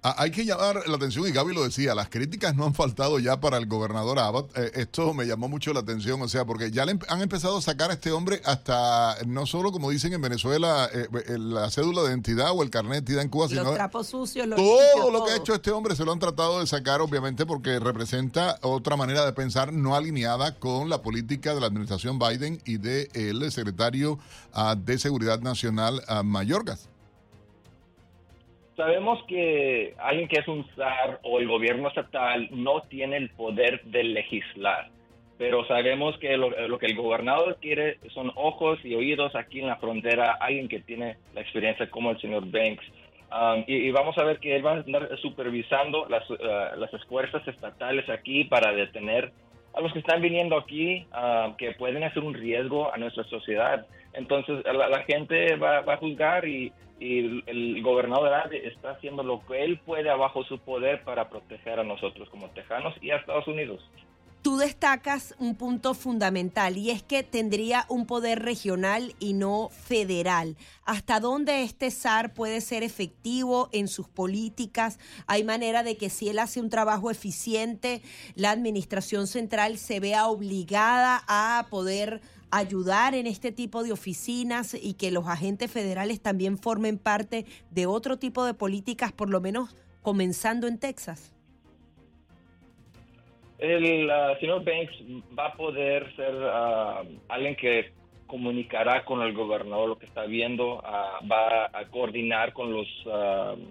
Ah, 0.06 0.16
hay 0.18 0.30
que 0.30 0.44
llamar 0.44 0.86
la 0.86 0.96
atención, 0.96 1.26
y 1.26 1.30
Gaby 1.30 1.54
lo 1.54 1.64
decía, 1.64 1.94
las 1.94 2.10
críticas 2.10 2.54
no 2.54 2.66
han 2.66 2.74
faltado 2.74 3.18
ya 3.18 3.40
para 3.40 3.56
el 3.56 3.64
gobernador 3.64 4.18
Abbott. 4.18 4.54
Eh, 4.54 4.70
esto 4.74 5.14
me 5.14 5.24
llamó 5.24 5.48
mucho 5.48 5.72
la 5.72 5.80
atención, 5.80 6.20
o 6.20 6.28
sea, 6.28 6.44
porque 6.44 6.70
ya 6.70 6.84
le 6.84 6.98
han 7.08 7.22
empezado 7.22 7.56
a 7.56 7.62
sacar 7.62 7.90
a 7.90 7.94
este 7.94 8.12
hombre 8.12 8.42
hasta, 8.44 9.16
no 9.26 9.46
solo 9.46 9.72
como 9.72 9.88
dicen 9.88 10.12
en 10.12 10.20
Venezuela, 10.20 10.90
eh, 10.92 11.08
eh, 11.26 11.38
la 11.38 11.70
cédula 11.70 12.02
de 12.02 12.10
identidad 12.10 12.50
o 12.52 12.62
el 12.62 12.68
carnet 12.68 13.02
de 13.02 13.14
identidad 13.14 13.22
en 13.22 13.30
Cuba, 13.30 13.48
sino... 13.48 13.64
Los 13.64 13.76
trapos 13.76 14.08
sucios, 14.08 14.46
todo 14.54 15.10
lo 15.10 15.24
que 15.24 15.32
ha 15.32 15.36
hecho 15.36 15.54
este 15.54 15.70
hombre 15.70 15.96
se 15.96 16.04
lo 16.04 16.12
han 16.12 16.18
tratado 16.18 16.60
de 16.60 16.66
sacar, 16.66 17.00
obviamente, 17.00 17.46
porque 17.46 17.78
representa 17.78 18.58
otra 18.60 18.96
manera 18.96 19.24
de 19.24 19.32
pensar 19.32 19.72
no 19.72 19.96
alineada 19.96 20.58
con 20.58 20.90
la 20.90 21.00
política 21.00 21.54
de 21.54 21.62
la 21.62 21.68
administración 21.68 22.18
Biden 22.18 22.60
y 22.66 22.76
del 22.76 23.08
el 23.14 23.50
secretario 23.50 24.18
ah, 24.52 24.76
de 24.76 24.98
Seguridad 24.98 25.40
Nacional, 25.40 26.02
uh, 26.10 26.22
Mayorgas. 26.22 26.90
Sabemos 28.76 29.22
que 29.28 29.94
alguien 29.98 30.26
que 30.26 30.40
es 30.40 30.48
un 30.48 30.66
SAR 30.74 31.20
o 31.22 31.38
el 31.38 31.46
gobierno 31.46 31.88
estatal 31.88 32.48
no 32.50 32.80
tiene 32.82 33.16
el 33.16 33.30
poder 33.30 33.82
de 33.84 34.02
legislar, 34.02 34.88
pero 35.38 35.64
sabemos 35.66 36.18
que 36.18 36.36
lo, 36.36 36.50
que 36.78 36.86
el 36.86 36.96
gobernador 36.96 37.58
quiere 37.60 37.98
son 38.12 38.32
ojos 38.34 38.80
y 38.84 38.96
oídos 38.96 39.36
aquí 39.36 39.60
en 39.60 39.68
la 39.68 39.76
frontera, 39.76 40.32
alguien 40.40 40.68
que 40.68 40.80
tiene 40.80 41.16
la 41.34 41.42
experiencia 41.42 41.88
como 41.88 42.10
el 42.10 42.20
señor 42.20 42.50
Banks. 42.50 42.84
Um, 43.30 43.64
y, 43.66 43.90
vamos 43.90 44.16
a 44.18 44.24
ver 44.24 44.38
que 44.38 44.54
él 44.54 44.64
va 44.64 44.74
a 44.74 44.80
estar 44.80 45.18
supervisando 45.18 46.06
las, 46.08 46.28
uh, 46.30 46.36
las 46.76 46.92
estatales 47.48 48.08
aquí 48.08 48.44
para 48.44 48.72
detener 48.72 49.32
a 49.72 49.80
los 49.80 49.92
que 49.92 49.98
están 49.98 50.20
viniendo 50.20 50.56
aquí 50.56 51.06
uh, 51.12 51.56
que 51.56 51.72
pueden 51.72 52.04
hacer 52.04 52.22
un 52.22 52.34
riesgo 52.34 52.92
a 52.92 52.96
nuestra 52.96 53.24
sociedad. 53.24 53.86
Entonces 54.12 54.64
la, 54.64 55.02
gente 55.02 55.56
va, 55.56 55.78
a 55.78 55.96
juzgar 55.96 56.46
y, 56.46 56.72
y 57.00 57.42
el 57.48 57.82
gobernador 57.82 58.32
está 58.54 58.90
haciendo 58.90 59.22
lo 59.22 59.44
que 59.46 59.64
él 59.64 59.80
puede 59.80 60.10
abajo 60.10 60.44
su 60.44 60.58
poder 60.58 61.02
para 61.04 61.28
proteger 61.28 61.80
a 61.80 61.84
nosotros 61.84 62.28
como 62.30 62.48
tejanos 62.50 62.94
y 63.00 63.10
a 63.10 63.16
Estados 63.16 63.46
Unidos. 63.48 63.82
Tú 64.44 64.58
destacas 64.58 65.34
un 65.38 65.54
punto 65.54 65.94
fundamental 65.94 66.76
y 66.76 66.90
es 66.90 67.02
que 67.02 67.22
tendría 67.22 67.86
un 67.88 68.06
poder 68.06 68.42
regional 68.42 69.14
y 69.18 69.32
no 69.32 69.70
federal. 69.70 70.58
¿Hasta 70.84 71.18
dónde 71.18 71.62
este 71.62 71.90
SAR 71.90 72.34
puede 72.34 72.60
ser 72.60 72.82
efectivo 72.82 73.70
en 73.72 73.88
sus 73.88 74.06
políticas? 74.06 74.98
¿Hay 75.26 75.44
manera 75.44 75.82
de 75.82 75.96
que 75.96 76.10
si 76.10 76.28
él 76.28 76.38
hace 76.38 76.60
un 76.60 76.68
trabajo 76.68 77.10
eficiente, 77.10 78.02
la 78.34 78.50
administración 78.50 79.28
central 79.28 79.78
se 79.78 79.98
vea 79.98 80.26
obligada 80.26 81.22
a 81.26 81.66
poder 81.70 82.20
ayudar 82.50 83.14
en 83.14 83.26
este 83.26 83.52
tipo 83.52 83.82
de 83.82 83.92
oficinas 83.92 84.74
y 84.74 84.94
que 84.94 85.10
los 85.10 85.26
agentes 85.26 85.70
federales 85.70 86.20
también 86.20 86.58
formen 86.58 86.98
parte 86.98 87.44
de 87.70 87.86
otro 87.86 88.18
tipo 88.18 88.44
de 88.44 88.54
políticas, 88.54 89.12
por 89.12 89.30
lo 89.30 89.40
menos 89.40 89.76
comenzando 90.02 90.66
en 90.66 90.78
Texas? 90.78 91.34
El 93.58 94.10
uh, 94.10 94.38
señor 94.40 94.64
Banks 94.64 94.92
va 95.38 95.46
a 95.46 95.54
poder 95.54 96.14
ser 96.16 96.34
uh, 96.34 97.08
alguien 97.28 97.56
que 97.56 97.92
comunicará 98.26 99.04
con 99.04 99.22
el 99.22 99.32
gobernador 99.32 99.88
lo 99.88 99.98
que 99.98 100.06
está 100.06 100.24
viendo, 100.24 100.78
uh, 100.78 101.26
va 101.26 101.70
a 101.72 101.84
coordinar 101.90 102.52
con 102.52 102.76
las 102.76 102.88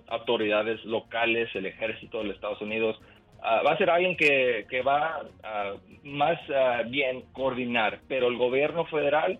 autoridades 0.07 0.83
locales, 0.85 1.49
el 1.53 1.65
ejército 1.65 2.19
de 2.19 2.25
los 2.25 2.35
Estados 2.35 2.61
Unidos, 2.61 2.99
Ah, 3.45 3.61
va 3.61 3.74
a 3.74 3.78
ser 3.78 3.90
alguien 3.90 4.15
que, 4.15 4.65
que 4.70 4.82
va 4.82 5.22
uh, 5.22 6.07
más 6.07 6.40
uh, 6.49 6.90
bien 6.90 7.26
coordinar, 7.34 7.99
pero 8.07 8.30
el 8.30 8.38
gobierno 8.38 8.86
federal 8.86 9.38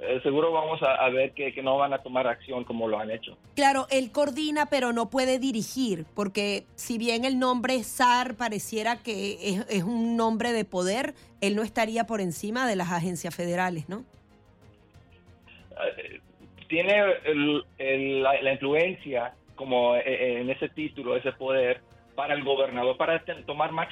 eh, 0.00 0.20
seguro 0.22 0.52
vamos 0.52 0.80
a, 0.82 1.08
ver 1.10 1.32
que, 1.32 1.52
que, 1.52 1.62
no 1.62 1.76
van 1.76 1.92
a 1.92 1.98
tomar 1.98 2.28
acción 2.28 2.64
como 2.64 2.86
lo 2.86 2.98
han 2.98 3.10
hecho. 3.10 3.36
Claro, 3.56 3.86
él 3.90 4.12
coordina, 4.12 4.66
pero 4.70 4.92
no 4.92 5.10
puede 5.10 5.38
dirigir, 5.38 6.06
porque 6.14 6.64
si 6.76 6.96
bien 6.96 7.26
el 7.26 7.38
nombre 7.38 7.82
SAR 7.82 8.34
pareciera 8.34 9.02
que 9.02 9.32
es, 9.42 9.66
es 9.68 9.82
un 9.82 10.16
nombre 10.16 10.52
de 10.52 10.64
poder, 10.64 11.12
él 11.42 11.54
no 11.54 11.62
estaría 11.62 12.04
por 12.04 12.22
encima 12.22 12.66
de 12.66 12.76
las 12.76 12.92
agencias 12.92 13.34
federales, 13.34 13.90
¿no? 13.90 14.04
Eh, 15.98 16.20
tiene 16.68 16.94
el, 17.24 17.64
el, 17.76 18.22
la, 18.22 18.40
la 18.40 18.52
influencia 18.52 19.34
como 19.54 19.96
eh, 19.96 20.40
en 20.40 20.48
ese 20.48 20.70
título, 20.70 21.14
ese 21.14 21.32
poder, 21.32 21.82
para 22.20 22.34
el 22.34 22.44
gobernador, 22.44 22.98
para 22.98 23.24
tomar 23.46 23.72
más 23.72 23.88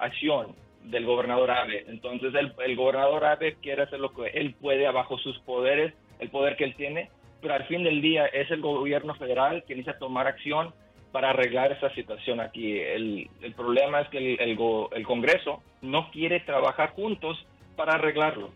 acción 0.00 0.56
del 0.82 1.06
gobernador 1.06 1.48
Abe. 1.52 1.84
Entonces 1.86 2.34
el, 2.34 2.74
gobernador 2.74 3.24
Abe 3.24 3.54
quiere 3.62 3.82
hacer 3.82 4.00
lo 4.00 4.12
que 4.12 4.30
él 4.30 4.56
puede 4.60 4.84
abajo 4.84 5.16
sus 5.18 5.38
poderes, 5.42 5.94
el 6.18 6.28
poder 6.28 6.56
que 6.56 6.64
él 6.64 6.74
tiene, 6.74 7.08
pero 7.40 7.54
al 7.54 7.66
fin 7.66 7.84
del 7.84 8.02
día 8.02 8.26
es 8.26 8.50
el 8.50 8.62
gobierno 8.62 9.14
federal 9.14 9.62
que 9.62 9.76
necesita 9.76 9.96
tomar 10.00 10.26
acción 10.26 10.74
para 11.12 11.30
arreglar 11.30 11.70
esta 11.70 11.94
situación 11.94 12.40
aquí. 12.40 12.80
El, 12.80 13.30
problema 13.56 14.00
es 14.00 14.08
que 14.08 14.18
el, 14.18 14.40
el 14.40 15.06
Congreso 15.06 15.62
no 15.80 16.10
quiere 16.10 16.40
trabajar 16.40 16.90
juntos 16.94 17.46
para 17.76 17.92
arreglarlo. 17.92 18.50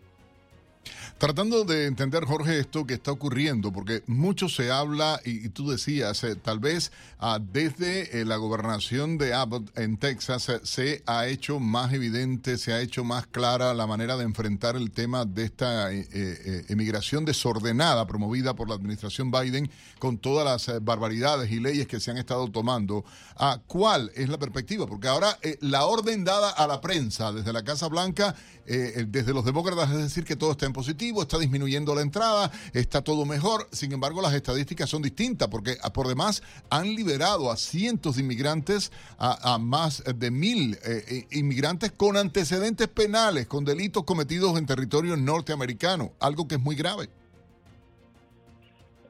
Tratando 1.17 1.63
de 1.63 1.85
entender, 1.85 2.25
Jorge, 2.25 2.59
esto 2.59 2.85
que 2.85 2.95
está 2.95 3.11
ocurriendo, 3.11 3.71
porque 3.71 4.03
mucho 4.07 4.49
se 4.49 4.71
habla, 4.71 5.21
y, 5.23 5.47
tú 5.49 5.69
decías, 5.69 6.21
eh, 6.25 6.35
tal 6.35 6.59
vez 6.59 6.91
ah, 7.17 7.39
desde 7.39 8.19
eh, 8.19 8.25
la 8.25 8.35
gobernación 8.35 9.17
de 9.17 9.33
Abbott 9.33 9.77
en 9.77 9.95
Texas 9.95 10.49
eh, 10.49 10.59
se 10.63 11.01
ha 11.05 11.27
hecho 11.27 11.61
más 11.61 11.93
evidente, 11.93 12.57
se 12.57 12.73
ha 12.73 12.81
hecho 12.81 13.05
más 13.05 13.25
clara 13.25 13.73
la 13.73 13.87
manera 13.87 14.17
de 14.17 14.25
enfrentar 14.25 14.75
el 14.75 14.91
tema 14.91 15.23
de 15.23 15.45
esta 15.45 15.91
emigración 15.93 17.23
desordenada 17.23 18.05
promovida 18.05 18.53
por 18.53 18.67
la 18.67 18.75
administración 18.75 19.31
Biden 19.31 19.69
con 19.99 20.17
todas 20.17 20.45
las 20.67 20.83
barbaridades 20.83 21.51
y 21.51 21.59
leyes 21.61 21.87
que 21.87 22.01
se 22.01 22.11
han 22.11 22.17
estado 22.17 22.49
tomando. 22.49 23.05
Ah, 23.37 23.61
¿Cuál 23.65 24.11
es 24.15 24.27
la 24.27 24.37
perspectiva? 24.37 24.87
Porque 24.87 25.07
ahora 25.07 25.37
la 25.61 25.85
orden 25.85 26.25
dada 26.25 26.49
a 26.49 26.67
la 26.67 26.81
prensa 26.81 27.31
desde 27.31 27.53
la 27.53 27.63
Casa 27.63 27.87
Blanca, 27.87 28.35
desde 28.65 29.33
los 29.33 29.45
demócratas, 29.45 29.91
es 29.91 29.97
decir, 29.97 30.25
que 30.25 30.35
todo 30.35 30.51
está 30.51 30.65
en 30.65 30.73
positivo 30.73 31.02
está 31.11 31.37
disminuyendo 31.39 31.93
la 31.95 32.01
entrada, 32.01 32.51
está 32.73 33.03
todo 33.03 33.25
mejor. 33.25 33.67
Sin 33.71 33.91
embargo, 33.91 34.21
las 34.21 34.33
estadísticas 34.33 34.89
son 34.89 35.01
distintas 35.01 35.47
porque 35.49 35.75
ah, 35.81 35.91
por 35.91 36.07
demás 36.07 36.43
han 36.69 36.95
liberado 36.95 37.51
a 37.51 37.57
cientos 37.57 38.15
de 38.15 38.23
inmigrantes, 38.23 38.91
a, 39.17 39.57
más 39.57 40.03
de 40.03 40.31
mil 40.31 40.75
eh, 40.85 41.03
eh, 41.09 41.23
inmigrantes 41.31 41.91
con 41.91 42.17
antecedentes 42.17 42.87
penales, 42.87 43.47
con 43.47 43.65
delitos 43.65 44.03
cometidos 44.03 44.57
en 44.57 44.65
territorio 44.65 45.15
norteamericano, 45.17 46.11
algo 46.19 46.47
que 46.47 46.55
es 46.55 46.61
muy 46.61 46.75
grave 46.75 47.09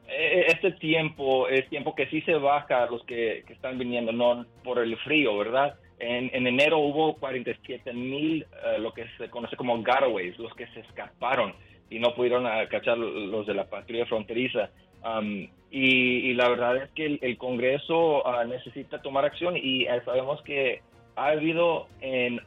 eh, 0.06 0.46
este 0.48 0.72
tiempo 0.72 1.48
es 1.48 1.68
tiempo 1.68 1.94
que 1.94 2.06
sí 2.06 2.20
se 2.22 2.34
baja 2.34 2.86
los 2.86 3.04
que, 3.04 3.44
están 3.48 3.78
viniendo, 3.78 4.46
por 4.62 4.78
el 4.78 4.96
frío, 4.98 5.36
¿verdad? 5.36 5.74
En, 5.98 6.46
enero 6.46 6.78
hubo 6.78 7.14
47 7.16 7.92
mil, 7.92 8.46
lo 8.78 8.92
que 8.92 9.06
se 9.18 9.28
conoce 9.28 9.56
como 9.56 9.82
garaways, 9.82 10.38
los 10.38 10.54
que 10.54 10.66
se 10.68 10.80
escaparon 10.80 11.54
y 11.94 12.00
no 12.00 12.14
pudieron 12.14 12.44
cachar 12.68 12.98
los 12.98 13.46
de 13.46 13.54
la 13.54 13.64
patrulla 13.64 14.04
fronteriza. 14.06 14.70
Um, 15.04 15.46
y, 15.70 16.32
la 16.34 16.48
verdad 16.48 16.76
es 16.76 16.90
que 16.90 17.18
el, 17.20 17.38
Congreso 17.38 18.26
ah, 18.26 18.44
necesita 18.44 19.00
tomar 19.00 19.24
acción 19.24 19.56
y 19.56 19.84
eh, 19.84 20.00
sabemos 20.04 20.42
que 20.42 20.82
ha 21.16 21.28
habido 21.28 21.86
en 22.00 22.40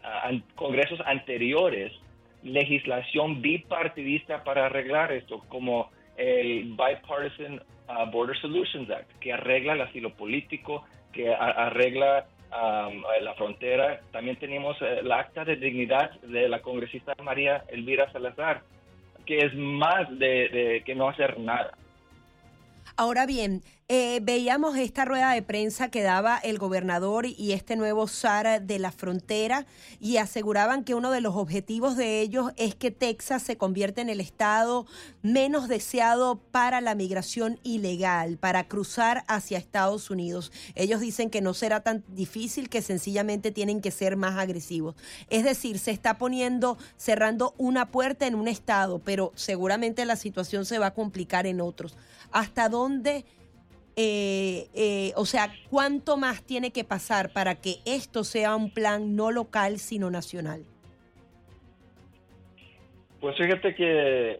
congresos 0.56 0.99
anteriores 1.06 1.94
legislación 2.44 3.41
bipartidista 3.41 4.44
para 4.44 4.65
arreglar 4.65 5.11
esto, 5.11 5.44
como 5.48 5.90
el 6.18 6.64
Bipartisan 6.64 7.61
ah, 7.88 8.06
Border 8.06 8.38
Solutions 8.38 8.90
Act, 8.90 9.11
que 9.19 9.34
arregla 9.34 9.74
el 9.74 9.82
asilo 9.82 10.14
político, 10.14 10.84
que 11.14 11.34
arregla 11.34 12.26
um, 12.52 13.03
la 13.22 13.34
frontera. 13.36 14.02
También 14.11 14.38
tenemos 14.38 14.82
el 14.82 15.07
eh, 15.07 15.14
acta 15.14 15.45
de 15.45 15.56
dignidad 15.56 16.11
de 16.22 16.49
la 16.49 16.61
congresista 16.61 17.14
María 17.24 17.64
Elvira 17.69 18.11
Salazar, 18.11 18.61
que 19.27 19.37
es 19.45 19.53
más 19.53 20.07
de, 20.17 20.81
que 20.85 20.95
no 20.95 21.09
hacer 21.09 21.39
nada. 21.39 21.71
Ahora 22.95 23.27
bien, 23.27 23.61
eh, 23.89 24.19
veíamos 24.22 24.76
esta 24.76 25.05
rueda 25.05 25.31
de 25.31 25.41
prensa 25.41 25.88
que 25.88 26.03
daba 26.03 26.38
el 26.39 26.57
gobernador 26.57 27.26
y 27.26 27.53
este 27.53 27.77
nuevo 27.77 28.09
SAR 28.09 28.61
de 28.61 28.80
la 28.80 28.91
frontera 28.91 29.65
y 30.01 30.18
aseguraban 30.18 30.84
que 30.84 30.93
uno 30.93 31.09
de 31.09 31.22
los 31.22 31.38
objetivos 31.38 31.95
de 31.95 32.19
ellos 32.19 32.51
es 32.57 32.76
que 32.76 32.91
Texas 32.91 33.43
se 33.43 33.55
convierta 33.55 34.01
en 34.01 34.09
el 34.09 34.19
estado 34.19 34.88
menos 35.22 35.69
deseado 35.69 36.35
para 36.51 36.81
la 36.81 36.95
migración 36.95 37.61
ilegal, 37.64 38.38
para 38.38 38.68
cruzar 38.68 39.23
hacia 39.30 39.57
Estados 39.57 40.09
Unidos. 40.09 40.51
Ellos 40.76 40.99
dicen 40.99 41.30
que 41.30 41.39
no 41.39 41.53
será 41.53 41.80
tan 41.80 42.03
difícil, 42.09 42.68
que 42.68 42.81
sencillamente 42.81 43.51
tienen 43.51 43.80
que 43.80 43.91
ser 43.91 44.18
más 44.18 44.38
agresivos. 44.38 44.95
Es 45.30 45.45
decir, 45.45 45.80
se 45.80 45.91
está 45.91 46.18
poniendo, 46.18 46.77
cerrando 46.97 47.55
una 47.57 47.89
puerta 47.89 48.27
en 48.27 48.35
un 48.35 48.49
estado, 48.49 48.99
pero 48.99 49.31
seguramente 49.35 50.03
la 50.03 50.18
situación 50.18 50.65
se 50.65 50.77
va 50.77 50.88
a 50.88 50.93
complicar 50.93 51.47
en 51.47 51.61
otros. 51.61 51.95
¿Hasta 52.34 52.68
dónde? 52.68 53.23
Eh, 53.99 54.68
eh, 54.76 55.11
o 55.15 55.26
sea, 55.26 55.52
¿cuánto 55.72 56.18
más 56.18 56.44
tiene 56.44 56.72
que 56.72 56.84
pasar 56.84 57.34
para 57.34 57.56
que 57.56 57.78
esto 57.86 58.24
sea 58.24 58.56
un 58.56 58.72
plan 58.72 59.15
no 59.15 59.32
local, 59.32 59.80
sino 59.80 60.11
nacional? 60.11 60.64
Pues 63.19 63.36
fíjate 63.38 63.74
que 63.74 64.32
eh, 64.34 64.40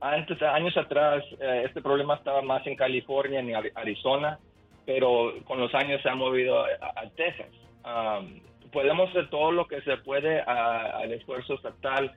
antes, 0.00 0.40
años 0.42 0.76
atrás, 0.76 1.24
este 1.64 1.82
problema 1.82 2.14
estaba 2.14 2.40
más 2.42 2.64
en 2.66 2.76
California, 2.76 3.40
en 3.40 3.52
Arizona. 3.74 4.38
pero 4.86 5.32
con 5.46 5.58
los 5.58 5.74
años 5.74 6.00
se 6.02 6.10
ha 6.10 6.14
movido 6.14 6.62
a, 6.62 7.08
Texas. 7.16 7.48
Um, 7.84 8.38
podemos 8.70 9.08
hacer 9.10 9.30
todo 9.30 9.50
lo 9.50 9.66
que 9.66 9.80
se 9.80 9.96
puede 9.96 10.40
al 10.42 11.10
esfuerzo 11.10 11.54
estatal, 11.54 12.12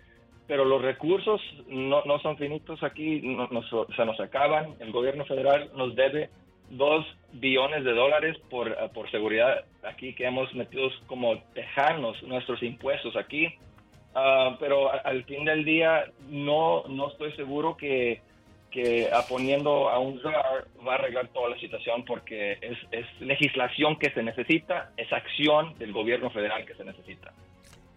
pero 0.47 0.65
los 0.65 0.81
recursos 0.81 1.39
no, 1.67 2.03
no 2.03 2.19
son 2.19 2.37
finitos 2.37 2.83
aquí, 2.83 3.21
no- 3.23 3.47
nos- 3.47 3.69
se 3.95 4.05
nos 4.05 4.19
acaban. 4.19 4.75
El 4.79 4.91
gobierno 4.91 5.23
federal 5.25 5.71
nos 5.75 5.95
debe 5.95 6.29
dos 6.69 7.05
billones 7.33 7.83
de 7.83 7.93
dólares 7.93 8.37
por, 8.49 8.69
eh, 8.69 8.75
por 8.93 9.09
seguridad 9.11 9.65
aquí 9.83 10.13
que 10.13 10.25
hemos 10.25 10.53
metido 10.53 10.89
como 11.07 11.39
tejanos 11.53 12.21
nuestros 12.23 12.61
impuestos 12.63 13.15
aquí. 13.15 13.47
Ah, 14.15 14.57
pero 14.59 14.91
al 15.05 15.23
fin 15.25 15.45
del 15.45 15.63
día 15.63 16.05
no, 16.29 16.83
no 16.87 17.09
estoy 17.09 17.31
seguro 17.33 17.77
que, 17.77 18.21
que 18.71 19.09
poniendo 19.29 19.89
a 19.89 19.99
un 19.99 20.21
czar 20.21 20.65
va 20.85 20.93
a 20.93 20.95
arreglar 20.95 21.27
toda 21.27 21.49
la 21.49 21.59
situación 21.59 22.03
porque 22.03 22.57
es, 22.61 22.77
es 22.91 23.05
legislación 23.19 23.97
que 23.97 24.09
se 24.09 24.23
necesita, 24.23 24.91
es 24.97 25.11
acción 25.13 25.77
del 25.77 25.93
gobierno 25.93 26.29
federal 26.31 26.65
que 26.65 26.73
se 26.73 26.83
necesita. 26.83 27.31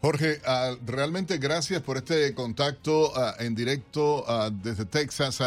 Jorge, 0.02 0.40
ah, 0.46 0.76
realmente 0.86 1.36
gracias 1.36 1.82
por 1.82 1.98
este 1.98 2.32
contacto 2.32 3.12
ah, 3.14 3.34
en 3.38 3.54
directo 3.54 4.24
ah, 4.26 4.50
desde 4.50 4.86
Texas 4.86 5.38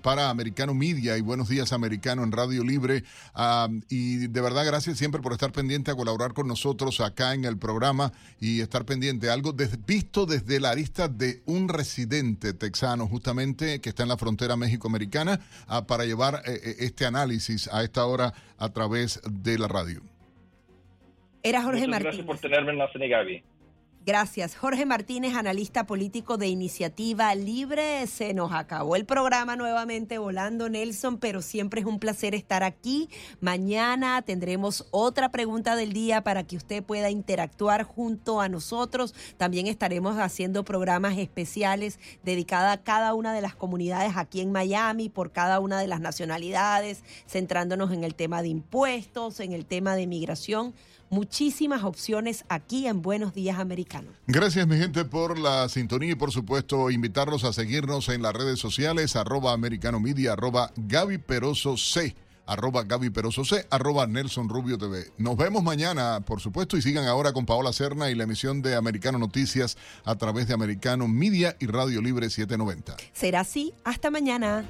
para 0.00 0.30
Americano 0.30 0.74
Media 0.74 1.18
y 1.18 1.22
Buenos 1.22 1.48
Días 1.48 1.72
Americano 1.72 2.22
en 2.22 2.30
Radio 2.30 2.62
Libre. 2.62 3.02
Ah, 3.34 3.68
y 3.88 4.28
de 4.28 4.40
verdad 4.40 4.64
gracias 4.64 4.96
siempre 4.96 5.20
por 5.20 5.32
estar 5.32 5.50
pendiente 5.50 5.90
a 5.90 5.96
colaborar 5.96 6.34
con 6.34 6.46
nosotros 6.46 7.00
acá 7.00 7.34
en 7.34 7.44
el 7.46 7.58
programa 7.58 8.12
y 8.40 8.60
estar 8.60 8.84
pendiente. 8.84 9.28
Algo 9.28 9.50
des- 9.50 9.84
visto 9.84 10.24
desde 10.24 10.60
la 10.60 10.70
arista 10.70 11.08
de 11.08 11.42
un 11.44 11.68
residente 11.68 12.52
texano 12.54 13.08
justamente 13.08 13.80
que 13.80 13.88
está 13.88 14.04
en 14.04 14.08
la 14.10 14.16
frontera 14.16 14.54
México-Americana 14.56 15.40
para 15.88 16.04
llevar 16.04 16.42
eh, 16.46 16.60
eh, 16.62 16.76
este 16.78 17.06
análisis 17.06 17.68
a 17.72 17.82
esta 17.82 18.06
hora 18.06 18.32
a 18.56 18.68
través 18.68 19.20
de 19.28 19.58
la 19.58 19.66
radio. 19.66 20.00
Era 21.42 21.62
Jorge 21.64 21.80
Muchas 21.88 21.90
Martínez. 21.90 22.02
gracias 22.04 22.26
por 22.26 22.38
tenerme 22.38 22.70
en 22.70 22.78
la 22.78 22.88
Gaby. 22.94 23.42
Gracias. 24.06 24.54
Jorge 24.54 24.86
Martínez, 24.86 25.34
analista 25.34 25.84
político 25.84 26.38
de 26.38 26.46
Iniciativa 26.46 27.34
Libre. 27.34 28.06
Se 28.06 28.34
nos 28.34 28.52
acabó 28.52 28.94
el 28.94 29.04
programa 29.04 29.56
nuevamente 29.56 30.18
volando, 30.18 30.68
Nelson, 30.68 31.18
pero 31.18 31.42
siempre 31.42 31.80
es 31.80 31.88
un 31.88 31.98
placer 31.98 32.32
estar 32.32 32.62
aquí. 32.62 33.10
Mañana 33.40 34.22
tendremos 34.22 34.86
otra 34.92 35.32
pregunta 35.32 35.74
del 35.74 35.92
día 35.92 36.22
para 36.22 36.44
que 36.44 36.56
usted 36.56 36.84
pueda 36.84 37.10
interactuar 37.10 37.82
junto 37.82 38.40
a 38.40 38.48
nosotros. 38.48 39.12
También 39.38 39.66
estaremos 39.66 40.16
haciendo 40.20 40.64
programas 40.64 41.18
especiales 41.18 41.98
dedicados 42.22 42.72
a 42.72 42.84
cada 42.84 43.12
una 43.12 43.34
de 43.34 43.40
las 43.40 43.56
comunidades 43.56 44.12
aquí 44.16 44.40
en 44.40 44.52
Miami, 44.52 45.08
por 45.08 45.32
cada 45.32 45.58
una 45.58 45.80
de 45.80 45.88
las 45.88 45.98
nacionalidades, 45.98 47.02
centrándonos 47.28 47.90
en 47.90 48.04
el 48.04 48.14
tema 48.14 48.40
de 48.42 48.48
impuestos, 48.50 49.40
en 49.40 49.50
el 49.50 49.66
tema 49.66 49.96
de 49.96 50.06
migración 50.06 50.74
muchísimas 51.10 51.84
opciones 51.84 52.44
aquí 52.48 52.86
en 52.86 53.02
Buenos 53.02 53.34
Días 53.34 53.58
Americanos. 53.58 54.12
Gracias 54.26 54.66
mi 54.66 54.76
gente 54.76 55.04
por 55.04 55.38
la 55.38 55.68
sintonía 55.68 56.12
y 56.12 56.14
por 56.14 56.32
supuesto 56.32 56.90
invitarlos 56.90 57.44
a 57.44 57.52
seguirnos 57.52 58.08
en 58.08 58.22
las 58.22 58.34
redes 58.34 58.58
sociales 58.58 59.16
arroba 59.16 59.52
americano 59.52 60.00
media 60.00 60.32
arroba 60.32 60.72
Gaby 60.76 61.18
Peroso 61.18 61.76
C 61.76 62.14
arroba 62.46 62.84
Gaby 62.84 63.10
Peroso 63.10 63.44
C 63.44 63.66
arroba 63.70 64.06
Nelson 64.06 64.48
Rubio 64.48 64.78
TV. 64.78 65.12
Nos 65.18 65.36
vemos 65.36 65.62
mañana 65.62 66.20
por 66.20 66.40
supuesto 66.40 66.76
y 66.76 66.82
sigan 66.82 67.06
ahora 67.06 67.32
con 67.32 67.46
Paola 67.46 67.72
Cerna 67.72 68.10
y 68.10 68.14
la 68.14 68.24
emisión 68.24 68.62
de 68.62 68.76
Americano 68.76 69.18
Noticias 69.18 69.76
a 70.04 70.16
través 70.16 70.48
de 70.48 70.54
Americano 70.54 71.08
Media 71.08 71.56
y 71.58 71.66
Radio 71.66 72.00
Libre 72.00 72.30
790. 72.30 72.96
Será 73.12 73.40
así. 73.40 73.74
Hasta 73.84 74.10
mañana. 74.10 74.64